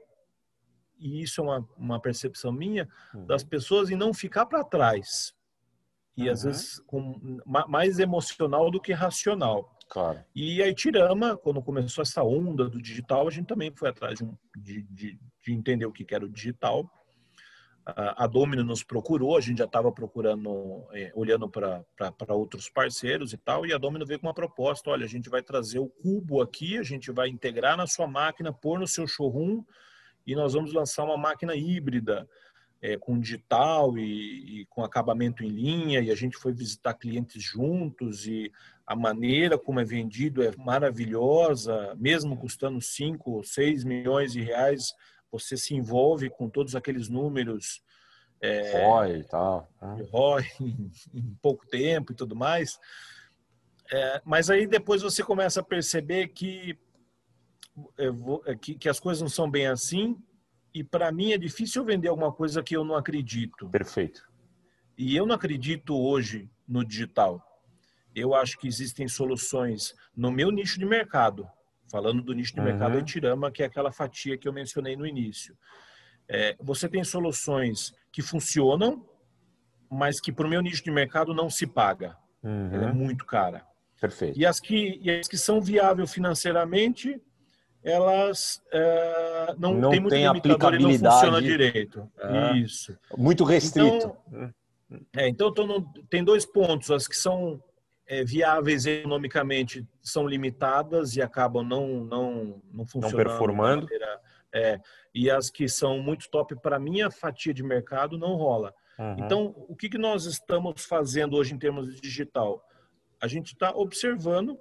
e 1.01 1.23
isso 1.23 1.41
é 1.41 1.43
uma, 1.43 1.69
uma 1.75 1.99
percepção 1.99 2.51
minha, 2.51 2.87
uhum. 3.13 3.25
das 3.25 3.43
pessoas 3.43 3.89
em 3.89 3.95
não 3.95 4.13
ficar 4.13 4.45
para 4.45 4.63
trás. 4.63 5.33
E 6.15 6.25
uhum. 6.25 6.31
às 6.31 6.43
vezes 6.43 6.79
com, 6.85 7.39
mais 7.45 7.97
emocional 7.97 8.69
do 8.69 8.79
que 8.79 8.93
racional. 8.93 9.75
Claro. 9.91 10.23
E 10.33 10.63
a 10.63 10.69
Itirama, 10.69 11.35
quando 11.35 11.61
começou 11.61 12.01
essa 12.01 12.23
onda 12.23 12.69
do 12.69 12.81
digital, 12.81 13.27
a 13.27 13.29
gente 13.29 13.47
também 13.47 13.73
foi 13.75 13.89
atrás 13.89 14.19
de, 14.19 14.25
de, 14.55 14.83
de, 14.83 15.19
de 15.43 15.53
entender 15.53 15.85
o 15.85 15.91
que 15.91 16.15
era 16.15 16.23
o 16.23 16.29
digital. 16.29 16.89
A 17.85 18.25
Domino 18.25 18.63
nos 18.63 18.83
procurou, 18.83 19.35
a 19.35 19.41
gente 19.41 19.57
já 19.57 19.65
estava 19.65 19.91
procurando, 19.91 20.87
é, 20.93 21.11
olhando 21.13 21.49
para 21.49 21.83
outros 22.29 22.69
parceiros 22.69 23.33
e 23.33 23.37
tal, 23.37 23.65
e 23.65 23.73
a 23.73 23.77
Domino 23.77 24.05
veio 24.05 24.17
com 24.17 24.27
uma 24.27 24.33
proposta: 24.33 24.91
olha, 24.91 25.03
a 25.03 25.09
gente 25.09 25.29
vai 25.29 25.43
trazer 25.43 25.79
o 25.79 25.89
cubo 25.89 26.41
aqui, 26.41 26.77
a 26.77 26.83
gente 26.83 27.11
vai 27.11 27.27
integrar 27.27 27.75
na 27.75 27.85
sua 27.85 28.07
máquina, 28.07 28.53
pôr 28.53 28.79
no 28.79 28.87
seu 28.87 29.05
showroom, 29.05 29.61
e 30.25 30.35
nós 30.35 30.53
vamos 30.53 30.71
lançar 30.71 31.03
uma 31.03 31.17
máquina 31.17 31.53
híbrida 31.53 32.29
é, 32.81 32.97
com 32.97 33.19
digital 33.19 33.97
e, 33.97 34.61
e, 34.61 34.65
com 34.65 34.83
acabamento 34.83 35.43
em 35.43 35.49
linha 35.49 35.99
e 35.99 36.09
a 36.09 36.15
gente 36.15 36.35
foi 36.35 36.51
visitar 36.51 36.95
clientes 36.95 37.41
juntos 37.41 38.25
e 38.25 38.51
a 38.85 38.95
maneira 38.95 39.57
como 39.57 39.79
é 39.79 39.85
vendido 39.85 40.41
é 40.41 40.51
maravilhosa, 40.57 41.95
mesmo 41.95 42.35
custando 42.35 42.81
5 42.81 43.31
ou 43.31 43.43
6 43.43 43.83
milhões 43.83 44.33
de 44.33 44.41
reais, 44.41 44.93
você 45.31 45.55
se 45.55 45.75
envolve 45.75 46.29
com 46.29 46.49
todos 46.49 46.75
aqueles 46.75 47.07
números 47.07 47.83
é, 48.41 48.83
ROI 48.83 49.19
e 49.19 49.23
tal. 49.25 49.69
Né? 49.79 50.07
ROI 50.11 50.43
em, 50.59 50.91
em, 51.13 51.37
pouco 51.41 51.67
tempo 51.67 52.11
e 52.11 52.15
tudo 52.15 52.35
mais. 52.35 52.79
É, 53.91 54.21
mas 54.25 54.49
aí 54.49 54.65
depois 54.65 55.03
você 55.03 55.23
começa 55.23 55.59
a 55.59 55.63
perceber 55.63 56.29
que 56.29 56.77
vou, 58.13 58.41
é 58.45 58.55
que, 58.55 58.73
que 58.73 58.89
as 58.89 58.99
coisas 58.99 59.21
não 59.21 59.29
são 59.29 59.49
bem 59.49 59.67
assim 59.67 60.17
e 60.73 60.83
para 60.83 61.11
mim 61.11 61.31
é 61.31 61.37
difícil 61.37 61.83
vender 61.83 62.07
alguma 62.07 62.31
coisa 62.31 62.63
que 62.63 62.75
eu 62.75 62.83
não 62.83 62.95
acredito. 62.95 63.69
Perfeito. 63.69 64.29
E 64.97 65.15
eu 65.15 65.25
não 65.25 65.35
acredito 65.35 65.97
hoje 65.97 66.49
no 66.67 66.85
digital. 66.85 67.43
Eu 68.13 68.33
acho 68.35 68.57
que 68.57 68.67
existem 68.67 69.07
soluções 69.07 69.95
no 70.15 70.31
meu 70.31 70.51
nicho 70.51 70.79
de 70.79 70.85
mercado. 70.85 71.47
Falando 71.89 72.21
do 72.21 72.33
nicho 72.33 72.53
de 72.53 72.59
uhum. 72.59 72.65
mercado 72.65 72.97
Etirama, 72.97 73.51
que 73.51 73.63
é 73.63 73.65
aquela 73.65 73.91
fatia 73.91 74.37
que 74.37 74.47
eu 74.47 74.53
mencionei 74.53 74.95
no 74.95 75.05
início. 75.05 75.57
É, 76.27 76.55
você 76.59 76.87
tem 76.87 77.03
soluções 77.03 77.93
que 78.11 78.21
funcionam, 78.21 79.05
mas 79.89 80.21
que 80.21 80.31
para 80.31 80.47
o 80.47 80.49
meu 80.49 80.61
nicho 80.61 80.83
de 80.83 80.91
mercado 80.91 81.33
não 81.33 81.49
se 81.49 81.67
paga. 81.67 82.17
Uhum. 82.41 82.73
Ela 82.73 82.89
é 82.89 82.93
muito 82.93 83.25
cara. 83.25 83.65
Perfeito. 83.99 84.39
E 84.39 84.45
as 84.45 84.59
que, 84.59 84.99
e 85.01 85.11
as 85.11 85.27
que 85.27 85.37
são 85.37 85.59
viáveis 85.61 86.13
financeiramente, 86.13 87.21
elas 87.83 88.61
é, 88.71 89.55
não, 89.57 89.73
não 89.73 89.89
tem 89.89 89.99
muito 89.99 90.13
tem 90.13 90.27
aplicabilidade. 90.27 90.95
e 90.95 91.01
não 91.01 91.11
funciona 91.11 91.41
direito. 91.41 92.11
É. 92.19 92.57
Isso. 92.57 92.97
Muito 93.17 93.43
restrito. 93.43 94.15
Então, 94.27 94.53
é, 95.15 95.27
então 95.27 95.51
no, 95.65 95.81
tem 96.09 96.23
dois 96.23 96.45
pontos. 96.45 96.91
As 96.91 97.07
que 97.07 97.15
são 97.15 97.61
é, 98.07 98.23
viáveis 98.23 98.85
economicamente 98.85 99.87
são 100.01 100.27
limitadas 100.27 101.15
e 101.15 101.21
acabam 101.21 101.67
não, 101.67 102.03
não, 102.03 102.61
não 102.71 102.85
funcionando. 102.85 103.17
Não 103.17 103.23
performando. 103.23 103.87
é, 104.53 104.79
e 105.13 105.29
as 105.29 105.49
que 105.49 105.67
são 105.67 105.99
muito 105.99 106.29
top 106.29 106.55
para 106.61 106.79
minha 106.79 107.09
fatia 107.09 107.53
de 107.53 107.63
mercado 107.63 108.17
não 108.17 108.35
rola. 108.35 108.73
Uhum. 108.99 109.15
Então, 109.19 109.55
o 109.67 109.75
que, 109.75 109.89
que 109.89 109.97
nós 109.97 110.25
estamos 110.25 110.85
fazendo 110.85 111.35
hoje 111.35 111.53
em 111.53 111.57
termos 111.57 111.87
de 111.87 111.99
digital? 111.99 112.63
A 113.19 113.27
gente 113.27 113.53
está 113.53 113.71
observando 113.71 114.59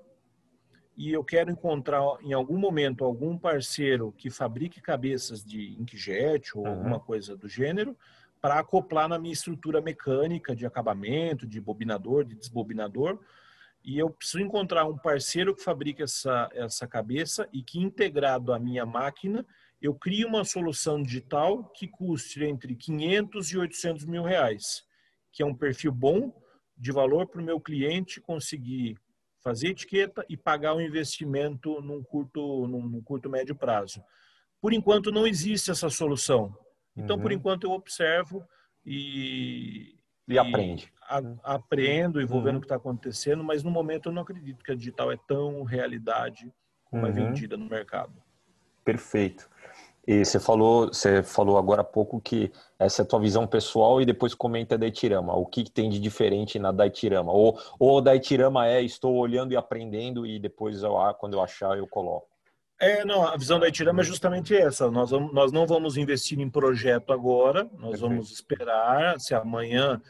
e 1.01 1.13
eu 1.13 1.25
quero 1.25 1.51
encontrar 1.51 2.03
em 2.21 2.35
algum 2.35 2.59
momento 2.59 3.07
algum 3.07 3.39
parceiro 3.39 4.13
que 4.19 4.29
fabrique 4.29 4.83
cabeças 4.83 5.43
de 5.43 5.75
inkjet 5.81 6.55
ou 6.55 6.67
uhum. 6.67 6.71
alguma 6.71 7.01
coisa 7.01 7.35
do 7.35 7.49
gênero 7.49 7.97
para 8.39 8.59
acoplar 8.59 9.09
na 9.09 9.19
minha 9.19 9.33
estrutura 9.33 9.81
mecânica 9.81 10.55
de 10.55 10.67
acabamento, 10.67 11.47
de 11.47 11.59
bobinador, 11.59 12.23
de 12.23 12.35
desbobinador. 12.35 13.19
E 13.83 13.99
eu 13.99 14.11
preciso 14.11 14.45
encontrar 14.45 14.85
um 14.85 14.99
parceiro 14.99 15.57
que 15.57 15.65
fabrique 15.65 16.03
essa, 16.03 16.51
essa 16.53 16.87
cabeça 16.87 17.49
e 17.51 17.63
que, 17.63 17.81
integrado 17.81 18.53
à 18.53 18.59
minha 18.59 18.85
máquina, 18.85 19.47
eu 19.81 19.95
crie 19.95 20.27
uma 20.27 20.45
solução 20.45 21.03
digital 21.03 21.65
que 21.65 21.89
custe 21.89 22.45
entre 22.45 22.75
500 22.75 23.53
e 23.53 23.57
800 23.57 24.05
mil 24.05 24.23
reais, 24.23 24.85
que 25.33 25.43
é 25.43 25.47
um 25.47 25.55
perfil 25.55 25.93
bom 25.93 26.31
de 26.77 26.93
valor 26.93 27.27
para 27.27 27.41
o 27.41 27.45
meu 27.45 27.59
cliente 27.59 28.21
conseguir 28.21 28.99
fazer 29.43 29.69
etiqueta 29.69 30.25
e 30.29 30.37
pagar 30.37 30.75
o 30.75 30.81
investimento 30.81 31.81
num 31.81 32.03
curto, 32.03 32.67
num, 32.67 32.87
num 32.87 33.03
curto 33.03 33.31
médio 33.31 33.55
prazo. 33.55 34.03
Por 34.61 34.73
enquanto 34.73 35.11
não 35.11 35.27
existe 35.27 35.71
essa 35.71 35.89
solução. 35.89 36.55
Então, 36.97 37.17
uhum. 37.17 37.23
por 37.23 37.33
enquanto 37.33 37.65
eu 37.65 37.71
observo 37.71 38.45
e 38.85 40.01
e, 40.31 40.35
e 40.35 40.39
aprende. 40.39 40.93
A, 41.03 41.55
aprendo 41.55 42.21
e 42.21 42.25
vou 42.25 42.39
uhum. 42.39 42.45
vendo 42.45 42.57
o 42.57 42.61
que 42.61 42.67
está 42.67 42.77
acontecendo, 42.77 43.43
mas 43.43 43.65
no 43.65 43.71
momento 43.71 44.09
eu 44.09 44.13
não 44.13 44.23
acredito 44.23 44.65
que 44.65 44.71
a 44.71 44.77
digital 44.77 45.11
é 45.11 45.19
tão 45.27 45.65
realidade 45.65 46.53
como 46.85 47.05
é 47.07 47.11
uhum. 47.11 47.19
é 47.19 47.25
vendida 47.25 47.57
no 47.57 47.69
mercado. 47.69 48.15
Perfeito. 48.85 49.50
E 50.11 50.25
você 50.25 50.41
falou, 50.41 50.89
você 50.89 51.23
falou 51.23 51.57
agora 51.57 51.83
há 51.83 51.85
pouco 51.85 52.21
que 52.21 52.51
essa 52.77 53.01
é 53.01 53.05
a 53.05 53.07
tua 53.07 53.21
visão 53.21 53.47
pessoal 53.47 54.03
e 54.03 54.05
depois 54.05 54.35
comenta 54.35 54.77
da 54.77 54.89
Itirama. 54.89 55.37
O 55.37 55.47
que, 55.47 55.71
tem 55.71 55.89
de 55.89 56.01
diferente 56.01 56.59
na 56.59 56.73
da 56.73 56.85
Itirama? 56.85 57.31
Ou, 57.31 57.57
ou 57.79 58.01
da 58.01 58.17
Itirama 58.17 58.67
é 58.67 58.83
estou 58.83 59.15
olhando 59.15 59.53
e 59.53 59.57
aprendendo 59.57 60.27
e 60.27 60.41
depois 60.41 60.83
eu, 60.83 60.97
quando 61.17 61.35
eu 61.35 61.41
achar 61.41 61.79
eu 61.79 61.87
coloco. 61.87 62.27
É, 62.81 63.05
não, 63.05 63.25
a 63.25 63.37
visão 63.37 63.61
da 63.61 63.69
Itirama 63.69 64.01
é 64.01 64.05
justamente 64.05 64.53
essa. 64.53 64.91
Nós, 64.91 65.11
vamos, 65.11 65.33
nós 65.33 65.53
não 65.53 65.65
vamos 65.65 65.97
investir 65.97 66.41
em 66.41 66.51
projeto 66.51 67.13
agora, 67.13 67.63
nós 67.63 67.91
Perfeito. 67.91 68.01
vamos 68.01 68.33
esperar 68.33 69.21
se 69.21 69.33
amanhã 69.33 70.03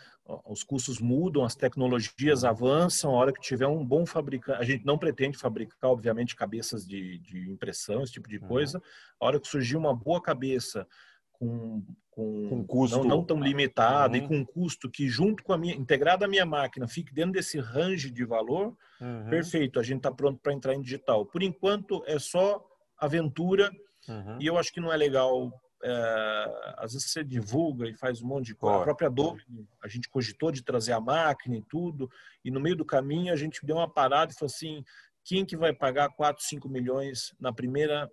os 0.46 0.62
custos 0.62 1.00
mudam, 1.00 1.44
as 1.44 1.54
tecnologias 1.54 2.44
avançam, 2.44 3.10
a 3.10 3.14
hora 3.14 3.32
que 3.32 3.40
tiver 3.40 3.66
um 3.66 3.84
bom 3.84 4.06
fabricante, 4.06 4.60
a 4.60 4.64
gente 4.64 4.84
não 4.84 4.98
pretende 4.98 5.38
fabricar, 5.38 5.90
obviamente, 5.90 6.36
cabeças 6.36 6.86
de, 6.86 7.18
de 7.18 7.50
impressão, 7.50 8.02
esse 8.02 8.12
tipo 8.12 8.28
de 8.28 8.38
coisa, 8.38 8.78
uhum. 8.78 8.84
a 9.20 9.26
hora 9.26 9.40
que 9.40 9.48
surgir 9.48 9.76
uma 9.76 9.94
boa 9.94 10.22
cabeça 10.22 10.86
com, 11.32 11.82
com, 12.10 12.48
com 12.48 12.66
custo 12.66 12.98
não, 12.98 13.04
não, 13.04 13.24
tão 13.24 13.40
limitado 13.40 14.16
uhum. 14.16 14.24
e 14.24 14.28
com 14.28 14.36
um 14.36 14.44
custo 14.44 14.90
que 14.90 15.08
junto 15.08 15.42
com 15.42 15.52
a 15.52 15.58
minha 15.58 15.74
integrada 15.74 16.26
à 16.26 16.28
minha 16.28 16.44
máquina 16.44 16.86
fique 16.86 17.14
dentro 17.14 17.32
desse 17.32 17.58
range 17.58 18.10
de 18.10 18.24
valor, 18.24 18.76
uhum. 19.00 19.30
perfeito, 19.30 19.80
a 19.80 19.82
gente 19.82 19.98
está 19.98 20.12
pronto 20.12 20.38
para 20.40 20.52
entrar 20.52 20.74
em 20.74 20.82
digital. 20.82 21.24
Por 21.24 21.42
enquanto 21.42 22.02
é 22.06 22.18
só 22.18 22.64
aventura 22.98 23.70
uhum. 24.08 24.36
e 24.38 24.46
eu 24.46 24.58
acho 24.58 24.72
que 24.72 24.80
não 24.80 24.92
é 24.92 24.96
legal 24.96 25.50
é, 25.82 26.74
às 26.76 26.92
vezes 26.92 27.10
você 27.10 27.24
divulga 27.24 27.88
e 27.88 27.94
faz 27.94 28.20
um 28.22 28.26
monte 28.26 28.46
de 28.46 28.54
coisa. 28.54 28.78
A 28.78 28.82
própria 28.82 29.08
Adobe, 29.08 29.42
a 29.82 29.88
gente 29.88 30.08
cogitou 30.08 30.50
de 30.50 30.62
trazer 30.62 30.92
a 30.92 31.00
máquina 31.00 31.56
e 31.56 31.62
tudo, 31.62 32.10
e 32.44 32.50
no 32.50 32.60
meio 32.60 32.76
do 32.76 32.84
caminho 32.84 33.32
a 33.32 33.36
gente 33.36 33.64
deu 33.64 33.76
uma 33.76 33.92
parada 33.92 34.32
e 34.32 34.34
falou 34.34 34.52
assim: 34.52 34.84
quem 35.24 35.44
que 35.44 35.56
vai 35.56 35.72
pagar 35.72 36.10
4, 36.10 36.42
5 36.44 36.68
milhões 36.68 37.34
na 37.40 37.52
primeira 37.52 38.10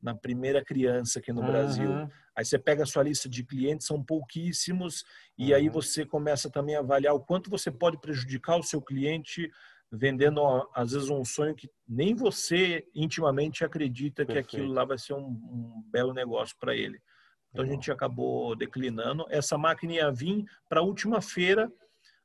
na 0.00 0.16
primeira 0.16 0.64
criança 0.64 1.20
aqui 1.20 1.32
no 1.32 1.42
uhum. 1.42 1.46
Brasil? 1.46 1.90
Aí 2.34 2.44
você 2.44 2.58
pega 2.58 2.82
a 2.82 2.86
sua 2.86 3.02
lista 3.02 3.28
de 3.28 3.44
clientes, 3.44 3.86
são 3.86 4.02
pouquíssimos, 4.02 5.04
e 5.38 5.50
uhum. 5.50 5.56
aí 5.56 5.68
você 5.68 6.04
começa 6.04 6.50
também 6.50 6.74
a 6.74 6.80
avaliar 6.80 7.14
o 7.14 7.20
quanto 7.20 7.50
você 7.50 7.70
pode 7.70 8.00
prejudicar 8.00 8.58
o 8.58 8.62
seu 8.62 8.80
cliente 8.80 9.50
vendendo 9.92 10.40
às 10.74 10.92
vezes 10.92 11.10
um 11.10 11.22
sonho 11.22 11.54
que 11.54 11.68
nem 11.86 12.14
você 12.14 12.88
intimamente 12.94 13.62
acredita 13.62 14.24
Perfeito. 14.24 14.48
que 14.48 14.56
aquilo 14.56 14.72
lá 14.72 14.86
vai 14.86 14.96
ser 14.96 15.12
um, 15.12 15.26
um 15.26 15.84
belo 15.90 16.14
negócio 16.14 16.56
para 16.58 16.74
ele. 16.74 16.98
Então 17.50 17.62
a 17.62 17.68
gente 17.68 17.92
acabou 17.92 18.56
declinando. 18.56 19.26
Essa 19.28 19.58
máquina 19.58 19.92
ia 19.92 20.10
vir 20.10 20.46
para 20.66 20.80
a 20.80 20.82
última 20.82 21.20
feira, 21.20 21.70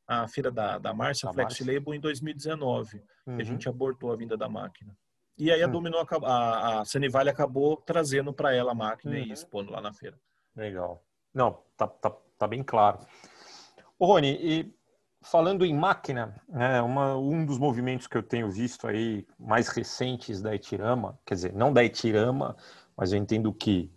a 0.07 0.25
feira 0.29 0.49
da, 0.49 0.77
da 0.77 0.93
Márcia 0.93 1.31
Flex 1.33 1.59
Label 1.59 1.93
em 1.93 1.99
2019. 1.99 3.03
Uhum. 3.25 3.35
A 3.35 3.43
gente 3.43 3.67
abortou 3.67 4.13
a 4.13 4.15
vinda 4.15 4.37
da 4.37 4.47
máquina. 4.47 4.95
E 5.37 5.51
aí 5.51 5.61
a 5.61 5.65
uhum. 5.65 5.73
Dominó, 5.73 6.05
a, 6.23 6.79
a 6.79 6.85
Sanivale 6.85 7.29
acabou 7.29 7.75
trazendo 7.75 8.33
para 8.33 8.55
ela 8.55 8.71
a 8.71 8.75
máquina 8.75 9.15
uhum. 9.15 9.23
e 9.23 9.31
expondo 9.33 9.73
lá 9.73 9.81
na 9.81 9.93
feira. 9.93 10.17
Legal. 10.55 11.03
Não, 11.33 11.61
tá, 11.75 11.85
tá, 11.85 12.15
tá 12.37 12.47
bem 12.47 12.63
claro. 12.63 12.99
Ô, 13.99 14.05
Rony, 14.05 14.37
e 14.39 14.76
falando 15.29 15.65
em 15.65 15.73
máquina, 15.73 16.35
é 16.53 16.81
uma, 16.81 17.15
um 17.15 17.45
dos 17.45 17.57
movimentos 17.57 18.07
que 18.07 18.17
eu 18.17 18.23
tenho 18.23 18.49
visto 18.49 18.87
aí 18.87 19.25
mais 19.37 19.67
recentes 19.67 20.41
da 20.41 20.55
Etirama, 20.55 21.19
quer 21.25 21.35
dizer, 21.35 21.53
não 21.53 21.71
da 21.71 21.83
Etirama, 21.83 22.55
mas 22.95 23.11
eu 23.11 23.19
entendo 23.19 23.53
que 23.53 23.91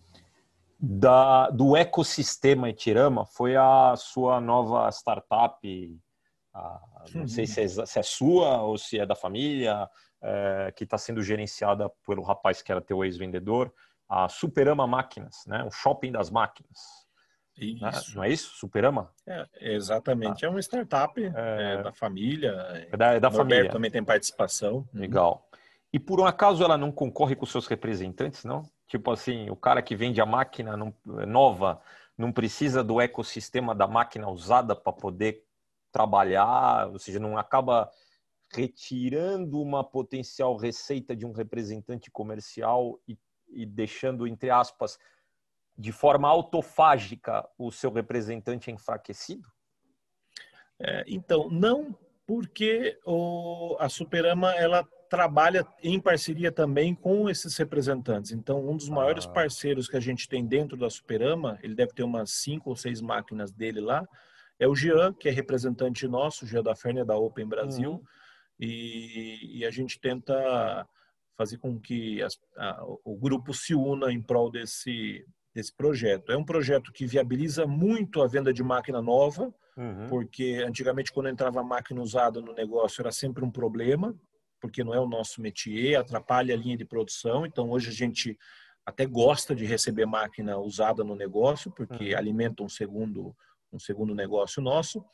da, 0.79 1.49
do 1.51 1.77
ecossistema 1.77 2.71
Etirama 2.71 3.25
foi 3.25 3.57
a 3.57 3.95
sua 3.97 4.41
nova 4.41 4.89
startup, 4.91 6.01
a, 6.53 6.81
não 7.15 7.29
sei 7.29 7.47
se 7.47 7.61
é, 7.61 7.69
se 7.69 7.99
é, 7.99 8.03
sua 8.03 8.63
ou 8.63 8.77
se 8.77 8.99
é 8.99 9.07
da 9.07 9.15
família, 9.15 9.89
é, 10.23 10.73
que 10.77 10.85
está 10.85 10.99
sendo 10.99 11.23
gerenciada 11.23 11.91
pelo 12.07 12.23
rapaz 12.23 12.61
que 12.61 12.73
era 12.73 12.81
teu 12.81 13.05
ex-vendedor, 13.05 13.73
a 14.09 14.29
Superama 14.29 14.87
Máquinas, 14.87 15.45
né? 15.47 15.63
o 15.65 15.71
shopping 15.71 16.11
das 16.11 16.31
máquinas. 16.31 17.09
Né? 17.61 17.91
Isso. 17.91 18.17
Não 18.17 18.25
é 18.25 18.29
isso? 18.31 18.57
Superama? 18.57 19.11
É, 19.27 19.47
exatamente. 19.61 20.45
Ah. 20.45 20.49
É 20.49 20.51
uma 20.51 20.61
startup 20.61 21.23
é... 21.23 21.75
É 21.75 21.83
da 21.83 21.93
família. 21.93 22.51
É 22.91 22.97
da, 22.97 23.07
é 23.15 23.21
da 23.21 23.31
família. 23.31 23.71
também 23.71 23.91
tem 23.91 24.03
participação. 24.03 24.89
Uhum. 24.93 25.01
Legal. 25.01 25.49
E 25.93 25.99
por 25.99 26.21
um 26.21 26.27
acaso 26.27 26.63
ela 26.63 26.79
não 26.79 26.93
concorre 26.93 27.35
com 27.35 27.45
seus 27.45 27.67
representantes, 27.67 28.45
não? 28.45 28.63
Tipo 28.87 29.11
assim, 29.11 29.51
o 29.51 29.57
cara 29.57 29.83
que 29.83 29.97
vende 29.97 30.21
a 30.21 30.27
máquina 30.27 30.77
não, 30.77 30.95
nova 31.05 31.81
não 32.17 32.33
precisa 32.33 32.85
do 32.85 33.01
ecossistema 33.01 33.75
da 33.75 33.87
máquina 33.87 34.29
usada 34.29 34.77
para 34.77 34.93
poder 34.93 35.45
trabalhar, 35.91 36.89
ou 36.89 36.99
seja, 36.99 37.19
não 37.19 37.39
acaba 37.39 37.91
retirando 38.53 39.61
uma 39.61 39.83
potencial 39.83 40.57
receita 40.57 41.15
de 41.15 41.25
um 41.25 41.33
representante 41.33 42.11
comercial 42.11 43.01
e, 43.09 43.17
e 43.49 43.65
deixando, 43.65 44.27
entre 44.27 44.51
aspas, 44.51 44.99
de 45.81 45.93
forma 45.93 46.29
autofágica 46.29 47.49
o 47.59 47.73
seu 47.73 47.91
representante 47.91 48.71
enfraquecido? 48.71 49.49
É, 50.79 51.05
então, 51.07 51.49
não 51.51 51.97
porque 52.27 52.99
o, 53.05 53.77
a 53.81 53.89
Superama 53.89 54.55
ela 54.55 54.87
trabalha 55.09 55.67
em 55.83 55.99
parceria 55.99 56.53
também 56.53 56.95
com 56.95 57.29
esses 57.29 57.57
representantes. 57.57 58.31
Então, 58.31 58.65
um 58.69 58.77
dos 58.77 58.89
maiores 58.89 59.27
ah. 59.27 59.31
parceiros 59.31 59.89
que 59.89 59.97
a 59.97 60.01
gente 60.01 60.29
tem 60.29 60.47
dentro 60.47 60.77
da 60.77 60.89
Superama, 60.89 61.59
ele 61.63 61.75
deve 61.75 61.93
ter 61.93 62.05
umas 62.05 62.31
cinco 62.31 62.71
ou 62.71 62.77
seis 62.77 63.01
máquinas 63.01 63.51
dele 63.51 63.81
lá, 63.81 64.07
é 64.59 64.69
o 64.69 64.77
Jean, 64.77 65.13
que 65.15 65.29
é 65.29 65.33
representante 65.33 66.07
nosso, 66.07 66.45
o 66.45 66.49
Jean 66.49 66.63
da 66.63 66.77
Férnia 66.77 67.05
da 67.05 67.17
Open 67.17 67.49
Brasil, 67.49 67.93
uhum. 67.93 68.03
e, 68.61 69.59
e, 69.59 69.65
a 69.65 69.71
gente 69.71 69.99
tenta 69.99 70.87
fazer 71.37 71.57
com 71.57 71.81
que 71.81 72.23
as, 72.23 72.39
a, 72.57 72.85
o 73.03 73.17
grupo 73.17 73.55
se 73.55 73.75
una 73.75 74.13
em 74.13 74.23
prol 74.23 74.51
desse, 74.51 75.25
desse 75.55 75.75
projeto. 75.75 76.33
É 76.33 76.37
um 76.37 76.45
projeto 76.45 76.93
que 76.93 77.07
viabiliza 77.07 77.67
muito 77.67 78.23
a 78.23 78.27
venda 78.27 78.53
de 78.53 78.63
máquina 78.63 79.03
nova, 79.03 79.53
uhum. 79.77 80.07
porque 80.09 80.63
antigamente 80.67 81.13
quando 81.13 81.29
entrava 81.29 81.63
máquina 81.63 82.01
usada 82.01 82.41
no 82.41 82.53
negócio 82.53 83.03
era 83.03 83.13
sempre 83.13 83.45
um 83.45 83.51
problema, 83.51 84.15
porque 84.61 84.85
não 84.85 84.95
é 84.95 85.01
o 85.01 85.09
nosso 85.09 85.41
métier, 85.41 85.99
atrapalha 85.99 86.55
a 86.55 86.59
linha 86.59 86.77
de 86.77 86.85
produção. 86.85 87.45
Então 87.45 87.71
hoje 87.71 87.89
a 87.89 87.93
gente 87.93 88.39
até 88.85 89.07
gosta 89.07 89.55
de 89.55 89.65
receber 89.65 90.07
máquina 90.07 90.59
usada 90.59 91.03
no 91.03 91.15
negócio, 91.15 91.71
porque 91.71 92.13
uhum. 92.13 92.19
alimenta 92.19 92.63
um 92.63 92.69
segundo 92.69 93.35
um 93.73 93.79
segundo 93.79 94.15
negócio 94.15 94.61
nosso. 94.61 95.05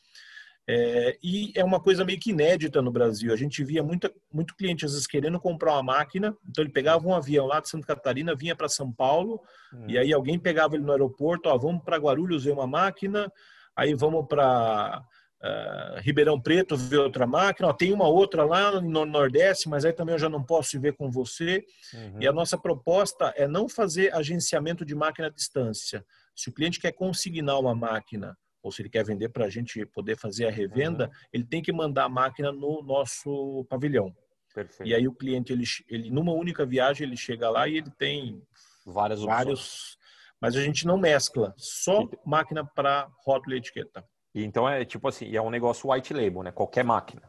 É, 0.68 1.16
e 1.22 1.52
é 1.54 1.64
uma 1.64 1.78
coisa 1.78 2.04
meio 2.04 2.18
que 2.18 2.30
inédita 2.30 2.82
no 2.82 2.90
Brasil. 2.90 3.32
A 3.32 3.36
gente 3.36 3.62
via 3.62 3.82
muita, 3.82 4.12
muito 4.32 4.56
cliente 4.56 4.84
às 4.84 4.92
vezes 4.92 5.06
querendo 5.06 5.38
comprar 5.38 5.74
uma 5.74 5.82
máquina, 5.82 6.36
então 6.48 6.64
ele 6.64 6.72
pegava 6.72 7.06
um 7.06 7.14
avião 7.14 7.46
lá 7.46 7.60
de 7.60 7.68
Santa 7.68 7.86
Catarina, 7.86 8.34
vinha 8.34 8.56
para 8.56 8.68
São 8.68 8.90
Paulo, 8.92 9.40
hum. 9.72 9.84
e 9.88 9.96
aí 9.96 10.12
alguém 10.12 10.38
pegava 10.38 10.74
ele 10.74 10.84
no 10.84 10.90
aeroporto, 10.90 11.48
ó, 11.48 11.56
vamos 11.56 11.84
para 11.84 11.98
Guarulhos 11.98 12.44
ver 12.44 12.50
uma 12.50 12.66
máquina, 12.66 13.30
aí 13.76 13.94
vamos 13.94 14.26
para 14.26 15.04
uh, 15.40 15.46
é, 15.46 16.00
Ribeirão 16.00 16.40
Preto 16.40 16.76
ver 16.76 16.98
outra 16.98 17.28
máquina, 17.28 17.68
ó, 17.68 17.72
tem 17.72 17.92
uma 17.92 18.08
outra 18.08 18.44
lá 18.44 18.80
no 18.80 19.06
Nordeste, 19.06 19.68
mas 19.68 19.84
aí 19.84 19.92
também 19.92 20.14
eu 20.14 20.18
já 20.18 20.28
não 20.28 20.42
posso 20.42 20.80
ver 20.80 20.94
com 20.94 21.12
você. 21.12 21.64
Uhum. 21.94 22.22
E 22.22 22.26
a 22.26 22.32
nossa 22.32 22.58
proposta 22.58 23.32
é 23.36 23.46
não 23.46 23.68
fazer 23.68 24.12
agenciamento 24.12 24.84
de 24.84 24.96
máquina 24.96 25.28
à 25.28 25.30
distância. 25.30 26.04
Se 26.34 26.48
o 26.48 26.52
cliente 26.52 26.80
quer 26.80 26.92
consignar 26.92 27.60
uma 27.60 27.74
máquina 27.74 28.36
ou 28.66 28.72
se 28.72 28.82
ele 28.82 28.90
quer 28.90 29.04
vender 29.04 29.28
para 29.28 29.44
a 29.44 29.48
gente 29.48 29.86
poder 29.86 30.18
fazer 30.18 30.46
a 30.46 30.50
revenda, 30.50 31.04
uhum. 31.04 31.10
ele 31.32 31.44
tem 31.44 31.62
que 31.62 31.72
mandar 31.72 32.06
a 32.06 32.08
máquina 32.08 32.50
no 32.50 32.82
nosso 32.82 33.64
pavilhão. 33.68 34.12
Perfeito. 34.52 34.88
E 34.88 34.92
aí 34.92 35.06
o 35.06 35.12
cliente, 35.12 35.52
ele, 35.52 35.62
ele 35.88 36.10
numa 36.10 36.32
única 36.32 36.66
viagem, 36.66 37.06
ele 37.06 37.16
chega 37.16 37.48
lá 37.48 37.68
e 37.68 37.76
ele 37.76 37.90
tem 37.96 38.42
várias 38.84 39.22
vários, 39.22 39.96
Mas 40.40 40.56
a 40.56 40.60
gente 40.60 40.84
não 40.84 40.98
mescla, 40.98 41.54
só 41.56 42.08
máquina 42.24 42.64
para 42.64 43.08
rótulo 43.24 43.54
e 43.54 43.58
etiqueta. 43.58 44.04
Então 44.34 44.68
é 44.68 44.84
tipo 44.84 45.06
assim, 45.06 45.34
é 45.34 45.40
um 45.40 45.50
negócio 45.50 45.90
white 45.92 46.12
label, 46.12 46.42
né? 46.42 46.50
Qualquer 46.50 46.84
máquina. 46.84 47.22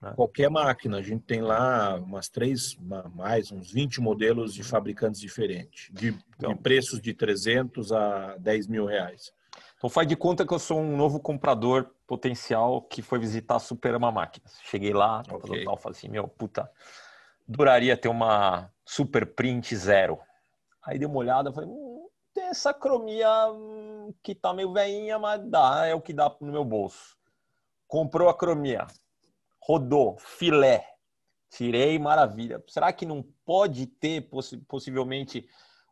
Né? 0.00 0.12
Qualquer 0.14 0.48
máquina. 0.48 0.98
A 0.98 1.02
gente 1.02 1.24
tem 1.24 1.40
lá 1.40 1.96
umas 1.96 2.28
três, 2.28 2.76
mais, 3.12 3.50
uns 3.50 3.72
20 3.72 4.00
modelos 4.00 4.54
de 4.54 4.62
fabricantes 4.62 5.20
diferentes, 5.20 5.90
de, 5.92 6.16
então, 6.36 6.54
de 6.54 6.60
preços 6.60 7.00
de 7.00 7.12
300 7.12 7.90
a 7.90 8.36
10 8.36 8.68
mil 8.68 8.86
reais. 8.86 9.32
Então 9.80 9.88
faz 9.88 10.06
de 10.06 10.14
conta 10.14 10.46
que 10.46 10.52
eu 10.52 10.58
sou 10.58 10.78
um 10.78 10.94
novo 10.94 11.18
comprador 11.18 11.90
potencial 12.06 12.82
que 12.82 13.00
foi 13.00 13.18
visitar 13.18 13.56
a 13.56 13.58
Superama 13.58 14.12
Máquinas. 14.12 14.58
Cheguei 14.62 14.92
lá, 14.92 15.22
okay. 15.32 15.64
tal, 15.64 15.74
falei 15.78 15.96
assim, 15.96 16.10
meu, 16.10 16.28
puta, 16.28 16.70
duraria 17.48 17.96
ter 17.96 18.08
uma 18.08 18.70
Super 18.84 19.24
Print 19.24 19.74
zero. 19.74 20.18
Aí 20.82 20.98
dei 20.98 21.08
uma 21.08 21.16
olhada, 21.16 21.50
falei, 21.50 21.70
hum, 21.70 22.06
tem 22.34 22.44
essa 22.44 22.74
cromia 22.74 23.50
hum, 23.50 24.12
que 24.22 24.34
tá 24.34 24.52
meio 24.52 24.70
veinha, 24.70 25.18
mas 25.18 25.40
dá, 25.48 25.86
é 25.86 25.94
o 25.94 26.00
que 26.02 26.12
dá 26.12 26.30
no 26.42 26.52
meu 26.52 26.64
bolso. 26.64 27.16
Comprou 27.88 28.28
a 28.28 28.36
cromia, 28.36 28.86
rodou, 29.62 30.18
filé, 30.18 30.84
tirei, 31.48 31.98
maravilha. 31.98 32.62
Será 32.68 32.92
que 32.92 33.06
não 33.06 33.24
pode 33.46 33.86
ter 33.86 34.28
poss 34.28 34.54
possivelmente 34.68 35.48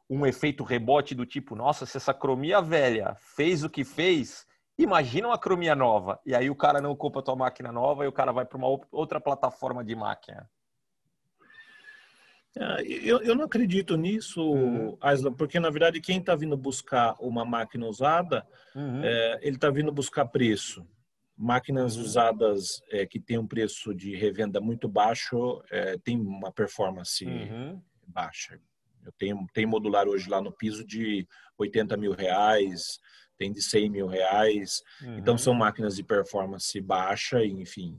um 0.09 0.25
efeito 0.25 0.65
rebote 0.65 1.15
do 1.15 1.27
tipo, 1.27 1.55
nossa, 1.55 1.85
se 1.85 1.97
essa 1.97 2.15
cromia 2.15 2.61
velha 2.61 3.15
fez 3.19 3.63
o 3.63 3.71
que 3.71 3.85
fez, 3.85 4.47
imagina 4.79 5.29
uma 5.29 5.39
cromia 5.39 5.75
nova. 5.75 6.19
E 6.25 6.35
aí 6.35 6.49
o 6.49 6.57
cara 6.57 6.81
não 6.81 6.97
compra 6.97 7.21
a 7.21 7.25
tua 7.25 7.37
máquina 7.37 7.71
nova 7.71 8.05
e 8.05 8.09
o 8.09 8.13
cara 8.13 8.33
vai 8.33 8.47
para 8.47 8.57
uma 8.57 8.69
outra 8.91 9.21
plataforma 9.21 9.85
de 9.85 9.95
máquina. 9.95 10.49
É, 12.57 12.83
eu, 12.83 13.21
eu 13.21 13.35
não 13.35 13.45
acredito 13.45 13.97
nisso, 13.97 14.41
uhum. 14.43 14.99
Porque 15.37 15.61
na 15.61 15.71
verdade 15.71 16.01
quem 16.01 16.19
está 16.19 16.35
vindo 16.35 16.57
buscar 16.57 17.15
uma 17.21 17.45
máquina 17.45 17.87
usada, 17.87 18.47
uhum. 18.75 19.03
é, 19.05 19.39
ele 19.43 19.57
está 19.57 19.71
vindo 19.71 19.93
buscar 19.93 20.25
preço. 20.27 20.87
Máquinas 21.37 21.97
uhum. 21.97 22.03
usadas 22.03 22.83
é, 22.91 23.07
que 23.07 23.21
têm 23.21 23.39
um 23.39 23.47
preço 23.47 23.95
de 23.95 24.17
revenda 24.17 24.61
muito 24.61 24.89
baixo 24.89 25.63
é, 25.71 25.97
tem 25.99 26.19
uma 26.19 26.51
performance 26.51 27.25
uhum. 27.25 27.81
baixa. 28.07 28.59
Eu 29.09 29.13
tenho, 29.19 29.47
tenho 29.55 29.69
modular 29.69 30.07
hoje 30.07 30.29
lá 30.29 30.41
no 30.41 30.53
piso 30.53 30.87
de 30.87 31.27
80 31.59 31.97
mil 31.97 32.13
reais, 32.13 33.01
tem 33.39 33.51
de 33.51 33.63
100 33.63 33.91
mil 33.91 34.07
reais. 34.07 34.83
Então 35.17 35.35
uhum. 35.35 35.39
são 35.39 35.55
máquinas 35.55 35.97
de 35.97 36.05
performance 36.05 36.81
baixa, 36.81 37.45
enfim 37.45 37.99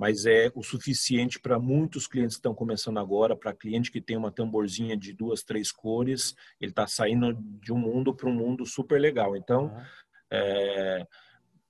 mas 0.00 0.24
é 0.24 0.50
o 0.54 0.62
suficiente 0.62 1.38
para 1.38 1.58
muitos 1.58 2.06
clientes 2.06 2.36
que 2.36 2.38
estão 2.38 2.54
começando 2.54 2.98
agora, 2.98 3.36
para 3.36 3.52
cliente 3.52 3.92
que 3.92 4.00
tem 4.00 4.16
uma 4.16 4.32
tamborzinha 4.32 4.96
de 4.96 5.12
duas, 5.12 5.42
três 5.42 5.70
cores, 5.70 6.34
ele 6.58 6.72
está 6.72 6.86
saindo 6.86 7.34
de 7.34 7.70
um 7.70 7.76
mundo 7.76 8.16
para 8.16 8.26
um 8.26 8.32
mundo 8.32 8.64
super 8.64 8.98
legal. 8.98 9.36
Então, 9.36 9.64
uhum. 9.64 9.82
é, 10.30 11.06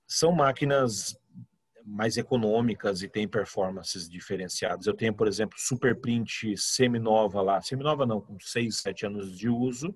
são 0.07 0.31
máquinas 0.31 1.13
mais 1.85 2.17
econômicas 2.17 3.01
e 3.01 3.09
tem 3.09 3.27
performances 3.27 4.07
diferenciadas. 4.09 4.87
Eu 4.87 4.93
tenho, 4.93 5.13
por 5.13 5.27
exemplo, 5.27 5.57
Super 5.59 5.99
Print 5.99 6.55
semi-nova 6.57 7.41
lá, 7.41 7.61
semi-nova 7.61 8.05
não, 8.05 8.21
com 8.21 8.37
6, 8.39 8.77
7 8.77 9.05
anos 9.05 9.37
de 9.37 9.49
uso, 9.49 9.95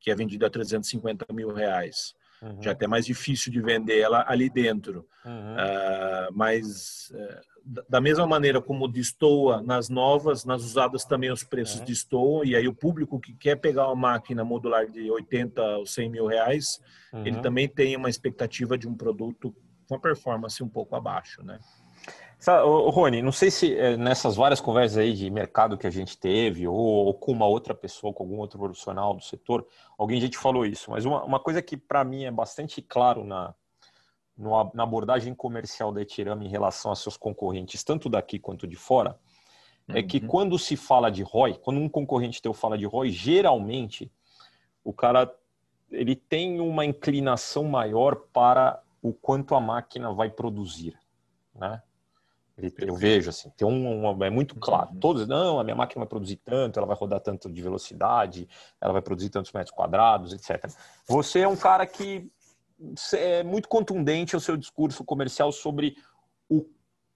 que 0.00 0.10
é 0.10 0.14
vendida 0.14 0.46
a 0.46 0.50
350 0.50 1.26
mil 1.32 1.52
reais. 1.52 2.14
Uhum. 2.42 2.60
Já 2.60 2.70
é 2.70 2.72
até 2.72 2.86
mais 2.86 3.06
difícil 3.06 3.50
de 3.50 3.60
vender 3.60 4.00
ela 4.00 4.24
ali 4.28 4.50
dentro. 4.50 5.06
Uhum. 5.24 5.54
Uh, 5.54 6.32
mas 6.32 7.10
uh, 7.10 7.54
da 7.88 8.00
mesma 8.00 8.26
maneira 8.26 8.60
como 8.60 8.86
destoa 8.86 9.62
nas 9.62 9.88
novas, 9.88 10.44
nas 10.44 10.62
usadas 10.62 11.04
também 11.04 11.32
os 11.32 11.42
preços 11.42 11.80
é. 11.80 11.84
destoam, 11.84 12.44
e 12.44 12.54
aí 12.54 12.68
o 12.68 12.74
público 12.74 13.18
que 13.18 13.34
quer 13.34 13.56
pegar 13.56 13.86
uma 13.86 13.96
máquina 13.96 14.44
modular 14.44 14.86
de 14.86 15.10
80 15.10 15.62
ou 15.78 15.86
100 15.86 16.10
mil 16.10 16.26
reais, 16.26 16.78
uhum. 17.12 17.26
ele 17.26 17.40
também 17.40 17.66
tem 17.66 17.96
uma 17.96 18.10
expectativa 18.10 18.76
de 18.76 18.86
um 18.86 18.94
produto 18.94 19.54
com 19.94 20.00
performance 20.00 20.62
um 20.62 20.68
pouco 20.68 20.94
abaixo, 20.94 21.42
né? 21.42 21.58
Ô, 22.46 22.90
Rony, 22.90 23.22
não 23.22 23.32
sei 23.32 23.50
se 23.50 23.74
é, 23.74 23.96
nessas 23.96 24.36
várias 24.36 24.60
conversas 24.60 24.98
aí 24.98 25.14
de 25.14 25.30
mercado 25.30 25.78
que 25.78 25.86
a 25.86 25.90
gente 25.90 26.18
teve, 26.18 26.68
ou, 26.68 26.76
ou, 26.76 27.14
com 27.14 27.32
uma 27.32 27.46
outra 27.46 27.74
pessoa, 27.74 28.12
com 28.12 28.22
algum 28.22 28.38
outro 28.38 28.58
profissional 28.58 29.14
do 29.14 29.22
setor, 29.22 29.66
alguém 29.96 30.20
já 30.20 30.28
te 30.28 30.36
falou 30.36 30.66
isso, 30.66 30.90
mas 30.90 31.06
uma, 31.06 31.24
uma 31.24 31.40
coisa 31.40 31.62
que 31.62 31.74
para 31.74 32.04
mim 32.04 32.24
é 32.24 32.30
bastante 32.30 32.82
claro 32.82 33.24
na, 33.24 33.54
no, 34.36 34.70
na 34.74 34.82
abordagem 34.82 35.34
comercial 35.34 35.90
da 35.90 36.02
Etirama 36.02 36.44
em 36.44 36.48
relação 36.48 36.92
a 36.92 36.96
seus 36.96 37.16
concorrentes, 37.16 37.82
tanto 37.82 38.10
daqui 38.10 38.38
quanto 38.38 38.66
de 38.66 38.76
fora, 38.76 39.18
uhum. 39.88 39.96
é 39.96 40.02
que 40.02 40.18
uhum. 40.18 40.26
quando 40.26 40.58
se 40.58 40.76
fala 40.76 41.10
de 41.10 41.22
ROI, 41.22 41.54
quando 41.54 41.80
um 41.80 41.88
concorrente 41.88 42.42
teu 42.42 42.52
fala 42.52 42.76
de 42.76 42.84
ROI, 42.84 43.10
geralmente 43.10 44.12
o 44.84 44.92
cara 44.92 45.34
ele 45.90 46.14
tem 46.14 46.60
uma 46.60 46.84
inclinação 46.84 47.64
maior 47.64 48.16
para 48.32 48.82
o 49.04 49.12
quanto 49.12 49.54
a 49.54 49.60
máquina 49.60 50.10
vai 50.14 50.30
produzir, 50.30 50.98
né? 51.54 51.82
Eu 52.78 52.94
vejo 52.94 53.28
assim, 53.28 53.50
tem 53.50 53.68
um, 53.68 54.06
um, 54.06 54.24
é 54.24 54.30
muito 54.30 54.54
claro. 54.54 54.92
Uhum. 54.92 54.98
Todos, 54.98 55.28
não, 55.28 55.60
a 55.60 55.64
minha 55.64 55.76
máquina 55.76 56.00
vai 56.00 56.08
produzir 56.08 56.36
tanto, 56.36 56.78
ela 56.78 56.86
vai 56.86 56.96
rodar 56.96 57.20
tanto 57.20 57.52
de 57.52 57.60
velocidade, 57.60 58.48
ela 58.80 58.94
vai 58.94 59.02
produzir 59.02 59.28
tantos 59.28 59.52
metros 59.52 59.76
quadrados, 59.76 60.32
etc. 60.32 60.72
Você 61.06 61.40
é 61.40 61.48
um 61.48 61.56
cara 61.56 61.86
que 61.86 62.30
é 63.12 63.42
muito 63.42 63.68
contundente 63.68 64.36
o 64.36 64.40
seu 64.40 64.56
discurso 64.56 65.04
comercial 65.04 65.52
sobre 65.52 65.96
o 66.48 66.64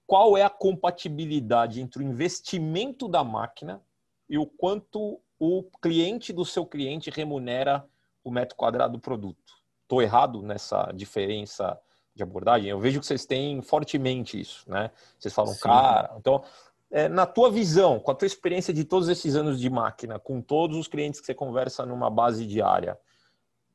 qual 0.05 0.37
é 0.37 0.43
a 0.43 0.49
compatibilidade 0.49 1.81
entre 1.81 2.03
o 2.03 2.05
investimento 2.05 3.07
da 3.07 3.23
máquina 3.23 3.81
e 4.29 4.37
o 4.37 4.45
quanto 4.45 5.19
o 5.39 5.63
cliente 5.81 6.31
do 6.31 6.45
seu 6.45 6.67
cliente 6.67 7.09
remunera 7.09 7.83
o 8.23 8.29
metro 8.29 8.55
quadrado 8.55 8.93
do 8.93 8.99
produto. 8.99 9.58
Estou 9.89 10.03
errado 10.03 10.43
nessa 10.43 10.91
diferença 10.93 11.75
de 12.13 12.21
abordagem? 12.21 12.69
Eu 12.69 12.79
vejo 12.79 12.99
que 12.99 13.07
vocês 13.07 13.25
têm 13.25 13.59
fortemente 13.59 14.39
isso, 14.39 14.69
né? 14.69 14.91
Vocês 15.17 15.33
falam, 15.33 15.51
Sim. 15.51 15.61
cara, 15.61 16.15
então 16.15 16.43
é, 16.91 17.09
na 17.09 17.25
tua 17.25 17.49
visão, 17.49 17.99
com 17.99 18.11
a 18.11 18.13
tua 18.13 18.27
experiência 18.27 18.71
de 18.71 18.83
todos 18.83 19.09
esses 19.09 19.35
anos 19.35 19.59
de 19.59 19.67
máquina, 19.67 20.19
com 20.19 20.43
todos 20.43 20.77
os 20.77 20.87
clientes 20.87 21.19
que 21.19 21.25
você 21.25 21.33
conversa 21.33 21.87
numa 21.87 22.07
base 22.07 22.45
diária, 22.45 22.99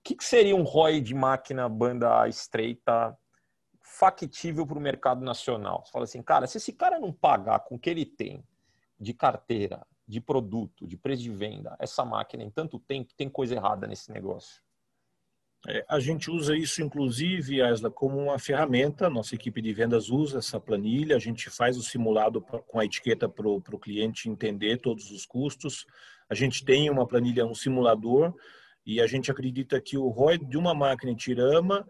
que, 0.04 0.14
que 0.14 0.22
seria 0.22 0.54
um 0.54 0.62
ROI 0.62 1.00
de 1.00 1.16
máquina 1.16 1.68
banda 1.68 2.28
estreita 2.28 3.18
factível 3.80 4.64
para 4.64 4.78
o 4.78 4.80
mercado 4.80 5.24
nacional? 5.24 5.82
Você 5.84 5.90
fala 5.90 6.04
assim, 6.04 6.22
cara, 6.22 6.46
se 6.46 6.58
esse 6.58 6.72
cara 6.72 7.00
não 7.00 7.12
pagar 7.12 7.58
com 7.58 7.74
o 7.74 7.78
que 7.78 7.90
ele 7.90 8.06
tem 8.06 8.46
de 9.00 9.12
carteira, 9.12 9.84
de 10.06 10.20
produto, 10.20 10.86
de 10.86 10.96
preço 10.96 11.24
de 11.24 11.30
venda, 11.30 11.74
essa 11.80 12.04
máquina 12.04 12.44
em 12.44 12.50
tanto 12.50 12.78
tempo, 12.78 13.12
tem 13.16 13.28
coisa 13.28 13.56
errada 13.56 13.88
nesse 13.88 14.12
negócio. 14.12 14.63
É, 15.66 15.84
a 15.88 15.98
gente 15.98 16.30
usa 16.30 16.56
isso, 16.56 16.82
inclusive, 16.82 17.62
Asla, 17.62 17.90
como 17.90 18.18
uma 18.18 18.38
ferramenta. 18.38 19.08
Nossa 19.08 19.34
equipe 19.34 19.62
de 19.62 19.72
vendas 19.72 20.10
usa 20.10 20.38
essa 20.38 20.60
planilha. 20.60 21.16
A 21.16 21.18
gente 21.18 21.48
faz 21.48 21.76
o 21.76 21.82
simulado 21.82 22.40
com 22.40 22.78
a 22.78 22.84
etiqueta 22.84 23.28
para 23.28 23.48
o 23.48 23.78
cliente 23.78 24.28
entender 24.28 24.78
todos 24.78 25.10
os 25.10 25.24
custos. 25.24 25.86
A 26.28 26.34
gente 26.34 26.64
tem 26.64 26.90
uma 26.90 27.06
planilha, 27.06 27.46
um 27.46 27.54
simulador 27.54 28.34
e 28.86 29.00
a 29.00 29.06
gente 29.06 29.30
acredita 29.30 29.80
que 29.80 29.96
o 29.96 30.08
ROI 30.08 30.38
de 30.38 30.58
uma 30.58 30.74
máquina 30.74 31.10
em 31.10 31.16
tirama, 31.16 31.86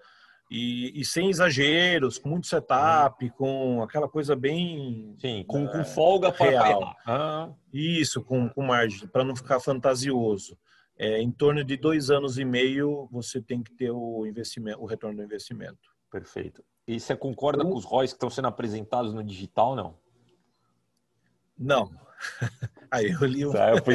e, 0.50 1.00
e 1.00 1.04
sem 1.04 1.30
exageros, 1.30 2.18
com 2.18 2.28
muito 2.28 2.46
setup, 2.46 3.28
com 3.30 3.82
aquela 3.82 4.08
coisa 4.08 4.36
bem. 4.36 5.16
Sim, 5.18 5.44
com, 5.46 5.64
é, 5.64 5.72
com 5.72 5.84
folga 5.84 6.30
para 6.30 6.50
real. 6.50 6.94
Ah. 7.06 7.50
Isso, 7.72 8.22
com, 8.22 8.48
com 8.48 8.62
margem, 8.62 9.08
para 9.08 9.24
não 9.24 9.34
ficar 9.34 9.58
fantasioso. 9.58 10.56
É, 10.96 11.20
em 11.20 11.30
torno 11.30 11.64
de 11.64 11.76
dois 11.76 12.08
anos 12.08 12.38
e 12.38 12.44
meio 12.44 13.08
você 13.10 13.40
tem 13.40 13.62
que 13.62 13.72
ter 13.72 13.90
o 13.90 14.24
investimento, 14.26 14.80
o 14.80 14.86
retorno 14.86 15.16
do 15.16 15.24
investimento. 15.24 15.90
Perfeito. 16.10 16.64
E 16.86 17.00
você 17.00 17.16
concorda 17.16 17.64
com 17.64 17.74
os 17.74 17.84
ROIs 17.84 18.12
que 18.12 18.16
estão 18.16 18.30
sendo 18.30 18.48
apresentados 18.48 19.12
no 19.12 19.24
digital, 19.24 19.74
não? 19.74 19.98
Não. 21.58 21.90
Aí 22.90 23.10
eu 23.10 23.24
li 23.24 23.44
um... 23.44 23.52
Tá, 23.52 23.70
eu, 23.70 23.82
fui, 23.82 23.94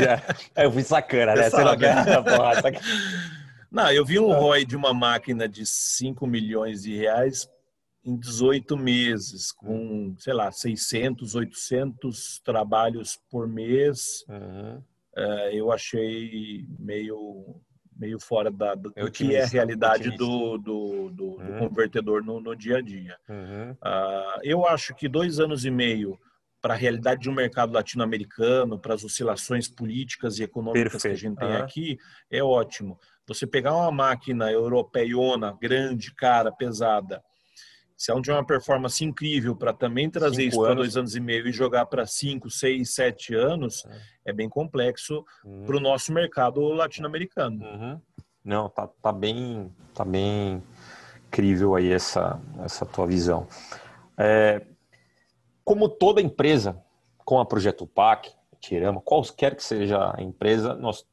eu 0.55 0.71
fui 0.71 0.83
sacana, 0.83 1.35
né? 1.35 1.49
Você, 1.49 1.63
não 1.63 1.77
quer... 1.77 2.23
Porra, 2.23 2.61
sac... 2.61 2.79
Não, 3.71 3.91
eu 3.91 4.03
vi 4.03 4.19
um 4.19 4.31
ROI 4.33 4.65
de 4.65 4.75
uma 4.75 4.93
máquina 4.93 5.47
de 5.47 5.65
5 5.65 6.25
milhões 6.25 6.83
de 6.83 6.95
reais 6.95 7.47
em 8.03 8.17
18 8.17 8.75
meses, 8.75 9.51
com, 9.51 10.15
sei 10.17 10.33
lá, 10.33 10.51
600, 10.51 11.35
800 11.35 12.39
trabalhos 12.39 13.19
por 13.29 13.47
mês. 13.47 14.25
Uhum. 14.27 14.83
Uh, 15.19 15.51
eu 15.51 15.71
achei 15.71 16.65
meio 16.79 17.61
meio 17.99 18.17
fora 18.17 18.49
da, 18.49 18.73
do, 18.75 18.91
do 18.91 19.11
que 19.11 19.35
é 19.35 19.43
a 19.43 19.45
realidade 19.45 20.11
do, 20.11 20.57
do, 20.57 21.09
do, 21.09 21.25
uhum. 21.25 21.35
do, 21.37 21.59
convertedor 21.59 22.23
no, 22.23 22.39
no, 22.39 22.55
dia 22.55 22.77
a 22.77 22.81
dia. 22.81 23.17
Uhum. 23.27 23.71
Uh, 23.71 24.39
eu 24.41 24.65
acho 24.65 24.95
que 24.95 25.09
dois 25.09 25.37
anos 25.37 25.65
e 25.65 25.69
meio 25.69 26.17
para 26.61 26.73
a 26.73 26.77
realidade 26.77 27.21
de 27.21 27.29
um 27.29 27.33
mercado 27.33 27.73
latino-americano, 27.73 28.79
para 28.79 28.93
as 28.93 29.03
oscilações 29.03 29.67
políticas 29.67 30.39
e 30.39 30.43
econômicas 30.43 30.91
Perfeito. 30.93 31.01
que 31.01 31.25
a 31.25 31.29
gente 31.29 31.37
tem 31.37 31.49
uhum. 31.49 31.63
aqui, 31.63 31.97
é 32.31 32.41
ótimo. 32.41 32.97
Você 33.27 33.45
pegar 33.45 33.75
uma 33.75 33.91
máquina 33.91 34.49
europeiona, 34.49 35.57
grande, 35.61 36.13
cara, 36.15 36.51
pesada, 36.51 37.21
se 37.99 38.11
é 38.11 38.15
onde 38.15 38.31
é 38.31 38.33
uma 38.33 38.45
performance 38.45 39.03
incrível 39.03 39.53
para 39.53 39.73
também 39.73 40.09
trazer 40.09 40.43
cinco 40.43 40.47
isso 40.47 40.61
para 40.61 40.73
dois 40.73 40.95
anos 40.95 41.17
e 41.17 41.19
meio 41.19 41.45
e 41.45 41.51
jogar 41.51 41.85
para 41.85 42.05
cinco, 42.05 42.49
seis, 42.49 42.93
sete 42.93 43.35
anos, 43.35 43.85
é, 44.25 44.29
é 44.29 44.33
bem 44.33 44.47
complexo 44.47 45.25
uhum. 45.43 45.65
para 45.65 45.75
o 45.75 45.81
nosso 45.81 46.13
mercado 46.13 46.61
latino-americano. 46.61 47.61
Uhum. 47.61 48.01
Não, 48.41 48.69
tá, 48.69 48.87
tá 48.87 49.11
bem, 49.11 49.69
tá 49.93 50.05
bem 50.05 50.63
incrível 51.27 51.75
aí 51.75 51.91
essa, 51.91 52.39
essa 52.63 52.85
tua 52.85 53.05
visão. 53.05 53.45
É, 54.17 54.65
como 55.65 55.89
toda 55.89 56.21
empresa, 56.21 56.81
com 57.17 57.37
a 57.37 57.45
Projeto 57.45 57.85
PAC, 57.85 58.31
Tirama, 58.61 59.01
qualquer 59.01 59.57
que 59.57 59.63
seja 59.63 60.15
a 60.17 60.23
empresa, 60.23 60.73
nós 60.73 61.05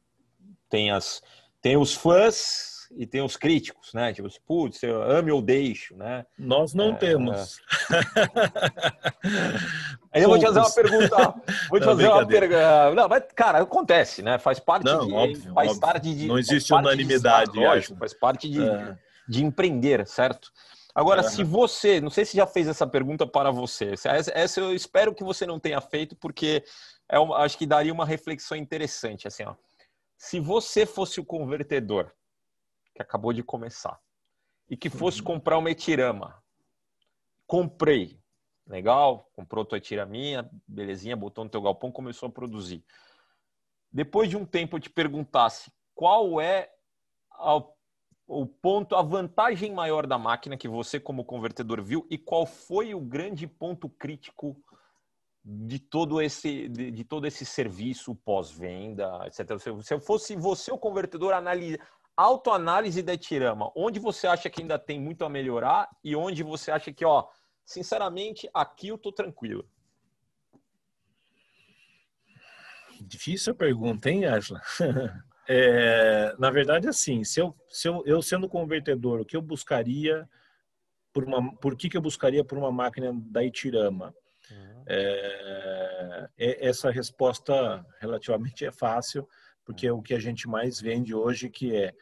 tem, 0.69 0.89
as, 0.89 1.21
tem 1.61 1.75
os 1.75 1.93
fãs 1.93 2.76
e 2.95 3.05
tem 3.05 3.21
os 3.21 3.35
críticos, 3.35 3.93
né? 3.93 4.13
Tipo, 4.13 4.29
putz, 4.45 4.81
eu 4.83 5.01
ame 5.01 5.31
ou 5.31 5.41
deixo, 5.41 5.95
né? 5.95 6.25
Nós 6.37 6.73
não 6.73 6.91
é, 6.91 6.95
temos. 6.95 7.59
Aí 10.11 10.23
eu 10.23 10.29
vou 10.29 10.39
te 10.39 10.45
fazer 10.45 10.59
uma 10.59 10.71
pergunta. 10.71 11.33
Vou 11.69 11.79
te 11.79 11.85
não, 11.85 11.91
fazer 11.91 12.07
uma 12.07 12.27
pergunta. 12.27 12.95
Não, 12.95 13.09
mas, 13.09 13.23
cara, 13.35 13.61
acontece, 13.61 14.21
né? 14.21 14.37
Faz 14.37 14.59
parte 14.59 14.85
não, 14.85 15.05
de. 15.05 15.13
Óbvio, 15.13 15.53
faz 15.53 15.69
óbvio. 15.69 15.81
parte 15.81 16.13
de. 16.13 16.27
Não 16.27 16.39
existe 16.39 16.73
unanimidade. 16.73 17.51
De 17.51 17.59
lógico, 17.59 17.97
faz 17.97 18.13
parte 18.13 18.49
de, 18.49 18.61
é. 18.61 18.97
de 19.27 19.43
empreender, 19.43 20.07
certo? 20.07 20.51
Agora, 20.97 21.21
se 21.21 21.43
você, 21.43 22.01
não 22.01 22.09
sei 22.09 22.25
se 22.25 22.35
já 22.35 22.47
fez 22.47 22.67
essa 22.67 22.87
pergunta 22.87 23.27
para 23.27 23.51
você, 23.51 23.93
essa 24.33 24.59
eu 24.59 24.73
espero 24.73 25.13
que 25.13 25.23
você 25.23 25.45
não 25.45 25.59
tenha 25.59 25.79
feito, 25.79 26.15
porque 26.15 26.63
é 27.07 27.19
uma, 27.19 27.37
acho 27.37 27.55
que 27.55 27.67
daria 27.67 27.93
uma 27.93 28.03
reflexão 28.03 28.57
interessante, 28.57 29.27
assim, 29.27 29.43
ó. 29.43 29.53
Se 30.17 30.39
você 30.39 30.87
fosse 30.87 31.19
o 31.19 31.25
convertedor, 31.25 32.11
que 32.97 33.01
acabou 33.03 33.31
de 33.31 33.43
começar, 33.43 33.99
e 34.67 34.75
que 34.75 34.89
fosse 34.89 35.21
comprar 35.21 35.59
uma 35.59 35.69
Etirama. 35.69 36.43
Comprei. 37.45 38.19
Legal, 38.65 39.29
comprou 39.33 39.63
tua 39.63 39.77
Etiraminha, 39.77 40.49
belezinha, 40.67 41.15
botou 41.15 41.43
no 41.43 41.49
teu 41.49 41.61
galpão, 41.61 41.91
começou 41.91 42.27
a 42.27 42.31
produzir. 42.31 42.83
Depois 43.89 44.29
de 44.29 44.35
um 44.35 44.45
tempo 44.45 44.75
eu 44.75 44.81
te 44.81 44.89
perguntasse 44.89 45.71
qual 45.95 46.41
é 46.41 46.69
a, 47.31 47.63
o 48.27 48.45
ponto, 48.45 48.95
a 48.95 49.01
vantagem 49.01 49.71
maior 49.71 50.05
da 50.05 50.17
máquina 50.17 50.57
que 50.57 50.67
você 50.67 50.99
como 50.99 51.23
convertedor 51.23 51.81
viu 51.81 52.05
e 52.09 52.17
qual 52.17 52.45
foi 52.45 52.93
o 52.93 52.99
grande 52.99 53.47
ponto 53.47 53.87
crítico 53.87 54.61
de 55.45 55.79
todo 55.79 56.21
esse 56.21 56.67
de, 56.67 56.91
de 56.91 57.03
todo 57.05 57.25
esse 57.25 57.45
serviço 57.45 58.13
pós-venda, 58.15 59.25
etc. 59.27 59.57
Se 59.81 59.93
eu 59.93 59.99
fosse 60.01 60.35
você 60.35 60.73
o 60.73 60.77
convertedor, 60.77 61.31
analisa, 61.31 61.79
autoanálise 62.17 63.03
da 63.03 63.13
Etirama, 63.13 63.71
onde 63.75 63.99
você 63.99 64.25
acha 64.25 64.49
que 64.49 64.61
ainda 64.61 64.79
tem 64.79 64.99
muito 64.99 65.23
a 65.23 65.29
melhorar 65.29 65.87
e 66.03 66.15
onde 66.15 66.41
você 66.41 66.71
acha 66.71 66.91
que, 66.91 67.05
ó, 67.05 67.27
sinceramente, 67.63 68.49
aqui 68.51 68.87
eu 68.87 68.97
tô 68.97 69.11
tranquilo? 69.11 69.69
Difícil 72.99 73.53
a 73.53 73.55
pergunta, 73.55 74.09
hein, 74.09 74.25
Asla? 74.25 74.59
é, 75.47 76.35
na 76.39 76.49
verdade, 76.49 76.87
assim, 76.87 77.23
se 77.23 77.39
eu, 77.39 77.55
se 77.69 77.87
eu, 77.87 78.03
eu 78.07 78.19
sendo 78.23 78.49
convertedor, 78.49 79.21
o 79.21 79.25
que 79.25 79.37
eu 79.37 79.41
buscaria 79.41 80.27
por 81.13 81.23
uma, 81.23 81.55
por 81.57 81.77
que, 81.77 81.87
que 81.87 81.97
eu 81.97 82.01
buscaria 82.01 82.43
por 82.43 82.57
uma 82.57 82.71
máquina 82.71 83.13
da 83.13 83.43
Itirama? 83.43 84.15
Uhum. 84.49 84.83
É, 84.87 86.29
é, 86.35 86.67
essa 86.67 86.89
resposta 86.89 87.85
relativamente 87.99 88.65
é 88.65 88.71
fácil 88.71 89.27
porque 89.67 89.91
o 89.91 90.01
que 90.01 90.13
a 90.13 90.19
gente 90.19 90.47
mais 90.47 90.79
vende 90.79 91.13
hoje 91.13 91.49
que 91.49 91.75
é 91.75 91.93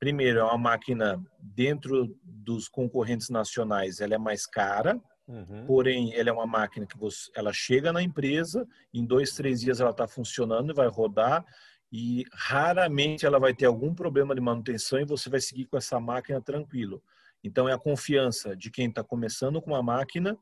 primeiro 0.00 0.40
é 0.40 0.42
uma 0.42 0.58
máquina 0.58 1.22
dentro 1.38 2.18
dos 2.24 2.68
concorrentes 2.68 3.30
nacionais 3.30 4.00
ela 4.00 4.16
é 4.16 4.18
mais 4.18 4.44
cara 4.44 5.00
uhum. 5.28 5.64
porém 5.64 6.12
ela 6.14 6.28
é 6.28 6.32
uma 6.32 6.46
máquina 6.46 6.84
que 6.84 6.98
você, 6.98 7.30
ela 7.36 7.52
chega 7.52 7.92
na 7.92 8.02
empresa 8.02 8.66
em 8.92 9.06
dois 9.06 9.30
três 9.30 9.60
dias 9.60 9.80
ela 9.80 9.92
está 9.92 10.08
funcionando 10.08 10.72
e 10.72 10.74
vai 10.74 10.88
rodar 10.88 11.44
e 11.92 12.24
raramente 12.32 13.24
ela 13.24 13.38
vai 13.38 13.54
ter 13.54 13.66
algum 13.66 13.94
problema 13.94 14.34
de 14.34 14.40
manutenção 14.40 14.98
e 14.98 15.04
você 15.04 15.30
vai 15.30 15.40
seguir 15.40 15.66
com 15.66 15.76
essa 15.76 16.00
máquina 16.00 16.40
tranquilo 16.40 17.00
então 17.44 17.68
é 17.68 17.72
a 17.72 17.78
confiança 17.78 18.56
de 18.56 18.72
quem 18.72 18.88
está 18.88 19.04
começando 19.04 19.62
com 19.62 19.70
uma 19.70 19.82
máquina 19.84 20.36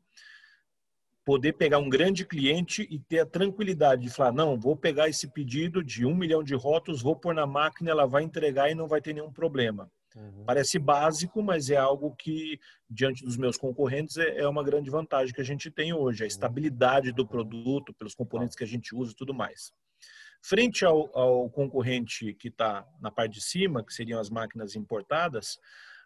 poder 1.24 1.52
pegar 1.52 1.78
um 1.78 1.88
grande 1.88 2.24
cliente 2.24 2.86
e 2.90 2.98
ter 2.98 3.20
a 3.20 3.26
tranquilidade 3.26 4.02
de 4.02 4.10
falar, 4.10 4.32
não, 4.32 4.58
vou 4.58 4.76
pegar 4.76 5.08
esse 5.08 5.28
pedido 5.28 5.82
de 5.82 6.04
um 6.06 6.14
milhão 6.14 6.42
de 6.42 6.54
rótulos, 6.54 7.02
vou 7.02 7.16
pôr 7.16 7.34
na 7.34 7.46
máquina, 7.46 7.90
ela 7.90 8.06
vai 8.06 8.22
entregar 8.22 8.70
e 8.70 8.74
não 8.74 8.88
vai 8.88 9.00
ter 9.00 9.12
nenhum 9.12 9.32
problema. 9.32 9.90
Uhum. 10.16 10.44
Parece 10.44 10.78
básico, 10.78 11.42
mas 11.42 11.70
é 11.70 11.76
algo 11.76 12.14
que, 12.16 12.58
diante 12.88 13.24
dos 13.24 13.36
meus 13.36 13.56
concorrentes, 13.56 14.16
é, 14.16 14.38
é 14.38 14.48
uma 14.48 14.64
grande 14.64 14.90
vantagem 14.90 15.32
que 15.32 15.40
a 15.40 15.44
gente 15.44 15.70
tem 15.70 15.92
hoje, 15.92 16.22
a 16.22 16.24
uhum. 16.24 16.28
estabilidade 16.28 17.12
do 17.12 17.26
produto, 17.26 17.94
pelos 17.94 18.14
componentes 18.14 18.56
que 18.56 18.64
a 18.64 18.66
gente 18.66 18.94
usa 18.94 19.12
e 19.12 19.16
tudo 19.16 19.34
mais. 19.34 19.72
Frente 20.42 20.84
ao, 20.84 21.16
ao 21.16 21.50
concorrente 21.50 22.34
que 22.34 22.48
está 22.48 22.86
na 23.00 23.10
parte 23.10 23.34
de 23.34 23.42
cima, 23.42 23.84
que 23.84 23.92
seriam 23.92 24.18
as 24.18 24.30
máquinas 24.30 24.74
importadas, 24.74 25.58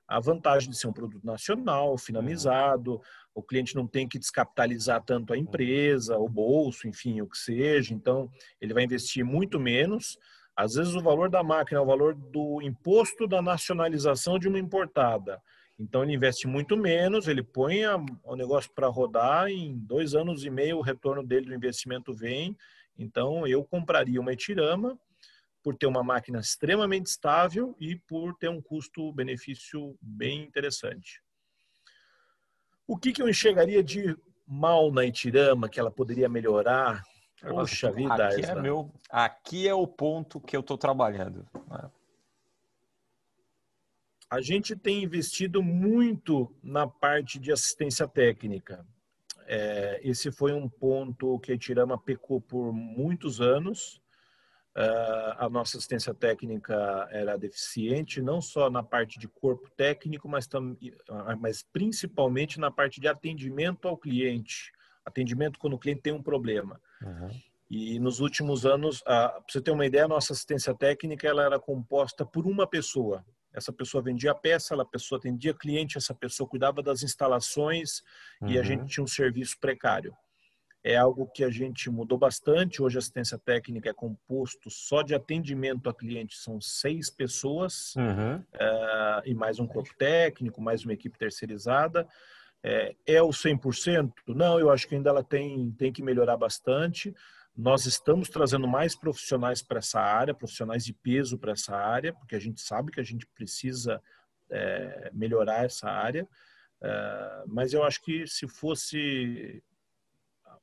a 0.07 0.20
vantagem 0.20 0.70
de 0.70 0.76
ser 0.76 0.86
um 0.86 0.92
produto 0.92 1.24
nacional, 1.24 1.96
finalizado, 1.96 3.00
o 3.34 3.42
cliente 3.42 3.74
não 3.74 3.86
tem 3.86 4.07
que 4.07 4.18
descapitalizar 4.18 5.02
tanto 5.02 5.32
a 5.32 5.38
empresa, 5.38 6.18
o 6.18 6.28
bolso, 6.28 6.86
enfim, 6.86 7.20
o 7.20 7.26
que 7.26 7.38
seja, 7.38 7.92
então 7.92 8.30
ele 8.61 8.74
vai 8.74 8.84
investir 8.84 9.24
muito 9.24 9.59
menos. 9.59 10.18
Às 10.57 10.74
vezes 10.74 10.94
o 10.94 11.02
valor 11.02 11.28
da 11.28 11.42
máquina 11.42 11.80
é 11.80 11.82
o 11.82 11.86
valor 11.86 12.14
do 12.14 12.62
imposto 12.62 13.26
da 13.26 13.42
nacionalização 13.42 14.38
de 14.38 14.46
uma 14.46 14.59
importada. 14.59 15.42
Então 15.78 16.05
ele 16.05 16.14
investe 16.14 16.46
muito 16.46 16.76
menos, 16.76 17.26
ele 17.26 17.42
põe 17.42 17.80
o 18.22 18.36
negócio 18.36 18.70
para 18.72 18.86
rodar, 18.86 19.48
em 19.48 19.76
dois 19.76 20.14
anos 20.14 20.44
e 20.44 20.50
meio 20.50 20.78
o 20.78 20.82
retorno 20.82 21.26
dele 21.26 21.46
do 21.46 21.55
investimento 21.55 22.12
vem. 22.12 22.57
Então 22.96 23.44
eu 23.46 23.64
compraria 23.64 24.20
uma 24.20 24.32
Etirama, 24.32 24.96
por 25.64 25.74
ter 25.74 25.86
uma 25.86 26.02
máquina 26.02 26.38
extremamente 26.38 27.06
estável 27.06 27.74
e 27.80 27.96
por 27.96 28.36
ter 28.36 28.50
um 28.50 28.60
custo-benefício 28.60 29.96
bem 30.00 30.42
interessante. 30.42 31.22
O 32.86 32.98
que, 32.98 33.14
que 33.14 33.22
eu 33.22 33.28
enxergaria 33.30 33.82
de 33.82 34.14
mal 34.46 34.92
na 34.92 35.06
Itirama 35.06 35.66
que 35.70 35.80
ela 35.80 35.90
poderia 35.90 36.28
melhorar? 36.28 37.02
Poxa 37.40 37.90
vida, 37.90 38.28
aqui 38.28 38.44
é, 38.44 38.54
meu, 38.60 38.92
aqui 39.08 39.66
é 39.66 39.72
o 39.72 39.86
ponto 39.86 40.38
que 40.38 40.54
eu 40.54 40.60
estou 40.60 40.76
trabalhando. 40.76 41.48
Né? 41.70 41.90
A 44.28 44.42
gente 44.42 44.76
tem 44.76 45.02
investido 45.02 45.62
muito 45.62 46.54
na 46.62 46.86
parte 46.86 47.38
de 47.38 47.50
assistência 47.50 48.06
técnica. 48.06 48.86
É, 49.46 49.98
esse 50.02 50.30
foi 50.30 50.52
um 50.52 50.68
ponto 50.68 51.38
que 51.38 51.52
a 51.52 51.54
Itirama 51.54 51.96
pecou 51.96 52.38
por 52.38 52.70
muitos 52.70 53.40
anos 53.40 54.03
a 54.76 55.48
nossa 55.48 55.76
assistência 55.76 56.12
técnica 56.12 57.08
era 57.10 57.38
deficiente, 57.38 58.20
não 58.20 58.40
só 58.40 58.68
na 58.68 58.82
parte 58.82 59.18
de 59.18 59.28
corpo 59.28 59.70
técnico, 59.76 60.28
mas, 60.28 60.46
tam, 60.48 60.76
ah, 61.08 61.36
mas 61.36 61.62
principalmente 61.62 62.58
na 62.58 62.70
parte 62.70 63.00
de 63.00 63.06
atendimento 63.06 63.86
ao 63.86 63.96
cliente. 63.96 64.72
Atendimento 65.04 65.58
quando 65.58 65.74
o 65.74 65.78
cliente 65.78 66.02
tem 66.02 66.12
um 66.12 66.22
problema. 66.22 66.80
Uhum. 67.00 67.30
E 67.70 67.98
nos 68.00 68.20
últimos 68.20 68.66
anos, 68.66 69.00
para 69.02 69.40
você 69.48 69.60
ter 69.60 69.70
uma 69.70 69.86
ideia, 69.86 70.04
a 70.04 70.08
nossa 70.08 70.32
assistência 70.32 70.74
técnica 70.74 71.28
ela 71.28 71.44
era 71.44 71.58
composta 71.58 72.24
por 72.26 72.46
uma 72.46 72.66
pessoa. 72.66 73.24
Essa 73.52 73.72
pessoa 73.72 74.02
vendia 74.02 74.32
a 74.32 74.34
peça, 74.34 74.74
a 74.74 74.84
pessoa 74.84 75.18
atendia 75.18 75.54
cliente, 75.54 75.96
essa 75.96 76.14
pessoa 76.14 76.48
cuidava 76.48 76.82
das 76.82 77.04
instalações 77.04 78.02
uhum. 78.40 78.48
e 78.48 78.58
a 78.58 78.62
gente 78.64 78.86
tinha 78.86 79.04
um 79.04 79.08
serviço 79.08 79.56
precário 79.60 80.16
é 80.85 80.97
algo 80.97 81.26
que 81.26 81.43
a 81.43 81.49
gente 81.49 81.89
mudou 81.89 82.18
bastante. 82.18 82.82
Hoje 82.82 82.99
a 82.99 83.01
assistência 83.01 83.39
técnica 83.39 83.89
é 83.89 83.95
composto 83.95 84.70
só 84.70 85.01
de 85.01 85.14
atendimento 85.14 85.89
a 85.89 85.95
cliente, 85.95 86.37
são 86.37 86.61
seis 86.61 87.09
pessoas 87.09 87.95
uhum. 87.97 88.37
uh, 88.37 89.22
e 89.24 89.35
mais 89.35 89.59
um 89.59 89.66
corpo 89.66 89.91
técnico, 89.99 90.61
mais 90.61 90.85
uma 90.85 90.93
equipe 90.93 91.18
terceirizada. 91.18 92.07
É, 92.62 92.95
é 93.07 93.22
o 93.22 93.30
100%? 93.30 94.12
Não, 94.28 94.61
eu 94.61 94.70
acho 94.70 94.87
que 94.87 94.95
ainda 94.95 95.09
ela 95.09 95.24
tem, 95.24 95.72
tem 95.72 95.91
que 95.91 96.03
melhorar 96.03 96.37
bastante. 96.37 97.14
Nós 97.57 97.87
estamos 97.87 98.28
trazendo 98.28 98.68
mais 98.68 98.95
profissionais 98.95 99.62
para 99.62 99.78
essa 99.78 100.01
área, 100.01 100.35
profissionais 100.35 100.85
de 100.85 100.93
peso 100.93 101.39
para 101.39 101.53
essa 101.53 101.74
área, 101.74 102.12
porque 102.12 102.35
a 102.35 102.41
gente 102.41 102.61
sabe 102.61 102.91
que 102.91 103.01
a 103.01 103.05
gente 103.05 103.26
precisa 103.35 104.03
é, 104.51 105.11
melhorar 105.14 105.64
essa 105.64 105.89
área. 105.89 106.28
Uh, 106.82 107.45
mas 107.47 107.72
eu 107.72 107.82
acho 107.82 108.03
que 108.03 108.26
se 108.26 108.47
fosse 108.47 109.62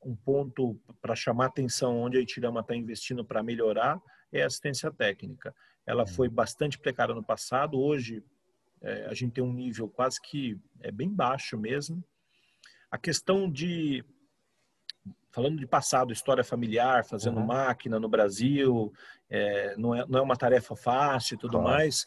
um 0.04 0.16
ponto 0.16 0.80
para 1.02 1.16
chamar 1.16 1.48
atenção 1.48 1.98
onde 1.98 2.18
a 2.18 2.22
Itirama 2.22 2.62
está 2.62 2.76
investindo 2.76 3.24
para 3.24 3.44
melhorar 3.44 4.02
é 4.32 4.44
a 4.44 4.48
assistência 4.48 4.92
técnica. 4.92 5.54
Ela 5.86 6.08
foi 6.08 6.28
uhum. 6.28 6.34
bastante 6.34 6.80
precária 6.80 7.14
no 7.14 7.24
passado, 7.24 7.80
hoje 7.80 8.24
é, 8.82 9.06
a 9.06 9.14
gente 9.14 9.34
tem 9.34 9.44
um 9.44 9.54
nível 9.54 9.88
quase 9.88 10.20
que 10.22 10.60
é 10.80 10.92
bem 10.92 11.10
baixo 11.10 11.58
mesmo. 11.58 12.04
A 12.90 12.98
questão 12.98 13.50
de 13.50 14.04
falando 15.32 15.58
de 15.58 15.66
passado, 15.66 16.12
história 16.12 16.44
familiar, 16.44 17.06
fazendo 17.06 17.40
uhum. 17.40 17.46
máquina 17.46 18.00
no 18.00 18.10
Brasil, 18.10 18.92
é, 19.30 19.76
não, 19.78 19.96
é, 19.96 20.06
não 20.08 20.20
é 20.20 20.22
uma 20.22 20.36
tarefa 20.36 20.76
fácil 20.76 21.36
e 21.36 21.38
tudo 21.38 21.58
claro. 21.58 21.68
mais 21.68 22.06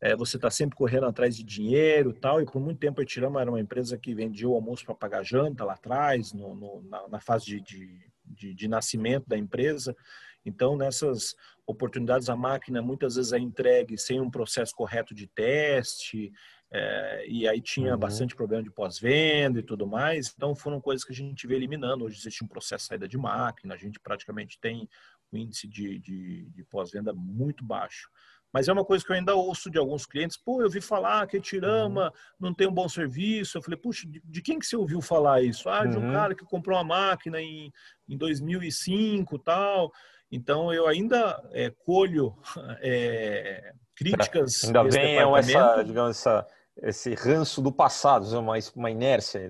é, 0.00 0.14
você 0.14 0.36
está 0.36 0.50
sempre 0.50 0.76
correndo 0.76 1.06
atrás 1.06 1.36
de 1.36 1.42
dinheiro 1.42 2.12
tal, 2.12 2.40
e 2.40 2.44
por 2.44 2.60
muito 2.60 2.78
tempo 2.78 3.00
a 3.00 3.04
Itirama 3.04 3.40
era 3.40 3.50
uma 3.50 3.60
empresa 3.60 3.96
que 3.96 4.14
vendia 4.14 4.48
o 4.48 4.54
almoço 4.54 4.84
para 4.84 4.94
pagar 4.94 5.24
janta 5.24 5.64
lá 5.64 5.74
atrás, 5.74 6.32
no, 6.32 6.54
no, 6.54 6.82
na, 6.82 7.08
na, 7.08 7.20
fase 7.20 7.46
de, 7.46 7.60
de, 7.60 8.10
de, 8.24 8.54
de, 8.54 8.68
nascimento 8.68 9.26
da 9.26 9.36
empresa. 9.38 9.96
Então, 10.44 10.76
nessas 10.76 11.34
oportunidades, 11.66 12.28
a 12.28 12.36
máquina 12.36 12.80
muitas 12.80 13.16
vezes 13.16 13.32
é 13.32 13.38
entregue 13.38 13.98
sem 13.98 14.20
um 14.20 14.30
processo 14.30 14.74
correto 14.74 15.14
de 15.14 15.26
teste, 15.26 16.32
é, 16.70 17.24
e 17.28 17.48
aí 17.48 17.60
tinha 17.60 17.92
uhum. 17.92 17.98
bastante 17.98 18.34
problema 18.34 18.62
de 18.62 18.70
pós-venda 18.70 19.58
e 19.58 19.62
tudo 19.62 19.86
mais. 19.86 20.32
Então 20.36 20.54
foram 20.54 20.80
coisas 20.80 21.04
que 21.04 21.12
a 21.12 21.14
gente 21.14 21.46
veio 21.46 21.58
eliminando. 21.58 22.04
Hoje 22.04 22.18
existe 22.18 22.44
um 22.44 22.48
processo 22.48 22.84
de 22.84 22.88
saída 22.88 23.08
de 23.08 23.16
máquina, 23.16 23.74
a 23.74 23.78
gente 23.78 24.00
praticamente 24.00 24.58
tem 24.60 24.88
um 25.32 25.38
índice 25.38 25.68
de, 25.68 25.98
de, 25.98 26.50
de 26.50 26.64
pós-venda 26.64 27.12
muito 27.12 27.64
baixo. 27.64 28.10
Mas 28.52 28.68
é 28.68 28.72
uma 28.72 28.84
coisa 28.84 29.04
que 29.04 29.10
eu 29.10 29.16
ainda 29.16 29.34
ouço 29.34 29.70
de 29.70 29.78
alguns 29.78 30.06
clientes. 30.06 30.36
Pô, 30.36 30.62
eu 30.62 30.70
vi 30.70 30.80
falar 30.80 31.26
que 31.26 31.36
a 31.36 31.40
Tirama 31.40 32.06
uhum. 32.06 32.10
não 32.40 32.54
tem 32.54 32.66
um 32.66 32.72
bom 32.72 32.88
serviço. 32.88 33.58
Eu 33.58 33.62
falei, 33.62 33.78
puxa, 33.78 34.06
de, 34.08 34.22
de 34.24 34.42
quem 34.42 34.58
que 34.58 34.66
você 34.66 34.76
ouviu 34.76 35.00
falar 35.00 35.42
isso? 35.42 35.68
Ah, 35.68 35.84
de 35.84 35.96
um 35.98 36.06
uhum. 36.06 36.12
cara 36.12 36.34
que 36.34 36.44
comprou 36.44 36.76
uma 36.76 36.84
máquina 36.84 37.40
em, 37.40 37.72
em 38.08 38.16
2005 38.16 39.38
tal. 39.40 39.92
Então, 40.30 40.72
eu 40.72 40.86
ainda 40.86 41.42
é, 41.52 41.70
colho 41.70 42.34
é, 42.80 43.72
críticas. 43.94 44.64
Ainda 44.64 44.84
vem 44.84 45.16
essa, 45.16 45.82
digamos, 45.82 46.10
essa, 46.16 46.46
esse 46.82 47.14
ranço 47.14 47.60
do 47.60 47.72
passado, 47.72 48.26
uma, 48.38 48.54
uma 48.74 48.90
inércia. 48.90 49.40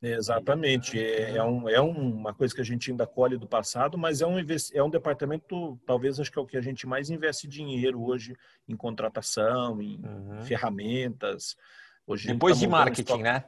Exatamente. 0.00 0.98
É, 0.98 1.36
é, 1.36 1.42
um, 1.42 1.68
é 1.68 1.80
uma 1.80 2.32
coisa 2.32 2.54
que 2.54 2.60
a 2.60 2.64
gente 2.64 2.90
ainda 2.90 3.06
colhe 3.06 3.36
do 3.36 3.48
passado, 3.48 3.98
mas 3.98 4.20
é 4.20 4.26
um, 4.26 4.36
é 4.38 4.82
um 4.82 4.90
departamento, 4.90 5.78
talvez 5.84 6.20
acho 6.20 6.30
que 6.30 6.38
é 6.38 6.42
o 6.42 6.46
que 6.46 6.56
a 6.56 6.60
gente 6.60 6.86
mais 6.86 7.10
investe 7.10 7.48
dinheiro 7.48 8.02
hoje 8.04 8.36
em 8.68 8.76
contratação, 8.76 9.82
em 9.82 10.00
uhum. 10.04 10.42
ferramentas. 10.42 11.56
Hoje 12.06 12.28
Depois 12.28 12.54
tá 12.56 12.60
de 12.60 12.66
marketing, 12.68 13.22
né? 13.22 13.44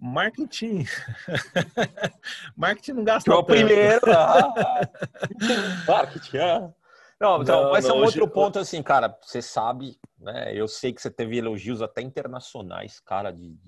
Marketing. 0.00 0.86
marketing 2.56 2.92
não 2.92 3.04
gasta. 3.04 3.30
É 3.30 3.34
o 3.34 3.42
primeiro. 3.42 4.00
Ah. 4.14 4.84
marketing, 5.86 6.38
ah. 6.38 6.72
Não, 7.20 7.42
então, 7.42 7.64
não, 7.64 7.72
mas 7.72 7.84
é 7.84 7.92
um 7.92 7.96
hoje... 7.96 8.20
outro 8.20 8.28
ponto 8.32 8.60
assim, 8.60 8.80
cara. 8.80 9.18
Você 9.22 9.42
sabe, 9.42 9.98
né? 10.16 10.54
Eu 10.54 10.68
sei 10.68 10.92
que 10.92 11.02
você 11.02 11.10
teve 11.10 11.36
elogios 11.36 11.82
até 11.82 12.00
internacionais, 12.00 13.00
cara, 13.00 13.32
de 13.32 13.58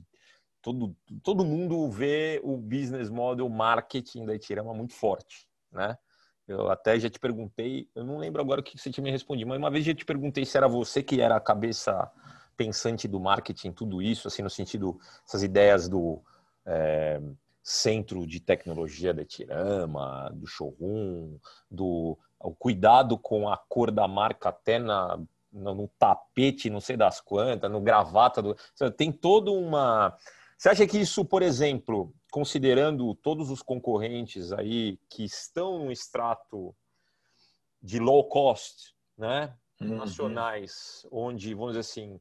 todo, 0.62 0.96
todo 1.22 1.44
mundo 1.44 1.90
vê 1.90 2.40
o 2.42 2.56
business 2.56 3.08
model 3.08 3.48
marketing 3.48 4.26
da 4.26 4.34
Itirama 4.34 4.74
muito 4.74 4.94
forte, 4.94 5.46
né? 5.72 5.96
Eu 6.46 6.68
até 6.68 6.98
já 6.98 7.08
te 7.08 7.20
perguntei, 7.20 7.88
eu 7.94 8.04
não 8.04 8.18
lembro 8.18 8.42
agora 8.42 8.60
o 8.60 8.64
que 8.64 8.76
você 8.76 8.90
tinha 8.90 9.04
me 9.04 9.10
respondido, 9.10 9.48
mas 9.48 9.58
uma 9.58 9.70
vez 9.70 9.84
já 9.84 9.94
te 9.94 10.04
perguntei 10.04 10.44
se 10.44 10.56
era 10.56 10.66
você 10.66 11.00
que 11.02 11.20
era 11.20 11.36
a 11.36 11.40
cabeça 11.40 12.10
pensante 12.56 13.06
do 13.06 13.20
marketing, 13.20 13.72
tudo 13.72 14.02
isso, 14.02 14.26
assim, 14.26 14.42
no 14.42 14.50
sentido, 14.50 14.98
essas 15.24 15.44
ideias 15.44 15.88
do 15.88 16.20
é, 16.66 17.20
centro 17.62 18.26
de 18.26 18.40
tecnologia 18.40 19.14
da 19.14 19.22
Itirama, 19.22 20.30
do 20.34 20.46
showroom, 20.46 21.38
do 21.70 22.18
o 22.42 22.54
cuidado 22.54 23.18
com 23.18 23.48
a 23.48 23.56
cor 23.56 23.90
da 23.90 24.08
marca 24.08 24.48
até 24.48 24.78
na, 24.78 25.20
no, 25.52 25.88
tapete, 25.98 26.70
não 26.70 26.80
sei 26.80 26.96
das 26.96 27.20
quantas, 27.20 27.70
no 27.70 27.80
gravata, 27.80 28.40
do, 28.40 28.56
tem 28.96 29.12
toda 29.12 29.50
uma 29.50 30.16
você 30.60 30.68
acha 30.68 30.86
que 30.86 30.98
isso, 30.98 31.24
por 31.24 31.40
exemplo, 31.40 32.14
considerando 32.30 33.14
todos 33.14 33.50
os 33.50 33.62
concorrentes 33.62 34.52
aí 34.52 34.98
que 35.08 35.24
estão 35.24 35.86
no 35.86 35.90
extrato 35.90 36.76
de 37.80 37.98
low 37.98 38.28
cost, 38.28 38.94
né, 39.16 39.56
uhum. 39.80 39.96
nacionais, 39.96 41.06
onde, 41.10 41.54
vamos 41.54 41.70
dizer 41.70 41.80
assim, 41.80 42.20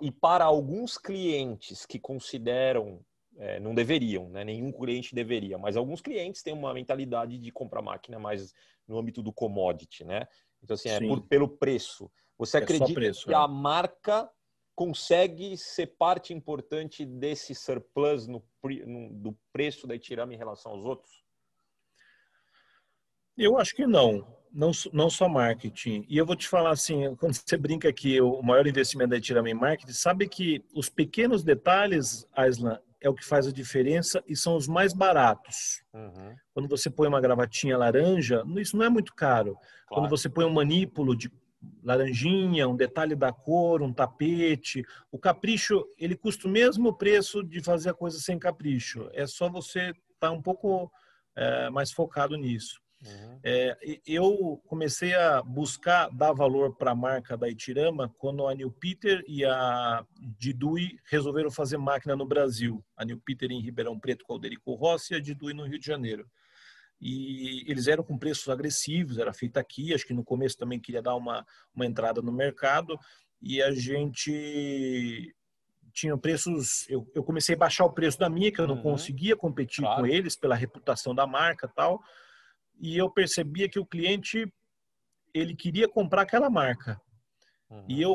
e 0.00 0.08
para 0.12 0.44
alguns 0.44 0.96
clientes 0.96 1.84
que 1.84 1.98
consideram, 1.98 3.04
é, 3.36 3.58
não 3.58 3.74
deveriam, 3.74 4.28
né, 4.28 4.44
nenhum 4.44 4.70
cliente 4.70 5.12
deveria, 5.12 5.58
mas 5.58 5.76
alguns 5.76 6.00
clientes 6.00 6.44
têm 6.44 6.54
uma 6.54 6.72
mentalidade 6.72 7.40
de 7.40 7.50
comprar 7.50 7.82
máquina 7.82 8.20
mais 8.20 8.54
no 8.86 8.96
âmbito 8.96 9.20
do 9.20 9.32
commodity, 9.32 10.04
né? 10.04 10.28
Então, 10.62 10.74
assim, 10.74 10.90
é 10.90 11.00
por, 11.00 11.22
pelo 11.22 11.48
preço. 11.48 12.08
Você 12.38 12.58
é 12.58 12.60
acredita 12.60 12.94
preço, 12.94 13.26
que 13.26 13.32
é. 13.32 13.36
a 13.36 13.48
marca 13.48 14.30
consegue 14.78 15.56
ser 15.56 15.88
parte 15.98 16.32
importante 16.32 17.04
desse 17.04 17.52
surplus 17.52 18.28
no, 18.28 18.40
no, 18.86 19.12
do 19.12 19.36
preço 19.52 19.88
da 19.88 19.96
Itirama 19.96 20.32
em 20.32 20.36
relação 20.36 20.70
aos 20.70 20.84
outros? 20.84 21.24
Eu 23.36 23.58
acho 23.58 23.74
que 23.74 23.84
não. 23.88 24.24
não. 24.52 24.70
Não 24.92 25.10
só 25.10 25.28
marketing. 25.28 26.06
E 26.08 26.16
eu 26.16 26.24
vou 26.24 26.36
te 26.36 26.46
falar 26.46 26.70
assim, 26.70 27.12
quando 27.16 27.34
você 27.34 27.56
brinca 27.56 27.92
que 27.92 28.20
o 28.20 28.40
maior 28.40 28.68
investimento 28.68 29.10
da 29.10 29.16
Itirama 29.16 29.50
em 29.50 29.54
marketing, 29.54 29.92
sabe 29.92 30.28
que 30.28 30.64
os 30.72 30.88
pequenos 30.88 31.42
detalhes, 31.42 32.24
Aislan, 32.32 32.78
é 33.00 33.10
o 33.10 33.14
que 33.14 33.24
faz 33.24 33.48
a 33.48 33.52
diferença 33.52 34.22
e 34.28 34.36
são 34.36 34.54
os 34.54 34.68
mais 34.68 34.92
baratos. 34.92 35.82
Uhum. 35.92 36.36
Quando 36.54 36.68
você 36.68 36.88
põe 36.88 37.08
uma 37.08 37.20
gravatinha 37.20 37.76
laranja, 37.76 38.44
isso 38.58 38.76
não 38.76 38.86
é 38.86 38.88
muito 38.88 39.12
caro. 39.12 39.54
Claro. 39.54 39.86
Quando 39.88 40.08
você 40.08 40.28
põe 40.28 40.44
um 40.44 40.52
manípulo 40.52 41.16
de 41.16 41.28
laranjinha, 41.82 42.68
um 42.68 42.76
detalhe 42.76 43.14
da 43.14 43.32
cor, 43.32 43.82
um 43.82 43.92
tapete. 43.92 44.84
O 45.10 45.18
capricho, 45.18 45.84
ele 45.98 46.16
custa 46.16 46.46
o 46.46 46.50
mesmo 46.50 46.96
preço 46.96 47.42
de 47.42 47.62
fazer 47.62 47.90
a 47.90 47.94
coisa 47.94 48.18
sem 48.18 48.38
capricho. 48.38 49.08
É 49.12 49.26
só 49.26 49.48
você 49.48 49.90
estar 49.90 49.96
tá 50.20 50.30
um 50.30 50.42
pouco 50.42 50.90
é, 51.36 51.70
mais 51.70 51.92
focado 51.92 52.36
nisso. 52.36 52.80
Uhum. 53.04 53.38
É, 53.44 54.00
eu 54.04 54.60
comecei 54.66 55.14
a 55.14 55.40
buscar 55.40 56.08
dar 56.10 56.32
valor 56.32 56.74
para 56.74 56.90
a 56.90 56.96
marca 56.96 57.36
da 57.36 57.48
Itirama 57.48 58.12
quando 58.18 58.46
a 58.46 58.54
New 58.54 58.72
Peter 58.72 59.24
e 59.28 59.44
a 59.44 60.04
Didui 60.20 60.98
resolveram 61.08 61.50
fazer 61.50 61.78
máquina 61.78 62.16
no 62.16 62.26
Brasil. 62.26 62.84
A 62.96 63.04
New 63.04 63.20
Peter 63.24 63.50
em 63.52 63.62
Ribeirão 63.62 63.98
Preto 63.98 64.24
com 64.24 64.32
Alderico 64.32 64.74
Rossi 64.74 65.14
e 65.14 65.16
a 65.16 65.20
Didui 65.20 65.54
no 65.54 65.64
Rio 65.64 65.78
de 65.78 65.86
Janeiro 65.86 66.28
e 67.00 67.64
eles 67.70 67.86
eram 67.86 68.02
com 68.02 68.18
preços 68.18 68.48
agressivos, 68.48 69.18
era 69.18 69.32
feita 69.32 69.60
aqui, 69.60 69.94
acho 69.94 70.06
que 70.06 70.14
no 70.14 70.24
começo 70.24 70.56
também 70.56 70.80
queria 70.80 71.02
dar 71.02 71.14
uma, 71.14 71.46
uma 71.74 71.86
entrada 71.86 72.20
no 72.20 72.32
mercado, 72.32 72.98
e 73.40 73.62
a 73.62 73.70
gente 73.72 75.34
tinha 75.92 76.16
preços, 76.16 76.88
eu, 76.88 77.10
eu 77.14 77.22
comecei 77.22 77.54
a 77.54 77.58
baixar 77.58 77.84
o 77.84 77.92
preço 77.92 78.18
da 78.18 78.28
minha, 78.28 78.52
que 78.52 78.60
eu 78.60 78.66
não 78.66 78.76
uhum. 78.76 78.82
conseguia 78.82 79.36
competir 79.36 79.82
claro. 79.82 80.00
com 80.00 80.06
eles 80.06 80.36
pela 80.36 80.54
reputação 80.54 81.14
da 81.14 81.26
marca 81.26 81.68
tal, 81.68 82.00
e 82.80 82.96
eu 82.96 83.10
percebia 83.10 83.68
que 83.68 83.78
o 83.78 83.86
cliente, 83.86 84.52
ele 85.34 85.54
queria 85.54 85.88
comprar 85.88 86.22
aquela 86.22 86.50
marca, 86.50 87.00
Uhum. 87.70 87.84
E 87.86 88.00
eu, 88.00 88.14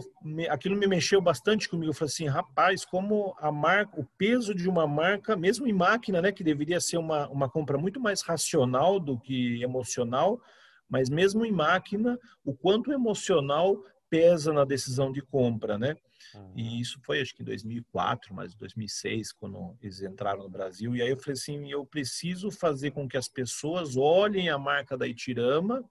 aquilo 0.50 0.76
me 0.76 0.88
mexeu 0.88 1.22
bastante 1.22 1.70
comigo. 1.70 1.92
Eu 1.92 1.96
falei 1.96 2.12
assim, 2.12 2.28
rapaz, 2.28 2.84
como 2.84 3.36
a 3.40 3.52
marca, 3.52 4.00
o 4.00 4.06
peso 4.18 4.54
de 4.54 4.68
uma 4.68 4.88
marca, 4.88 5.36
mesmo 5.36 5.68
em 5.68 5.74
máquina, 5.74 6.22
né, 6.22 6.32
que 6.32 6.44
deveria 6.44 6.80
ser 6.80 6.98
uma, 6.98 7.28
uma 7.30 7.50
compra 7.50 7.78
muito 7.78 8.00
mais 8.00 8.22
racional 8.22 9.00
do 9.00 9.20
que 9.20 9.62
emocional, 9.62 10.42
mas 10.90 11.10
mesmo 11.10 11.46
em 11.46 11.52
máquina, 11.52 12.20
o 12.44 12.54
quanto 12.54 12.92
emocional 12.92 13.78
pesa 14.10 14.54
na 14.54 14.64
decisão 14.64 15.12
de 15.12 15.22
compra, 15.22 15.78
né? 15.78 15.96
Uhum. 16.36 16.54
E 16.56 16.80
isso 16.80 17.00
foi, 17.04 17.20
acho 17.20 17.36
que 17.36 17.42
em 17.42 17.46
2004, 17.46 18.34
mas 18.34 18.54
2006, 18.56 19.32
quando 19.34 19.76
eles 19.82 20.02
entraram 20.02 20.44
no 20.44 20.50
Brasil. 20.50 20.96
E 20.96 21.02
aí 21.02 21.10
eu 21.10 21.18
falei 21.18 21.34
assim, 21.34 21.72
eu 21.72 21.86
preciso 21.86 22.52
fazer 22.52 22.92
com 22.92 23.08
que 23.08 23.18
as 23.18 23.28
pessoas 23.28 23.98
olhem 23.98 24.50
a 24.50 24.58
marca 24.58 24.98
da 24.98 25.08
Itirama 25.08 25.84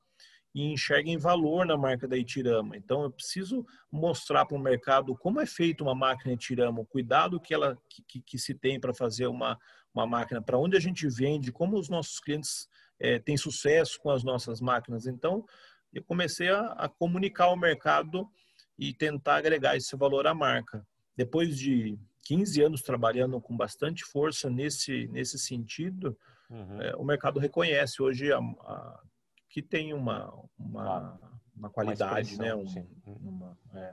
e 0.54 0.72
enxerguem 0.72 1.16
valor 1.16 1.64
na 1.64 1.76
marca 1.76 2.06
da 2.06 2.16
Itirama. 2.16 2.76
Então, 2.76 3.02
eu 3.02 3.10
preciso 3.10 3.66
mostrar 3.90 4.44
para 4.44 4.56
o 4.56 4.60
mercado 4.60 5.16
como 5.16 5.40
é 5.40 5.46
feita 5.46 5.82
uma 5.82 5.94
máquina 5.94 6.34
Itirama, 6.34 6.80
o 6.80 6.86
cuidado 6.86 7.40
que, 7.40 7.54
ela, 7.54 7.78
que, 8.06 8.20
que 8.20 8.38
se 8.38 8.54
tem 8.54 8.78
para 8.78 8.92
fazer 8.92 9.26
uma, 9.26 9.58
uma 9.94 10.06
máquina, 10.06 10.42
para 10.42 10.58
onde 10.58 10.76
a 10.76 10.80
gente 10.80 11.08
vende, 11.08 11.50
como 11.50 11.78
os 11.78 11.88
nossos 11.88 12.20
clientes 12.20 12.68
é, 13.00 13.18
têm 13.18 13.36
sucesso 13.36 13.98
com 14.00 14.10
as 14.10 14.22
nossas 14.22 14.60
máquinas. 14.60 15.06
Então, 15.06 15.44
eu 15.92 16.02
comecei 16.04 16.48
a, 16.48 16.72
a 16.72 16.88
comunicar 16.88 17.44
ao 17.44 17.56
mercado 17.56 18.28
e 18.78 18.92
tentar 18.92 19.36
agregar 19.36 19.76
esse 19.76 19.96
valor 19.96 20.26
à 20.26 20.34
marca. 20.34 20.86
Depois 21.16 21.56
de 21.56 21.98
15 22.24 22.62
anos 22.62 22.82
trabalhando 22.82 23.40
com 23.40 23.56
bastante 23.56 24.04
força 24.04 24.48
nesse, 24.48 25.06
nesse 25.08 25.38
sentido, 25.38 26.16
uhum. 26.50 26.80
é, 26.80 26.96
o 26.96 27.04
mercado 27.04 27.40
reconhece 27.40 28.02
hoje 28.02 28.32
a, 28.32 28.38
a 28.38 29.00
que 29.52 29.60
tem 29.60 29.92
uma, 29.92 30.32
uma, 30.58 31.20
uma 31.54 31.68
qualidade, 31.68 32.34
uma 32.36 32.44
né? 32.44 32.54
Um, 32.54 32.64
uma, 33.06 33.58
é. 33.74 33.92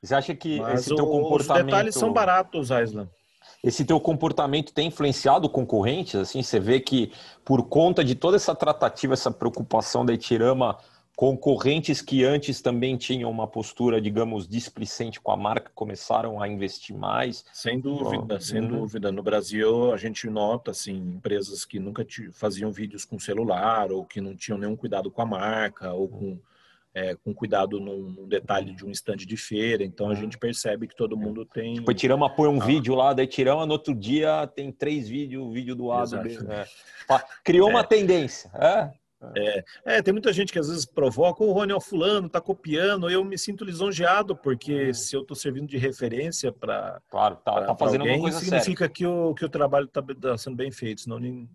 Você 0.00 0.14
acha 0.14 0.34
que 0.34 0.60
Mas 0.60 0.80
esse 0.80 0.94
teu 0.94 1.04
comportamento... 1.04 1.64
Os 1.64 1.66
detalhes 1.66 1.94
são 1.96 2.12
baratos, 2.12 2.70
Aislan. 2.70 3.08
Esse 3.62 3.84
teu 3.84 3.98
comportamento 4.00 4.72
tem 4.72 4.86
influenciado 4.86 5.48
concorrentes? 5.48 6.14
Assim, 6.14 6.42
você 6.42 6.60
vê 6.60 6.78
que 6.78 7.12
por 7.44 7.64
conta 7.64 8.04
de 8.04 8.14
toda 8.14 8.36
essa 8.36 8.54
tratativa, 8.54 9.12
essa 9.12 9.32
preocupação 9.32 10.06
da 10.06 10.14
Itirama 10.14 10.78
Concorrentes 11.20 12.00
que 12.00 12.24
antes 12.24 12.62
também 12.62 12.96
tinham 12.96 13.30
uma 13.30 13.46
postura, 13.46 14.00
digamos, 14.00 14.48
displicente 14.48 15.20
com 15.20 15.30
a 15.30 15.36
marca, 15.36 15.70
começaram 15.74 16.40
a 16.40 16.48
investir 16.48 16.96
mais? 16.96 17.44
Sem 17.52 17.78
dúvida, 17.78 18.36
oh, 18.36 18.40
sem 18.40 18.62
uhum. 18.62 18.68
dúvida. 18.68 19.12
No 19.12 19.22
Brasil, 19.22 19.92
a 19.92 19.98
gente 19.98 20.30
nota, 20.30 20.70
assim, 20.70 20.96
empresas 20.96 21.66
que 21.66 21.78
nunca 21.78 22.06
faziam 22.32 22.72
vídeos 22.72 23.04
com 23.04 23.18
celular, 23.18 23.92
ou 23.92 24.02
que 24.02 24.18
não 24.18 24.34
tinham 24.34 24.56
nenhum 24.56 24.74
cuidado 24.74 25.10
com 25.10 25.20
a 25.20 25.26
marca, 25.26 25.92
ou 25.92 26.08
com, 26.08 26.38
é, 26.94 27.14
com 27.16 27.34
cuidado 27.34 27.78
num, 27.78 28.26
detalhe 28.26 28.74
de 28.74 28.86
um 28.86 28.90
estande 28.90 29.26
de 29.26 29.36
feira. 29.36 29.84
Então, 29.84 30.08
a 30.08 30.14
gente 30.14 30.38
percebe 30.38 30.88
que 30.88 30.96
todo 30.96 31.18
mundo 31.18 31.44
tem... 31.44 31.74
Tipo, 31.74 31.92
Tirama 31.92 32.30
põe 32.30 32.48
um 32.48 32.62
ah. 32.62 32.64
vídeo 32.64 32.94
lá, 32.94 33.12
daí 33.12 33.26
Tirama, 33.26 33.66
no 33.66 33.72
outro 33.74 33.94
dia, 33.94 34.46
tem 34.46 34.72
três 34.72 35.06
vídeos, 35.06 35.52
vídeo 35.52 35.74
do 35.74 35.92
A, 35.92 36.02
do 36.02 36.18
B. 36.22 36.38
Né? 36.38 36.64
Criou 37.44 37.68
uma 37.68 37.80
é. 37.80 37.84
tendência, 37.84 38.50
é? 38.54 38.98
É, 39.36 39.64
é, 39.84 40.02
tem 40.02 40.12
muita 40.12 40.32
gente 40.32 40.52
que 40.52 40.58
às 40.58 40.68
vezes 40.68 40.86
provoca, 40.86 41.44
o 41.44 41.52
Rony 41.52 41.72
o 41.74 41.80
fulano, 41.80 42.28
tá 42.28 42.40
copiando, 42.40 43.10
eu 43.10 43.22
me 43.22 43.36
sinto 43.36 43.64
lisonjeado, 43.64 44.34
porque 44.34 44.90
hum. 44.90 44.94
se 44.94 45.14
eu 45.14 45.24
tô 45.24 45.34
servindo 45.34 45.66
de 45.66 45.76
referência 45.76 46.50
para 46.50 47.02
Claro, 47.10 47.36
tá, 47.36 47.52
pra, 47.52 47.66
tá 47.66 47.76
fazendo 47.76 48.02
alguém, 48.02 48.20
coisa 48.20 48.38
significa 48.38 48.88
que 48.88 49.06
o, 49.06 49.34
que 49.34 49.44
o 49.44 49.48
trabalho 49.48 49.86
tá, 49.86 50.02
tá 50.02 50.38
sendo 50.38 50.56
bem 50.56 50.70
feito, 50.70 51.02
senão 51.02 51.18
ninguém, 51.18 51.48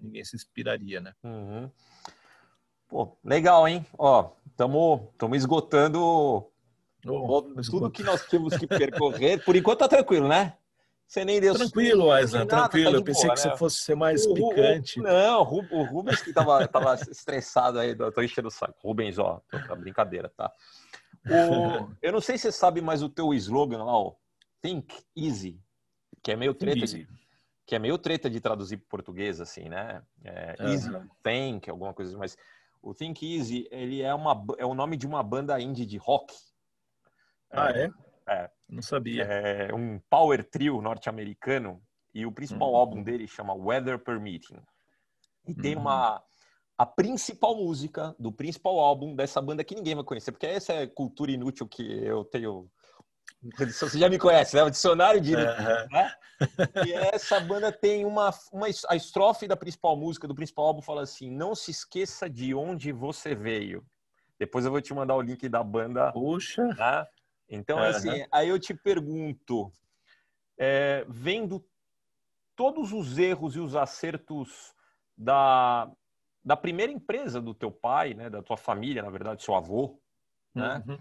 ninguém 0.00 0.24
se 0.24 0.34
inspiraria, 0.34 1.00
né? 1.00 1.12
Uhum. 1.22 1.70
Pô, 2.88 3.16
legal, 3.22 3.68
hein? 3.68 3.84
Ó, 3.96 4.30
estamos 4.50 5.10
esgotando 5.34 6.50
oh, 7.06 7.42
tudo 7.70 7.90
que 7.90 8.02
nós 8.02 8.26
tínhamos 8.26 8.56
que 8.56 8.66
percorrer. 8.66 9.42
Por 9.44 9.54
enquanto 9.54 9.80
tá 9.80 9.88
tranquilo, 9.88 10.26
né? 10.26 10.54
Você 11.10 11.24
nem 11.24 11.40
deu 11.40 11.54
Tranquilo, 11.54 12.12
Aislan, 12.12 12.46
tranquilo. 12.46 12.92
Tá 12.92 12.96
eu 12.98 13.02
pensei 13.02 13.24
boa, 13.24 13.34
que 13.34 13.44
né? 13.44 13.50
você 13.50 13.58
fosse 13.58 13.78
ser 13.78 13.96
mais 13.96 14.24
o, 14.24 14.32
picante. 14.32 15.00
O, 15.00 15.02
não, 15.02 15.42
o 15.42 15.82
Rubens 15.82 16.22
que 16.22 16.32
tava, 16.32 16.68
tava 16.68 16.94
estressado 17.10 17.80
aí, 17.80 17.96
tô 17.96 18.22
enchendo 18.22 18.46
o 18.46 18.50
saco. 18.50 18.78
Rubens, 18.80 19.18
ó, 19.18 19.42
tá 19.50 19.74
brincadeira, 19.74 20.28
tá? 20.28 20.52
Eu 22.00 22.12
não 22.12 22.20
sei 22.20 22.38
se 22.38 22.42
você 22.42 22.52
sabe, 22.52 22.80
mas 22.80 23.02
o 23.02 23.08
teu 23.08 23.34
slogan 23.34 23.82
lá, 23.82 23.92
ó, 23.92 24.14
Think 24.62 24.94
Easy, 25.16 25.60
que 26.22 26.30
é 26.30 26.36
meio 26.36 26.54
treta 26.54 26.86
de, 26.86 27.08
que 27.66 27.74
é 27.74 27.80
meio 27.80 27.98
treta 27.98 28.30
de 28.30 28.40
traduzir 28.40 28.76
para 28.76 28.86
português, 28.88 29.40
assim, 29.40 29.68
né? 29.68 30.04
É, 30.22 30.54
uhum. 30.60 30.68
Easy 30.68 30.90
Think, 31.24 31.68
alguma 31.68 31.92
coisa 31.92 32.12
assim, 32.12 32.20
mas 32.20 32.38
o 32.80 32.94
Think 32.94 33.36
Easy, 33.36 33.66
ele 33.72 34.00
é, 34.00 34.14
uma, 34.14 34.44
é 34.58 34.64
o 34.64 34.74
nome 34.74 34.96
de 34.96 35.08
uma 35.08 35.24
banda 35.24 35.60
indie 35.60 35.84
de 35.84 35.96
rock. 35.96 36.32
Ah, 37.50 37.72
é? 37.72 37.86
É. 37.86 38.09
Não 38.68 38.82
sabia. 38.82 39.24
É 39.24 39.74
um 39.74 39.98
power 40.08 40.44
trio 40.44 40.80
norte-americano 40.80 41.82
e 42.14 42.26
o 42.26 42.32
principal 42.32 42.70
uhum. 42.70 42.76
álbum 42.76 43.02
dele 43.02 43.26
chama 43.26 43.54
Weather 43.54 43.98
Permitting. 43.98 44.60
E 45.46 45.54
tem 45.54 45.74
uhum. 45.74 45.82
uma 45.82 46.22
a 46.80 46.86
principal 46.86 47.54
música 47.54 48.16
do 48.18 48.32
principal 48.32 48.78
álbum 48.78 49.14
dessa 49.14 49.38
banda 49.42 49.62
que 49.62 49.74
ninguém 49.74 49.94
vai 49.94 50.02
conhecer, 50.02 50.32
porque 50.32 50.46
essa 50.46 50.72
é 50.72 50.86
cultura 50.86 51.30
inútil 51.30 51.68
que 51.68 51.82
eu 51.82 52.24
tenho. 52.24 52.70
Você 53.66 53.98
já 53.98 54.08
me 54.08 54.18
conhece, 54.18 54.56
né? 54.56 54.62
O 54.62 54.70
dicionário 54.70 55.20
de. 55.20 55.34
Uhum. 55.34 55.42
Né? 55.90 56.14
E 56.86 56.92
essa 56.94 57.38
banda 57.38 57.70
tem 57.70 58.06
uma, 58.06 58.30
uma. 58.50 58.66
A 58.88 58.96
estrofe 58.96 59.46
da 59.46 59.56
principal 59.56 59.94
música, 59.94 60.26
do 60.26 60.34
principal 60.34 60.68
álbum, 60.68 60.80
fala 60.80 61.02
assim: 61.02 61.30
Não 61.30 61.54
se 61.54 61.70
esqueça 61.70 62.30
de 62.30 62.54
onde 62.54 62.92
você 62.92 63.34
veio. 63.34 63.84
Depois 64.38 64.64
eu 64.64 64.70
vou 64.70 64.80
te 64.80 64.94
mandar 64.94 65.16
o 65.16 65.20
link 65.20 65.46
da 65.50 65.62
banda. 65.62 66.10
Puxa! 66.12 66.64
Né? 66.64 67.06
Então, 67.50 67.78
uhum. 67.78 67.84
assim, 67.84 68.24
aí 68.30 68.48
eu 68.48 68.58
te 68.60 68.72
pergunto, 68.72 69.72
é, 70.56 71.04
vendo 71.08 71.64
todos 72.54 72.92
os 72.92 73.18
erros 73.18 73.56
e 73.56 73.58
os 73.58 73.74
acertos 73.74 74.72
da, 75.16 75.90
da 76.44 76.56
primeira 76.56 76.92
empresa 76.92 77.40
do 77.40 77.52
teu 77.52 77.72
pai, 77.72 78.14
né, 78.14 78.30
da 78.30 78.40
tua 78.40 78.56
família, 78.56 79.02
na 79.02 79.10
verdade, 79.10 79.42
seu 79.42 79.54
avô, 79.54 80.00
né? 80.54 80.82
Uhum. 80.86 80.98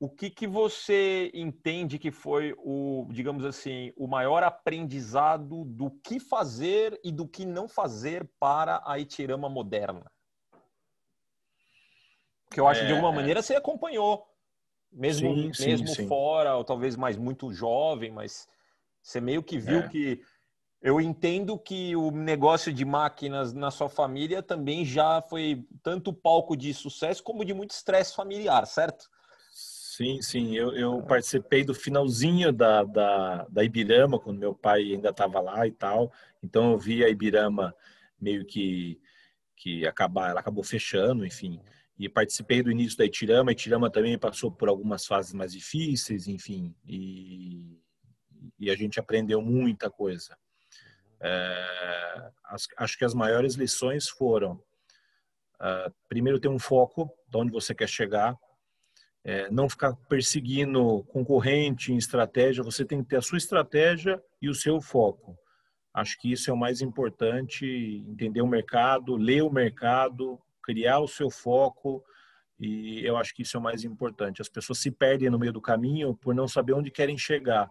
O 0.00 0.08
que, 0.08 0.30
que 0.30 0.46
você 0.46 1.28
entende 1.34 1.98
que 1.98 2.12
foi 2.12 2.54
o, 2.58 3.08
digamos 3.10 3.44
assim, 3.44 3.92
o 3.96 4.06
maior 4.06 4.44
aprendizado 4.44 5.64
do 5.64 5.90
que 5.90 6.20
fazer 6.20 7.00
e 7.02 7.10
do 7.10 7.26
que 7.26 7.44
não 7.44 7.68
fazer 7.68 8.28
para 8.38 8.80
a 8.86 8.96
Itirama 9.00 9.48
moderna? 9.48 10.08
Porque 12.46 12.60
eu 12.60 12.68
acho 12.68 12.82
que 12.82 12.86
de 12.86 12.92
alguma 12.92 13.12
é. 13.12 13.16
maneira 13.16 13.42
você 13.42 13.56
acompanhou 13.56 14.24
mesmo, 14.92 15.34
sim, 15.34 15.52
sim, 15.52 15.66
mesmo 15.66 15.86
sim. 15.88 16.08
fora, 16.08 16.56
ou 16.56 16.64
talvez 16.64 16.96
mais 16.96 17.16
muito 17.16 17.52
jovem, 17.52 18.10
mas 18.10 18.48
você 19.02 19.20
meio 19.20 19.42
que 19.42 19.58
viu 19.58 19.80
é. 19.80 19.88
que 19.88 20.20
eu 20.80 21.00
entendo 21.00 21.58
que 21.58 21.96
o 21.96 22.10
negócio 22.10 22.72
de 22.72 22.84
máquinas 22.84 23.52
na 23.52 23.70
sua 23.70 23.88
família 23.88 24.42
também 24.42 24.84
já 24.84 25.20
foi 25.22 25.64
tanto 25.82 26.12
palco 26.12 26.56
de 26.56 26.72
sucesso 26.72 27.22
como 27.22 27.44
de 27.44 27.52
muito 27.52 27.72
estresse 27.72 28.14
familiar, 28.14 28.66
certo? 28.66 29.08
Sim, 29.50 30.22
sim. 30.22 30.54
Eu, 30.54 30.72
eu 30.74 31.02
participei 31.02 31.64
do 31.64 31.74
finalzinho 31.74 32.52
da, 32.52 32.84
da, 32.84 33.46
da 33.48 33.64
Ibirama, 33.64 34.20
quando 34.20 34.38
meu 34.38 34.54
pai 34.54 34.92
ainda 34.92 35.10
estava 35.10 35.40
lá 35.40 35.66
e 35.66 35.72
tal. 35.72 36.12
Então 36.42 36.72
eu 36.72 36.78
vi 36.78 37.04
a 37.04 37.08
Ibirama 37.08 37.74
meio 38.20 38.44
que, 38.46 39.00
que 39.56 39.84
acabar, 39.84 40.30
ela 40.30 40.38
acabou 40.38 40.62
fechando, 40.62 41.26
enfim 41.26 41.60
e 41.98 42.08
participei 42.08 42.62
do 42.62 42.70
início 42.70 42.96
da 42.96 43.04
Itirama. 43.04 43.50
A 43.50 43.52
Itirama 43.52 43.90
também 43.90 44.16
passou 44.18 44.52
por 44.52 44.68
algumas 44.68 45.04
fases 45.04 45.32
mais 45.32 45.52
difíceis, 45.52 46.28
enfim, 46.28 46.74
e, 46.86 47.80
e 48.58 48.70
a 48.70 48.76
gente 48.76 49.00
aprendeu 49.00 49.42
muita 49.42 49.90
coisa. 49.90 50.36
É, 51.20 52.30
as, 52.44 52.68
acho 52.76 52.96
que 52.96 53.04
as 53.04 53.14
maiores 53.14 53.54
lições 53.54 54.08
foram, 54.08 54.52
uh, 55.60 55.92
primeiro, 56.08 56.38
ter 56.38 56.48
um 56.48 56.58
foco 56.58 57.10
de 57.28 57.36
onde 57.36 57.50
você 57.50 57.74
quer 57.74 57.88
chegar, 57.88 58.38
é, 59.24 59.50
não 59.50 59.68
ficar 59.68 59.94
perseguindo 60.08 61.02
concorrente 61.08 61.92
em 61.92 61.96
estratégia, 61.96 62.62
você 62.62 62.84
tem 62.84 63.02
que 63.02 63.08
ter 63.10 63.16
a 63.16 63.22
sua 63.22 63.38
estratégia 63.38 64.22
e 64.40 64.48
o 64.48 64.54
seu 64.54 64.80
foco. 64.80 65.36
Acho 65.92 66.16
que 66.20 66.30
isso 66.30 66.48
é 66.48 66.52
o 66.54 66.56
mais 66.56 66.80
importante, 66.80 67.66
entender 68.06 68.40
o 68.40 68.46
mercado, 68.46 69.16
ler 69.16 69.42
o 69.42 69.50
mercado, 69.50 70.40
criar 70.68 70.98
o 70.98 71.08
seu 71.08 71.30
foco 71.30 72.04
e 72.60 73.02
eu 73.02 73.16
acho 73.16 73.34
que 73.34 73.40
isso 73.40 73.56
é 73.56 73.60
o 73.60 73.62
mais 73.62 73.84
importante. 73.84 74.42
As 74.42 74.50
pessoas 74.50 74.78
se 74.80 74.90
perdem 74.90 75.30
no 75.30 75.38
meio 75.38 75.52
do 75.52 75.62
caminho 75.62 76.14
por 76.14 76.34
não 76.34 76.46
saber 76.46 76.74
onde 76.74 76.90
querem 76.90 77.16
chegar. 77.16 77.70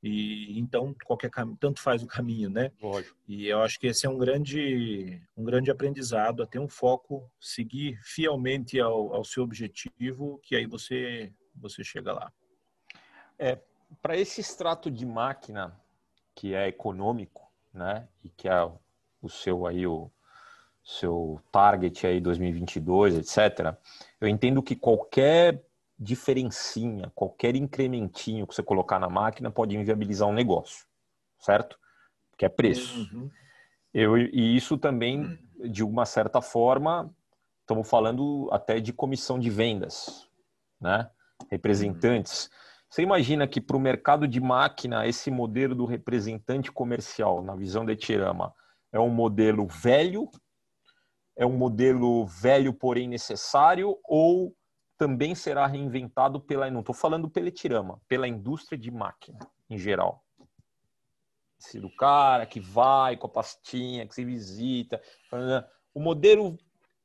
E 0.00 0.56
então 0.56 0.94
qualquer 1.04 1.30
caminho, 1.30 1.56
tanto 1.58 1.80
faz 1.80 2.00
o 2.00 2.06
caminho, 2.06 2.48
né? 2.48 2.70
Lógico. 2.80 3.16
E 3.26 3.48
eu 3.48 3.60
acho 3.60 3.80
que 3.80 3.88
esse 3.88 4.06
é 4.06 4.08
um 4.08 4.16
grande, 4.16 5.20
um 5.36 5.42
grande 5.42 5.68
aprendizado, 5.68 6.44
a 6.44 6.46
ter 6.46 6.60
um 6.60 6.68
foco, 6.68 7.28
seguir 7.40 7.98
fielmente 8.04 8.78
ao, 8.78 9.12
ao 9.12 9.24
seu 9.24 9.42
objetivo, 9.42 10.38
que 10.44 10.54
aí 10.54 10.66
você 10.66 11.32
você 11.56 11.82
chega 11.82 12.12
lá. 12.12 12.32
É, 13.36 13.58
para 14.00 14.16
esse 14.16 14.40
extrato 14.40 14.88
de 14.88 15.04
máquina 15.04 15.76
que 16.36 16.54
é 16.54 16.68
econômico, 16.68 17.50
né? 17.74 18.06
E 18.22 18.28
que 18.28 18.48
é 18.48 18.62
o 19.20 19.28
seu 19.28 19.66
aí 19.66 19.84
o 19.84 20.08
seu 20.88 21.38
target 21.52 22.06
aí 22.06 22.18
2022, 22.18 23.18
etc. 23.18 23.76
Eu 24.18 24.26
entendo 24.26 24.62
que 24.62 24.74
qualquer 24.74 25.62
diferencinha, 25.98 27.12
qualquer 27.14 27.54
incrementinho 27.54 28.46
que 28.46 28.54
você 28.54 28.62
colocar 28.62 28.98
na 28.98 29.10
máquina 29.10 29.50
pode 29.50 29.76
inviabilizar 29.76 30.26
um 30.26 30.32
negócio, 30.32 30.86
certo? 31.38 31.78
Que 32.38 32.46
é 32.46 32.48
preço. 32.48 33.00
Uhum. 33.12 33.30
Eu, 33.92 34.16
e 34.16 34.56
isso 34.56 34.78
também, 34.78 35.38
de 35.62 35.84
uma 35.84 36.06
certa 36.06 36.40
forma, 36.40 37.14
estamos 37.60 37.88
falando 37.88 38.48
até 38.50 38.80
de 38.80 38.90
comissão 38.90 39.38
de 39.38 39.50
vendas, 39.50 40.26
né? 40.80 41.10
Representantes. 41.50 42.44
Uhum. 42.44 42.50
Você 42.88 43.02
imagina 43.02 43.46
que 43.46 43.60
para 43.60 43.76
o 43.76 43.80
mercado 43.80 44.26
de 44.26 44.40
máquina, 44.40 45.06
esse 45.06 45.30
modelo 45.30 45.74
do 45.74 45.84
representante 45.84 46.72
comercial, 46.72 47.42
na 47.42 47.54
visão 47.54 47.84
da 47.84 47.92
Etirama, 47.92 48.54
é 48.90 48.98
um 48.98 49.10
modelo 49.10 49.66
velho 49.66 50.30
é 51.38 51.46
um 51.46 51.56
modelo 51.56 52.26
velho, 52.26 52.74
porém 52.74 53.06
necessário, 53.08 53.96
ou 54.02 54.52
também 54.98 55.36
será 55.36 55.68
reinventado 55.68 56.40
pela, 56.40 56.68
não 56.68 56.80
estou 56.80 56.94
falando 56.94 57.30
pela 57.30 57.46
Etirama, 57.46 58.00
pela 58.08 58.26
indústria 58.26 58.76
de 58.76 58.90
máquina 58.90 59.38
em 59.70 59.78
geral? 59.78 60.24
Se 61.56 61.78
do 61.78 61.88
cara 61.94 62.44
que 62.44 62.58
vai 62.58 63.16
com 63.16 63.28
a 63.28 63.30
pastinha, 63.30 64.06
que 64.06 64.14
se 64.16 64.24
visita, 64.24 65.00
o 65.94 66.00
modelo 66.00 66.58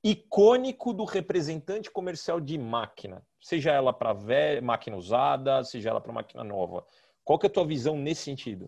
icônico 0.04 0.94
do 0.94 1.06
representante 1.06 1.92
comercial 1.92 2.42
de 2.42 2.58
máquina, 2.58 3.24
seja 3.40 3.72
ela 3.72 3.94
para 3.94 4.16
máquina 4.64 4.98
usada, 4.98 5.64
seja 5.64 5.92
ela 5.92 6.02
para 6.02 6.12
máquina 6.12 6.44
nova. 6.44 6.84
Qual 7.24 7.38
que 7.38 7.46
é 7.46 7.50
a 7.50 7.54
tua 7.54 7.66
visão 7.66 7.96
nesse 7.96 8.24
sentido? 8.24 8.68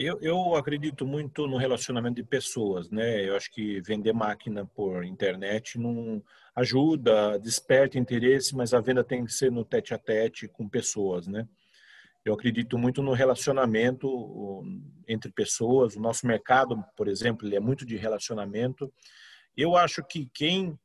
Eu, 0.00 0.16
eu 0.20 0.54
acredito 0.54 1.04
muito 1.04 1.48
no 1.48 1.56
relacionamento 1.56 2.14
de 2.14 2.22
pessoas, 2.22 2.88
né? 2.88 3.28
Eu 3.28 3.34
acho 3.34 3.50
que 3.50 3.80
vender 3.80 4.12
máquina 4.12 4.64
por 4.64 5.04
internet 5.04 5.76
não 5.76 6.22
ajuda, 6.54 7.36
desperta 7.36 7.98
interesse, 7.98 8.54
mas 8.54 8.72
a 8.72 8.80
venda 8.80 9.02
tem 9.02 9.24
que 9.24 9.32
ser 9.32 9.50
no 9.50 9.64
tete 9.64 9.92
a 9.92 9.98
tete 9.98 10.46
com 10.46 10.68
pessoas, 10.68 11.26
né? 11.26 11.48
Eu 12.24 12.32
acredito 12.32 12.78
muito 12.78 13.02
no 13.02 13.12
relacionamento 13.12 14.62
entre 15.08 15.32
pessoas. 15.32 15.96
O 15.96 16.00
nosso 16.00 16.28
mercado, 16.28 16.80
por 16.96 17.08
exemplo, 17.08 17.44
ele 17.44 17.56
é 17.56 17.60
muito 17.60 17.84
de 17.84 17.96
relacionamento. 17.96 18.92
Eu 19.56 19.74
acho 19.74 20.04
que 20.04 20.30
quem 20.32 20.78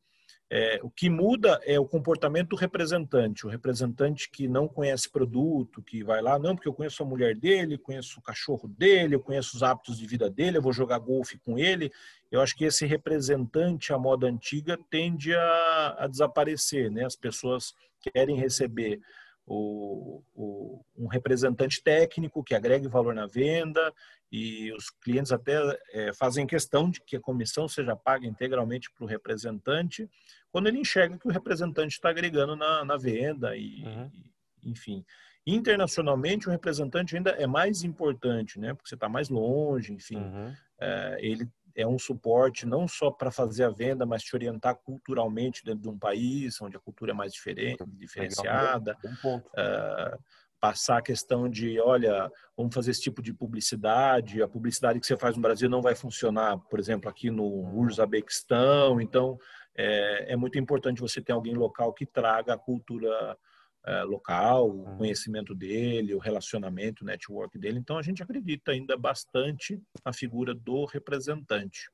é, 0.50 0.80
o 0.84 0.90
que 0.90 1.10
muda 1.10 1.60
é 1.66 1.80
o 1.80 1.86
comportamento 1.86 2.50
do 2.50 2.56
representante, 2.56 3.46
o 3.46 3.50
representante 3.50 4.30
que 4.30 4.48
não 4.48 4.68
conhece 4.68 5.10
produto, 5.10 5.82
que 5.82 6.04
vai 6.04 6.22
lá, 6.22 6.38
não, 6.38 6.56
porque 6.56 6.68
eu 6.68 6.74
conheço 6.74 7.02
a 7.02 7.06
mulher 7.06 7.36
dele, 7.36 7.78
conheço 7.78 8.20
o 8.20 8.22
cachorro 8.22 8.68
dele, 8.68 9.16
eu 9.16 9.20
conheço 9.20 9.56
os 9.56 9.64
hábitos 9.64 9.98
de 9.98 10.06
vida 10.06 10.30
dele, 10.30 10.58
eu 10.58 10.62
vou 10.62 10.72
jogar 10.72 11.00
golfe 11.00 11.40
com 11.40 11.58
ele. 11.58 11.92
Eu 12.32 12.42
acho 12.42 12.56
que 12.56 12.66
esse 12.66 12.86
representante, 12.86 13.94
a 13.94 13.98
moda 13.98 14.28
antiga, 14.28 14.78
tende 14.90 15.34
a, 15.34 15.96
a 16.00 16.08
desaparecer, 16.08 16.92
né? 16.92 17.06
As 17.06 17.16
pessoas 17.16 17.74
querem 18.00 18.36
receber 18.36 19.00
o, 19.46 20.24
o, 20.34 20.86
um 20.96 21.08
representante 21.08 21.82
técnico 21.84 22.44
que 22.44 22.56
agregue 22.56 22.88
valor 22.88 23.14
na 23.14 23.28
venda 23.28 23.94
e 24.32 24.72
os 24.74 24.90
clientes 24.90 25.32
até 25.32 25.60
é, 25.92 26.14
fazem 26.14 26.48
questão 26.48 26.90
de 26.90 27.02
que 27.02 27.18
a 27.18 27.22
comissão 27.22 27.68
seja 27.68 27.96
paga 27.96 28.26
integralmente 28.26 28.90
para 28.92 29.04
o 29.04 29.08
representante 29.08 30.10
quando 30.52 30.68
ele 30.68 30.80
enxerga 30.80 31.18
que 31.18 31.28
o 31.28 31.32
representante 31.32 31.94
está 31.94 32.10
agregando 32.10 32.56
na, 32.56 32.86
na 32.86 32.98
venda 32.98 33.56
e, 33.56 33.84
uhum. 33.84 34.12
e, 34.14 34.70
enfim. 34.70 35.06
Internacionalmente, 35.46 36.48
o 36.48 36.52
representante 36.52 37.18
ainda 37.18 37.32
é 37.32 37.46
mais 37.46 37.84
importante, 37.84 38.58
né? 38.58 38.74
Porque 38.74 38.88
você 38.88 38.96
está 38.96 39.10
mais 39.10 39.28
longe, 39.28 39.92
enfim. 39.92 40.16
Uhum. 40.16 40.54
É, 40.80 41.18
ele 41.20 41.50
é 41.76 41.88
um 41.88 41.98
suporte 41.98 42.66
não 42.66 42.88
só 42.88 43.10
para 43.10 43.32
fazer 43.32 43.64
a 43.64 43.70
venda, 43.70 44.06
mas 44.06 44.24
te 44.24 44.36
orientar 44.36 44.76
culturalmente 44.76 45.64
dentro 45.64 45.82
de 45.82 45.90
um 45.90 45.98
país 45.98 46.62
onde 46.62 46.78
a 46.78 46.80
cultura 46.80 47.12
é 47.12 47.16
mais 47.16 47.34
diferente, 47.34 47.84
diferenciada. 47.88 48.98
Uh, 49.24 50.18
passar 50.64 51.00
a 51.00 51.02
questão 51.02 51.50
de, 51.50 51.78
olha, 51.82 52.32
vamos 52.56 52.74
fazer 52.74 52.92
esse 52.92 53.02
tipo 53.02 53.22
de 53.22 53.34
publicidade, 53.34 54.42
a 54.42 54.48
publicidade 54.48 54.98
que 54.98 55.06
você 55.06 55.18
faz 55.18 55.36
no 55.36 55.42
Brasil 55.42 55.70
não 55.70 55.82
vai 55.82 55.94
funcionar, 55.94 56.58
por 56.70 56.80
exemplo, 56.80 57.10
aqui 57.10 57.30
no 57.30 57.44
uhum. 57.44 57.80
Urzabequistão. 57.80 59.02
Então, 59.02 59.38
é, 59.76 60.32
é 60.32 60.36
muito 60.38 60.58
importante 60.58 61.02
você 61.02 61.22
ter 61.22 61.34
alguém 61.34 61.54
local 61.54 61.92
que 61.94 62.06
traga 62.06 62.54
a 62.54 62.58
cultura 62.58 63.38
é, 63.86 64.04
local, 64.04 64.70
o 64.70 64.86
uhum. 64.86 64.98
conhecimento 64.98 65.54
dele, 65.54 66.16
o 66.16 66.20
relacionamento, 66.20 67.04
o 67.04 67.06
network 67.06 67.58
dele. 67.58 67.80
Então, 67.80 67.98
a 67.98 68.02
gente 68.02 68.24
acredita 68.24 68.72
ainda 68.72 68.98
bastante 68.98 69.82
na 70.06 70.14
figura 70.14 70.54
do 70.54 70.86
representante. 70.86 71.92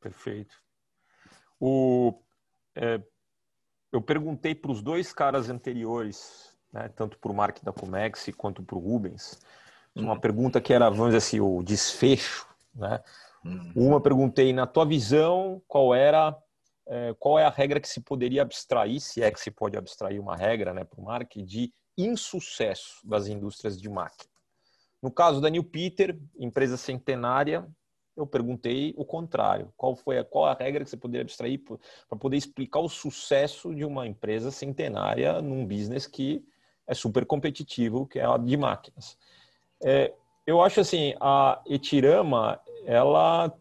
Perfeito. 0.00 0.54
O, 1.60 2.18
é, 2.74 3.02
eu 3.92 4.00
perguntei 4.00 4.54
para 4.54 4.70
os 4.70 4.80
dois 4.82 5.12
caras 5.12 5.50
anteriores, 5.50 6.56
né, 6.72 6.88
tanto 6.88 7.18
para 7.18 7.30
o 7.30 7.34
Mark 7.34 7.62
da 7.62 7.72
Comex 7.72 8.30
quanto 8.36 8.62
para 8.62 8.76
o 8.76 8.80
Rubens, 8.80 9.38
uma 9.94 10.14
uhum. 10.14 10.20
pergunta 10.20 10.60
que 10.60 10.72
era, 10.72 10.88
vamos 10.88 11.06
dizer 11.06 11.18
assim, 11.18 11.40
o 11.40 11.62
desfecho. 11.62 12.48
Né? 12.74 13.02
Uhum. 13.44 13.72
Uma 13.74 14.00
perguntei, 14.00 14.52
na 14.52 14.66
tua 14.66 14.86
visão, 14.86 15.60
qual 15.66 15.94
era 15.94 16.36
qual 17.18 17.38
é 17.38 17.44
a 17.44 17.50
regra 17.50 17.80
que 17.80 17.88
se 17.88 18.00
poderia 18.00 18.42
abstrair, 18.42 19.00
se 19.00 19.22
é 19.22 19.30
que 19.30 19.40
se 19.40 19.50
pode 19.50 19.76
abstrair 19.76 20.20
uma 20.20 20.36
regra 20.36 20.74
né, 20.74 20.84
para 20.84 21.00
o 21.00 21.04
Mark, 21.04 21.32
de 21.36 21.72
insucesso 21.96 23.00
das 23.04 23.26
indústrias 23.26 23.80
de 23.80 23.88
máquina. 23.88 24.30
No 25.02 25.10
caso 25.10 25.40
da 25.40 25.48
New 25.48 25.64
Peter, 25.64 26.18
empresa 26.38 26.76
centenária, 26.76 27.66
eu 28.16 28.26
perguntei 28.26 28.92
o 28.96 29.04
contrário. 29.04 29.72
Qual 29.76 29.96
foi 29.96 30.18
a, 30.18 30.24
qual 30.24 30.46
a 30.46 30.54
regra 30.54 30.84
que 30.84 30.90
você 30.90 30.96
poderia 30.96 31.22
abstrair 31.22 31.58
para 32.08 32.18
poder 32.18 32.36
explicar 32.36 32.80
o 32.80 32.88
sucesso 32.88 33.74
de 33.74 33.84
uma 33.84 34.06
empresa 34.06 34.50
centenária 34.50 35.40
num 35.40 35.66
business 35.66 36.06
que 36.06 36.44
é 36.86 36.94
super 36.94 37.24
competitivo, 37.24 38.06
que 38.06 38.18
é 38.18 38.26
a 38.26 38.36
de 38.36 38.56
máquinas? 38.56 39.16
É, 39.82 40.12
eu 40.46 40.60
acho 40.60 40.80
assim, 40.80 41.14
a 41.20 41.62
Etirama, 41.66 42.60
ela 42.84 43.56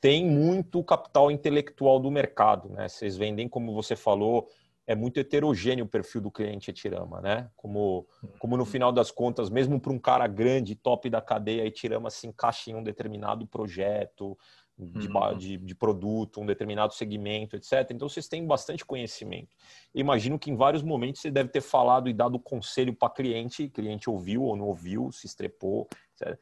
tem 0.00 0.24
muito 0.24 0.82
capital 0.82 1.30
intelectual 1.30 2.00
do 2.00 2.10
mercado, 2.10 2.70
né? 2.70 2.88
Vocês 2.88 3.16
vendem, 3.16 3.48
como 3.48 3.74
você 3.74 3.94
falou, 3.94 4.48
é 4.86 4.94
muito 4.94 5.20
heterogêneo 5.20 5.84
o 5.84 5.88
perfil 5.88 6.22
do 6.22 6.30
cliente 6.30 6.70
Etirama, 6.70 7.20
né? 7.20 7.50
Como, 7.54 8.06
como 8.38 8.56
no 8.56 8.64
final 8.64 8.90
das 8.90 9.10
contas, 9.10 9.50
mesmo 9.50 9.78
para 9.78 9.92
um 9.92 9.98
cara 9.98 10.26
grande, 10.26 10.74
top 10.74 11.10
da 11.10 11.20
cadeia, 11.20 11.66
Etirama 11.66 12.08
se 12.08 12.26
encaixa 12.26 12.70
em 12.70 12.74
um 12.74 12.82
determinado 12.82 13.46
projeto 13.46 14.38
de, 14.76 15.08
uhum. 15.08 15.36
de, 15.36 15.58
de, 15.58 15.74
produto, 15.74 16.40
um 16.40 16.46
determinado 16.46 16.94
segmento, 16.94 17.54
etc. 17.54 17.90
Então, 17.90 18.08
vocês 18.08 18.26
têm 18.26 18.46
bastante 18.46 18.84
conhecimento. 18.86 19.54
Imagino 19.94 20.38
que 20.38 20.50
em 20.50 20.56
vários 20.56 20.82
momentos 20.82 21.20
você 21.20 21.30
deve 21.30 21.50
ter 21.50 21.60
falado 21.60 22.08
e 22.08 22.14
dado 22.14 22.38
conselho 22.38 22.94
para 22.94 23.12
cliente, 23.12 23.68
cliente 23.68 24.08
ouviu 24.08 24.44
ou 24.44 24.56
não 24.56 24.64
ouviu, 24.64 25.12
se 25.12 25.26
estrepou, 25.26 25.86
etc 26.18 26.38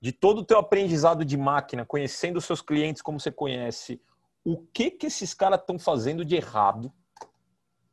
de 0.00 0.12
todo 0.12 0.38
o 0.38 0.44
teu 0.44 0.58
aprendizado 0.58 1.24
de 1.24 1.36
máquina, 1.36 1.84
conhecendo 1.84 2.38
os 2.38 2.44
seus 2.44 2.62
clientes 2.62 3.02
como 3.02 3.20
você 3.20 3.30
conhece, 3.30 4.00
o 4.42 4.56
que 4.56 4.90
que 4.90 5.06
esses 5.06 5.34
caras 5.34 5.60
estão 5.60 5.78
fazendo 5.78 6.24
de 6.24 6.36
errado, 6.36 6.92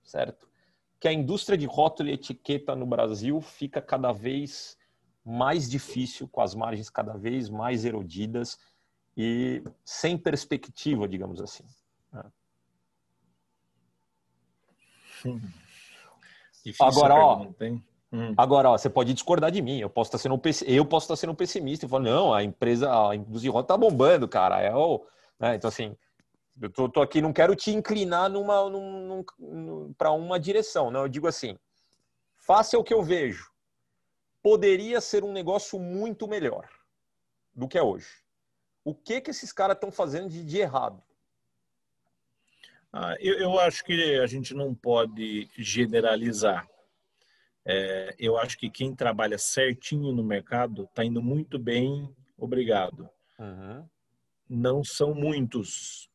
certo? 0.03 0.47
Que 0.99 1.07
a 1.07 1.13
indústria 1.13 1.57
de 1.57 1.65
rótulo 1.65 2.09
e 2.09 2.13
etiqueta 2.13 2.75
no 2.75 2.85
Brasil 2.85 3.41
fica 3.41 3.81
cada 3.81 4.11
vez 4.11 4.77
mais 5.23 5.69
difícil, 5.69 6.27
com 6.29 6.39
as 6.39 6.55
margens 6.55 6.89
cada 6.89 7.17
vez 7.17 7.49
mais 7.49 7.83
erodidas 7.83 8.57
e 9.15 9.61
sem 9.83 10.17
perspectiva, 10.17 11.07
digamos 11.07 11.41
assim. 11.41 11.65
Né? 12.13 12.23
Agora, 16.79 17.15
ó, 17.15 17.45
Hum. 18.11 18.33
Agora, 18.37 18.69
ó, 18.69 18.77
você 18.77 18.89
pode 18.89 19.13
discordar 19.13 19.51
de 19.51 19.61
mim. 19.61 19.79
Eu 19.79 19.89
posso 19.89 20.09
estar 20.09 20.17
sendo 20.17 20.39
eu 20.65 20.85
posso 20.85 21.05
estar 21.05 21.15
sendo 21.15 21.35
pessimista 21.35 21.85
e 21.85 21.89
falar 21.89 22.03
não, 22.03 22.33
a 22.33 22.43
empresa, 22.43 22.89
a 22.89 23.15
indústria 23.15 23.51
de 23.51 23.67
tá 23.67 23.77
bombando, 23.77 24.27
cara. 24.27 24.61
É 24.61 24.73
o, 24.73 25.05
né? 25.39 25.55
Então 25.55 25.67
assim, 25.67 25.95
eu 26.61 26.69
tô, 26.69 26.89
tô, 26.89 27.01
aqui, 27.01 27.21
não 27.21 27.33
quero 27.33 27.55
te 27.55 27.71
inclinar 27.71 28.29
numa, 28.29 28.69
num, 28.69 29.25
num, 29.37 29.93
para 29.93 30.11
uma 30.11 30.39
direção. 30.39 30.89
Não, 30.89 31.01
eu 31.01 31.09
digo 31.09 31.27
assim, 31.27 31.57
faça 32.37 32.77
o 32.77 32.83
que 32.83 32.93
eu 32.93 33.03
vejo. 33.03 33.51
Poderia 34.41 35.01
ser 35.01 35.23
um 35.23 35.33
negócio 35.33 35.77
muito 35.77 36.27
melhor 36.27 36.69
do 37.53 37.67
que 37.67 37.77
é 37.77 37.83
hoje. 37.83 38.07
O 38.85 38.95
que 38.95 39.19
que 39.19 39.31
esses 39.31 39.51
caras 39.51 39.75
estão 39.75 39.91
fazendo 39.91 40.29
de, 40.29 40.43
de 40.43 40.57
errado? 40.57 41.03
Ah, 42.93 43.15
eu, 43.19 43.37
eu 43.37 43.59
acho 43.59 43.83
que 43.83 44.17
a 44.17 44.25
gente 44.25 44.53
não 44.53 44.73
pode 44.73 45.49
generalizar 45.57 46.65
é, 47.69 48.15
eu 48.17 48.37
acho 48.37 48.57
que 48.57 48.69
quem 48.69 48.95
trabalha 48.95 49.37
certinho 49.37 50.13
no 50.13 50.23
mercado 50.23 50.85
está 50.85 51.03
indo 51.03 51.21
muito 51.21 51.59
bem, 51.59 52.09
obrigado. 52.37 53.09
Uhum. 53.37 53.85
Não 54.49 54.83
são 54.85 55.13
muitos, 55.13 56.09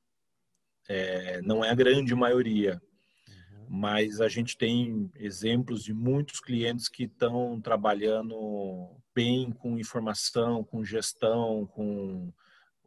é, 0.88 1.42
não 1.42 1.62
é 1.62 1.68
a 1.68 1.74
grande 1.74 2.14
maioria, 2.14 2.80
uhum. 3.28 3.66
mas 3.68 4.18
a 4.18 4.28
gente 4.28 4.57
tem 4.57 5.12
exemplos 5.14 5.84
de 5.84 5.92
muitos 5.92 6.40
clientes 6.40 6.88
que 6.88 7.05
estão 7.05 7.61
trabalhando 7.61 8.96
bem 9.14 9.53
com 9.53 9.78
informação, 9.78 10.64
com 10.64 10.82
gestão, 10.82 11.66
com 11.66 12.32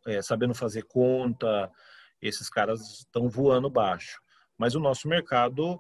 é, 0.08 0.24
sabendo 0.24 0.56
fazer 0.56 0.86
conta. 0.86 1.72
Esses 2.20 2.50
caras 2.50 2.82
estão 3.02 3.30
voando 3.30 3.70
baixo. 3.70 4.20
Mas 4.58 4.74
o 4.74 4.80
nosso 4.80 5.08
mercado 5.08 5.80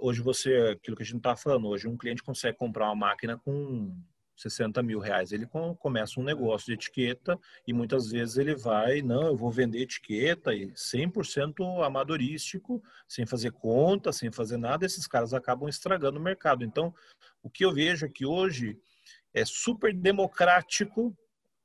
hoje 0.00 0.20
você, 0.20 0.54
aquilo 0.72 0.96
que 0.96 1.02
a 1.02 1.06
gente 1.06 1.18
está 1.18 1.36
falando, 1.36 1.68
hoje 1.68 1.88
um 1.88 1.96
cliente 1.96 2.22
consegue 2.22 2.56
comprar 2.56 2.86
uma 2.86 2.94
máquina 2.94 3.38
com 3.38 3.94
60 4.36 4.82
mil 4.82 4.98
reais. 4.98 5.32
Ele 5.32 5.46
começa 5.78 6.20
um 6.20 6.24
negócio 6.24 6.66
de 6.66 6.74
etiqueta 6.74 7.38
e 7.66 7.72
muitas 7.72 8.10
vezes 8.10 8.36
ele 8.36 8.54
vai, 8.54 9.00
não, 9.00 9.26
eu 9.26 9.36
vou 9.36 9.50
vender 9.50 9.80
etiqueta 9.80 10.54
e 10.54 10.70
100% 10.72 11.84
amadorístico, 11.84 12.82
sem 13.08 13.24
fazer 13.24 13.52
conta, 13.52 14.12
sem 14.12 14.30
fazer 14.30 14.58
nada, 14.58 14.84
esses 14.84 15.06
caras 15.06 15.32
acabam 15.32 15.68
estragando 15.68 16.18
o 16.18 16.22
mercado. 16.22 16.64
Então, 16.64 16.94
o 17.42 17.48
que 17.48 17.64
eu 17.64 17.72
vejo 17.72 18.06
é 18.06 18.08
que 18.08 18.26
hoje 18.26 18.78
é 19.32 19.44
super 19.44 19.94
democrático 19.94 21.16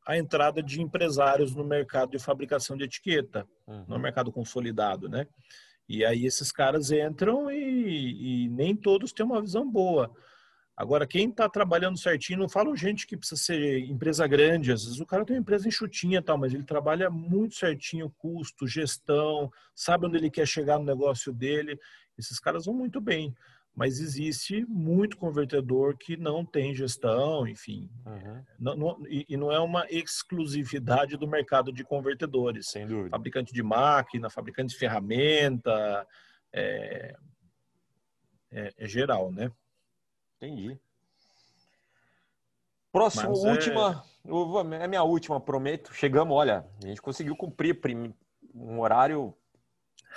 a 0.06 0.18
entrada 0.18 0.64
de 0.64 0.82
empresários 0.82 1.54
no 1.54 1.64
mercado 1.64 2.12
de 2.12 2.20
fabricação 2.20 2.76
de 2.76 2.86
etiqueta, 2.86 3.48
uhum. 3.68 3.86
no 3.88 4.00
mercado 4.00 4.32
consolidado, 4.32 5.08
né? 5.08 5.28
E 5.88 6.06
aí 6.06 6.26
esses 6.26 6.52
caras 6.52 6.92
entram 6.92 7.52
e, 7.52 8.46
e 8.46 8.50
nem 8.50 8.76
todos 8.76 9.12
têm 9.12 9.26
uma 9.26 9.42
visão 9.42 9.70
boa. 9.70 10.12
Agora, 10.76 11.06
quem 11.06 11.30
está 11.30 11.48
trabalhando 11.48 12.00
certinho, 12.00 12.40
não 12.40 12.50
falo 12.50 12.76
gente 12.76 13.06
que 13.06 13.18
precisa 13.18 13.40
ser 13.40 13.80
empresa 13.82 14.26
grande, 14.26 14.72
às 14.72 14.84
vezes 14.86 15.00
o 15.00 15.06
cara 15.06 15.26
tem 15.26 15.36
uma 15.36 15.42
empresa 15.42 15.68
enxutinha 15.68 16.22
tal, 16.22 16.38
mas 16.38 16.54
ele 16.54 16.64
trabalha 16.64 17.10
muito 17.10 17.56
certinho, 17.56 18.14
custo, 18.18 18.66
gestão, 18.66 19.52
sabe 19.76 20.08
onde 20.08 20.18
ele 20.18 20.32
quer 20.32 20.48
chegar 20.48 20.80
no 20.80 20.86
negócio 20.86 21.32
dele. 21.34 21.78
Esses 22.18 22.40
caras 22.40 22.66
vão 22.66 22.74
muito 22.74 23.00
bem 23.00 23.36
mas 23.76 24.00
existe 24.00 24.66
muito 24.68 25.18
convertedor 25.18 25.98
que 25.98 26.18
não 26.18 26.46
tem 26.46 26.76
gestão, 26.76 27.48
enfim. 27.48 27.90
Uhum. 28.06 28.44
Não, 28.60 28.76
não, 28.76 29.08
e, 29.08 29.26
e, 29.30 29.38
não 29.38 29.52
é 29.52 29.60
uma 29.60 29.86
exclusividade 29.90 31.16
do 31.16 31.28
mercado 31.28 31.72
de 31.72 31.84
convertedores. 31.84 32.70
Sem 32.70 32.86
dúvida. 32.86 33.10
Fabricante 33.10 33.54
de 33.54 33.64
máquina, 33.64 34.30
fabricante 34.30 34.74
de 34.74 34.78
ferramenta, 34.78 36.06
é, 36.52 37.16
é, 38.52 38.74
é 38.78 38.88
geral, 38.88 39.32
né? 39.32 39.50
Entendi. 40.38 40.78
Próximo, 42.92 43.30
Mas 43.30 43.46
é 43.46 43.52
última, 43.52 44.04
é... 44.26 44.84
é 44.84 44.88
minha 44.88 45.04
última, 45.04 45.40
prometo. 45.40 45.94
Chegamos, 45.94 46.36
olha, 46.36 46.66
a 46.84 46.88
gente 46.88 47.02
conseguiu 47.02 47.38
cumprir 47.38 47.80
um 48.54 48.80
horário 48.82 49.34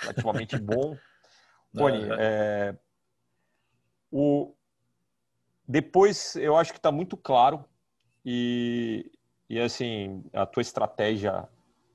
relativamente 0.01 0.57
bom. 0.57 0.97
Tony, 1.73 2.05
é, 2.17 2.75
o... 4.17 4.55
Depois, 5.67 6.37
eu 6.37 6.55
acho 6.55 6.71
que 6.71 6.79
está 6.79 6.89
muito 6.89 7.17
claro 7.17 7.65
e, 8.23 9.11
e, 9.49 9.59
assim, 9.59 10.23
a 10.31 10.45
tua 10.45 10.61
estratégia, 10.61 11.49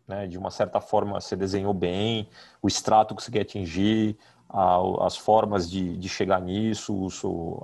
né, 0.06 0.26
de 0.26 0.36
uma 0.36 0.50
certa 0.50 0.82
forma, 0.82 1.18
você 1.18 1.34
desenhou 1.34 1.72
bem, 1.72 2.28
o 2.60 2.68
extrato 2.68 3.14
que 3.14 3.22
você 3.22 3.30
quer 3.30 3.40
atingir, 3.40 4.18
a, 4.50 5.06
as 5.06 5.16
formas 5.16 5.70
de, 5.70 5.96
de 5.96 6.08
chegar 6.10 6.42
nisso, 6.42 7.08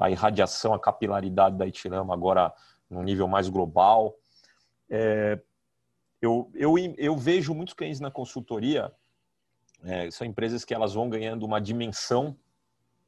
a 0.01 0.11
irradiação, 0.11 0.73
a 0.73 0.81
capilaridade 0.81 1.59
da 1.59 1.67
Itirama 1.67 2.15
agora 2.15 2.51
num 2.89 3.03
nível 3.03 3.29
mais 3.29 3.51
global. 3.51 4.15
É, 4.89 5.39
eu, 6.23 6.51
eu, 6.55 6.79
eu 6.97 7.15
vejo 7.15 7.53
muitos 7.53 7.75
clientes 7.75 8.01
na 8.01 8.11
consultoria, 8.11 8.91
é, 9.85 10.11
são 10.11 10.27
empresas 10.27 10.65
que 10.65 10.73
elas 10.73 10.95
vão 10.95 11.11
ganhando 11.11 11.45
uma 11.45 11.61
dimensão, 11.61 12.35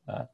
né? 0.06 0.28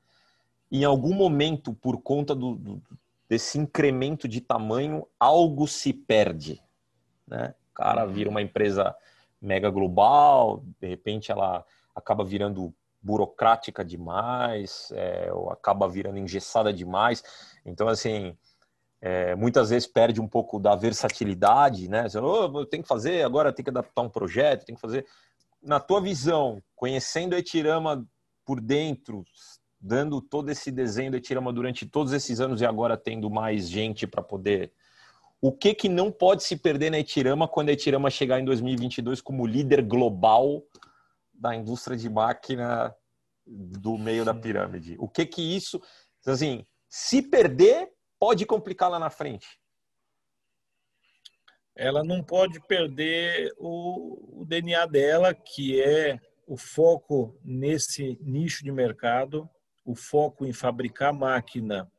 Em 0.77 0.85
algum 0.85 1.15
momento, 1.15 1.73
por 1.73 2.03
conta 2.03 2.35
do, 2.35 2.57
do, 2.57 2.83
desse 3.29 3.59
incremento 3.59 4.27
de 4.27 4.41
tamanho, 4.41 5.07
algo 5.21 5.69
se 5.69 5.93
perde. 5.93 6.61
Né? 7.29 7.55
O 7.71 7.75
cara 7.75 8.05
vira 8.07 8.29
uma 8.29 8.43
empresa 8.43 8.93
mega 9.41 9.71
global, 9.71 10.65
de 10.81 10.89
repente 10.89 11.31
ela 11.31 11.65
acaba 11.95 12.25
virando 12.25 12.75
burocrática 13.01 13.85
demais, 13.85 14.91
é, 14.97 15.31
ou 15.33 15.49
acaba 15.49 15.89
virando 15.89 16.19
engessada 16.19 16.73
demais. 16.73 17.23
Então, 17.65 17.87
assim, 17.87 18.37
é, 19.01 19.37
muitas 19.37 19.71
vezes 19.71 19.87
perde 19.87 20.21
um 20.21 20.27
pouco 20.27 20.59
da 20.59 20.75
versatilidade, 20.75 21.89
né? 21.89 22.09
Você, 22.09 22.19
oh, 22.19 22.67
tem 22.67 22.83
que 22.83 22.89
fazer, 22.89 23.23
agora 23.23 23.53
tem 23.53 23.63
que 23.63 23.71
adaptar 23.71 24.03
um 24.03 24.09
projeto, 24.09 24.65
tem 24.65 24.75
que 24.75 24.81
fazer. 24.81 25.07
Na 25.63 25.79
tua 25.79 26.01
visão, 26.01 26.61
conhecendo 26.75 27.37
a 27.37 27.39
Etirama 27.39 28.05
por 28.45 28.61
dentro, 28.61 29.25
dando 29.85 30.19
todo 30.23 30.49
esse 30.51 30.73
desenho 30.73 31.11
da 31.11 31.19
Etirama 31.19 31.53
durante 31.53 31.85
todos 31.85 32.15
esses 32.15 32.41
anos 32.41 32.63
e 32.63 32.65
agora 32.65 32.97
tendo 32.97 33.29
mais 33.29 33.69
gente 33.69 34.07
para 34.07 34.23
poder. 34.23 34.73
O 35.43 35.53
que 35.53 35.75
que 35.75 35.91
não 35.91 36.11
pode 36.11 36.43
se 36.43 36.57
perder 36.57 36.89
na 36.89 36.99
Etirama 36.99 37.47
quando 37.47 37.69
a 37.69 37.73
Etirama 37.73 38.09
chegar 38.09 38.41
em 38.41 38.47
2022 38.47 39.21
como 39.21 39.47
líder 39.47 39.83
global 39.83 40.65
da 41.35 41.55
indústria 41.55 41.99
de 41.99 42.09
máquina 42.09 42.97
do 43.47 43.99
meio 43.99 44.25
da 44.25 44.33
pirâmide. 44.33 44.97
O 44.99 45.07
que 45.07 45.27
que 45.27 45.43
isso, 45.43 45.79
assim, 46.27 46.65
se 46.89 47.21
perder, 47.21 47.93
pode 48.19 48.47
complicar 48.47 48.91
lá 48.91 48.99
na 48.99 49.11
frente? 49.11 49.61
Ela 51.77 52.03
não 52.03 52.23
pode 52.23 52.59
perder 52.67 53.53
o, 53.59 54.41
o 54.41 54.45
DNA 54.47 54.87
dela, 54.87 55.35
que 55.35 55.83
é 55.83 56.19
o 56.47 56.57
foco 56.57 57.39
nesse 57.45 58.19
nicho 58.23 58.65
de 58.65 58.73
mercado, 58.73 59.47
o 59.85 59.95
foco 59.95 60.47
em 60.47 60.53
fabricar 60.53 61.13
máquina 61.13 61.91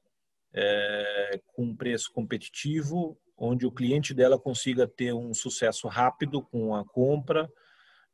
é, 0.53 1.40
com 1.53 1.76
preço 1.76 2.12
competitivo, 2.12 3.18
onde 3.38 3.66
o 3.66 3.72
cliente 3.72 4.14
dela 4.14 4.40
consiga 4.40 4.88
ter 4.88 5.14
um 5.14 5.34
sucesso 5.34 5.88
rápido 5.88 6.41
com 6.41 6.74
a 6.74 6.86
compra, 6.86 7.52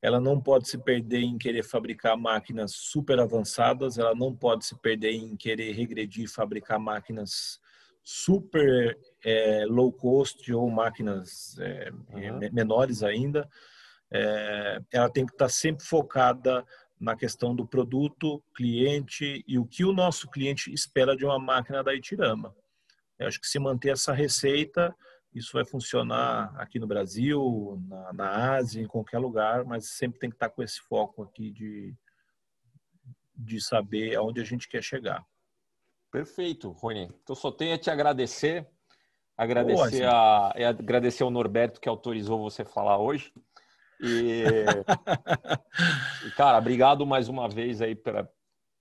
ela 0.02 0.20
não 0.20 0.42
pode 0.42 0.68
se 0.68 0.80
perder 0.80 1.22
em 1.22 1.38
querer 1.38 1.64
fabricar 1.64 2.18
máquinas 2.18 2.72
super 2.72 3.20
avançadas, 3.20 4.00
ela 4.00 4.16
não 4.16 4.36
pode 4.36 4.66
se 4.66 4.76
perder 4.80 5.12
em 5.12 5.38
querer 5.38 5.74
regredir 5.74 6.28
fabricar 6.28 6.80
máquinas 6.80 7.60
super 8.04 8.98
é, 9.24 9.64
low 9.68 9.94
cost 9.94 10.52
ou 10.52 10.68
máquinas 10.72 11.56
é, 11.60 11.92
uhum. 11.92 12.40
menores 12.52 13.04
ainda. 13.04 13.48
É, 14.12 14.82
ela 14.92 15.10
tem 15.10 15.26
que 15.26 15.34
estar 15.34 15.50
sempre 15.50 15.86
focada 15.86 16.66
na 17.02 17.16
questão 17.16 17.56
do 17.56 17.66
produto, 17.66 18.44
cliente 18.54 19.44
e 19.48 19.58
o 19.58 19.66
que 19.66 19.84
o 19.84 19.92
nosso 19.92 20.30
cliente 20.30 20.72
espera 20.72 21.18
de 21.18 21.26
uma 21.26 21.40
máquina 21.40 21.84
da 21.84 21.96
Itirama. 21.96 22.56
Eu 23.18 23.28
acho 23.28 23.42
que 23.42 23.48
se 23.48 23.58
manter 23.58 23.90
essa 23.90 24.14
receita, 24.14 24.96
isso 25.34 25.54
vai 25.54 25.66
funcionar 25.66 26.54
aqui 26.58 26.78
no 26.78 26.86
Brasil, 26.86 27.82
na, 27.88 28.14
na 28.14 28.56
Ásia, 28.56 28.84
em 28.84 28.88
qualquer 28.88 29.18
lugar, 29.18 29.66
mas 29.66 29.88
sempre 29.88 30.20
tem 30.20 30.30
que 30.30 30.36
estar 30.36 30.50
com 30.50 30.62
esse 30.62 30.80
foco 30.80 31.24
aqui 31.24 31.50
de, 31.50 31.96
de 33.36 33.60
saber 33.60 34.16
aonde 34.16 34.40
a 34.40 34.46
gente 34.46 34.70
quer 34.70 34.84
chegar. 34.84 35.26
Perfeito, 36.12 36.70
Rony. 36.70 37.10
Então 37.24 37.36
só 37.36 37.52
tenho 37.52 37.74
a 37.74 37.80
te 37.80 37.90
agradecer, 37.90 38.68
agradecer, 39.36 40.06
a, 40.06 40.54
é 40.56 40.66
agradecer 40.66 41.24
ao 41.24 41.32
Norberto 41.32 41.82
que 41.82 41.90
autorizou 41.90 42.38
você 42.38 42.64
falar 42.64 43.00
hoje. 43.00 43.34
E, 44.02 44.44
e 46.28 46.32
cara, 46.32 46.58
obrigado 46.58 47.06
mais 47.06 47.30
uma 47.30 47.48
vez 47.48 47.82
aí 47.82 47.96
pra, 47.96 48.28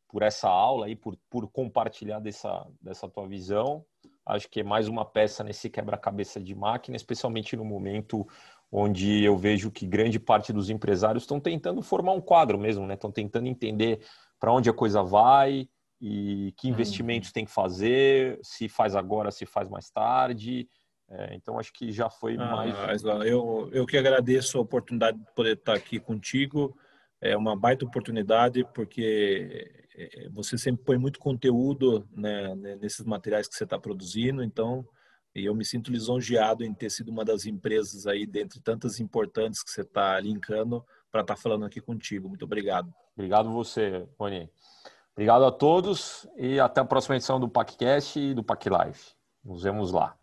por 0.09 0.23
essa 0.23 0.49
aula 0.49 0.87
aí, 0.87 0.97
por, 0.97 1.17
por 1.29 1.49
compartilhar 1.49 2.19
dessa, 2.19 2.67
dessa 2.81 3.09
tua 3.09 3.29
visão. 3.29 3.85
Acho 4.25 4.49
que 4.49 4.61
é 4.61 4.65
mais 4.65 4.89
uma 4.89 5.05
peça 5.05 5.45
nesse 5.45 5.69
quebra-cabeça 5.69 6.41
de 6.41 6.55
máquina, 6.55 6.97
especialmente 6.97 7.57
no 7.57 7.65
momento 7.65 8.27
onde 8.73 9.25
eu 9.25 9.37
vejo 9.37 9.71
que 9.71 9.87
grande 9.87 10.19
parte 10.21 10.53
dos 10.53 10.71
empresários 10.71 11.25
estão 11.25 11.41
tentando 11.41 11.83
formar 11.83 12.13
um 12.13 12.21
quadro 12.21 12.59
mesmo, 12.59 12.87
né? 12.87 12.95
Estão 12.95 13.11
tentando 13.11 13.49
entender 13.49 14.01
para 14.39 14.53
onde 14.53 14.71
a 14.71 14.73
coisa 14.73 15.03
vai 15.03 15.69
e 16.01 16.55
que 16.57 16.69
investimentos 16.69 17.29
uhum. 17.29 17.33
tem 17.35 17.45
que 17.45 17.51
fazer, 17.51 18.39
se 18.43 18.69
faz 18.69 18.95
agora, 18.95 19.31
se 19.31 19.45
faz 19.45 19.69
mais 19.69 19.91
tarde. 19.91 20.69
É, 21.11 21.35
então 21.35 21.59
acho 21.59 21.73
que 21.73 21.91
já 21.91 22.09
foi 22.09 22.37
ah, 22.37 22.47
mais. 22.47 23.03
Eu, 23.27 23.69
eu 23.73 23.85
que 23.85 23.97
agradeço 23.97 24.59
a 24.59 24.61
oportunidade 24.61 25.19
de 25.19 25.35
poder 25.35 25.57
estar 25.57 25.75
aqui 25.75 25.99
contigo. 25.99 26.77
É 27.21 27.37
uma 27.37 27.57
baita 27.57 27.85
oportunidade, 27.85 28.65
porque 28.73 29.71
é, 29.97 30.29
você 30.31 30.57
sempre 30.57 30.85
põe 30.85 30.97
muito 30.97 31.19
conteúdo 31.19 32.09
né, 32.13 32.55
nesses 32.77 33.05
materiais 33.05 33.49
que 33.49 33.55
você 33.55 33.65
está 33.65 33.79
produzindo, 33.79 34.43
então 34.43 34.87
eu 35.35 35.55
me 35.55 35.65
sinto 35.65 35.93
lisonjeado 35.93 36.65
em 36.65 36.73
ter 36.73 36.91
sido 36.91 37.11
uma 37.11 37.25
das 37.25 37.45
empresas 37.45 38.07
aí, 38.07 38.27
dentre 38.27 38.61
tantas 38.61 38.99
importantes 38.99 39.63
que 39.63 39.71
você 39.71 39.83
está 39.83 40.19
linkando, 40.19 40.85
para 41.11 41.23
estar 41.23 41.35
tá 41.35 41.41
falando 41.41 41.65
aqui 41.65 41.81
contigo. 41.81 42.29
Muito 42.29 42.45
obrigado. 42.45 42.93
Obrigado 43.15 43.51
você, 43.51 44.07
Rony. 44.19 44.51
Obrigado 45.13 45.45
a 45.45 45.53
todos 45.53 46.27
e 46.37 46.59
até 46.59 46.81
a 46.81 46.85
próxima 46.85 47.17
edição 47.17 47.39
do 47.39 47.49
PacCast 47.49 48.19
e 48.19 48.33
do 48.33 48.43
PacLive. 48.43 49.01
Nos 49.45 49.63
vemos 49.63 49.93
lá. 49.93 50.20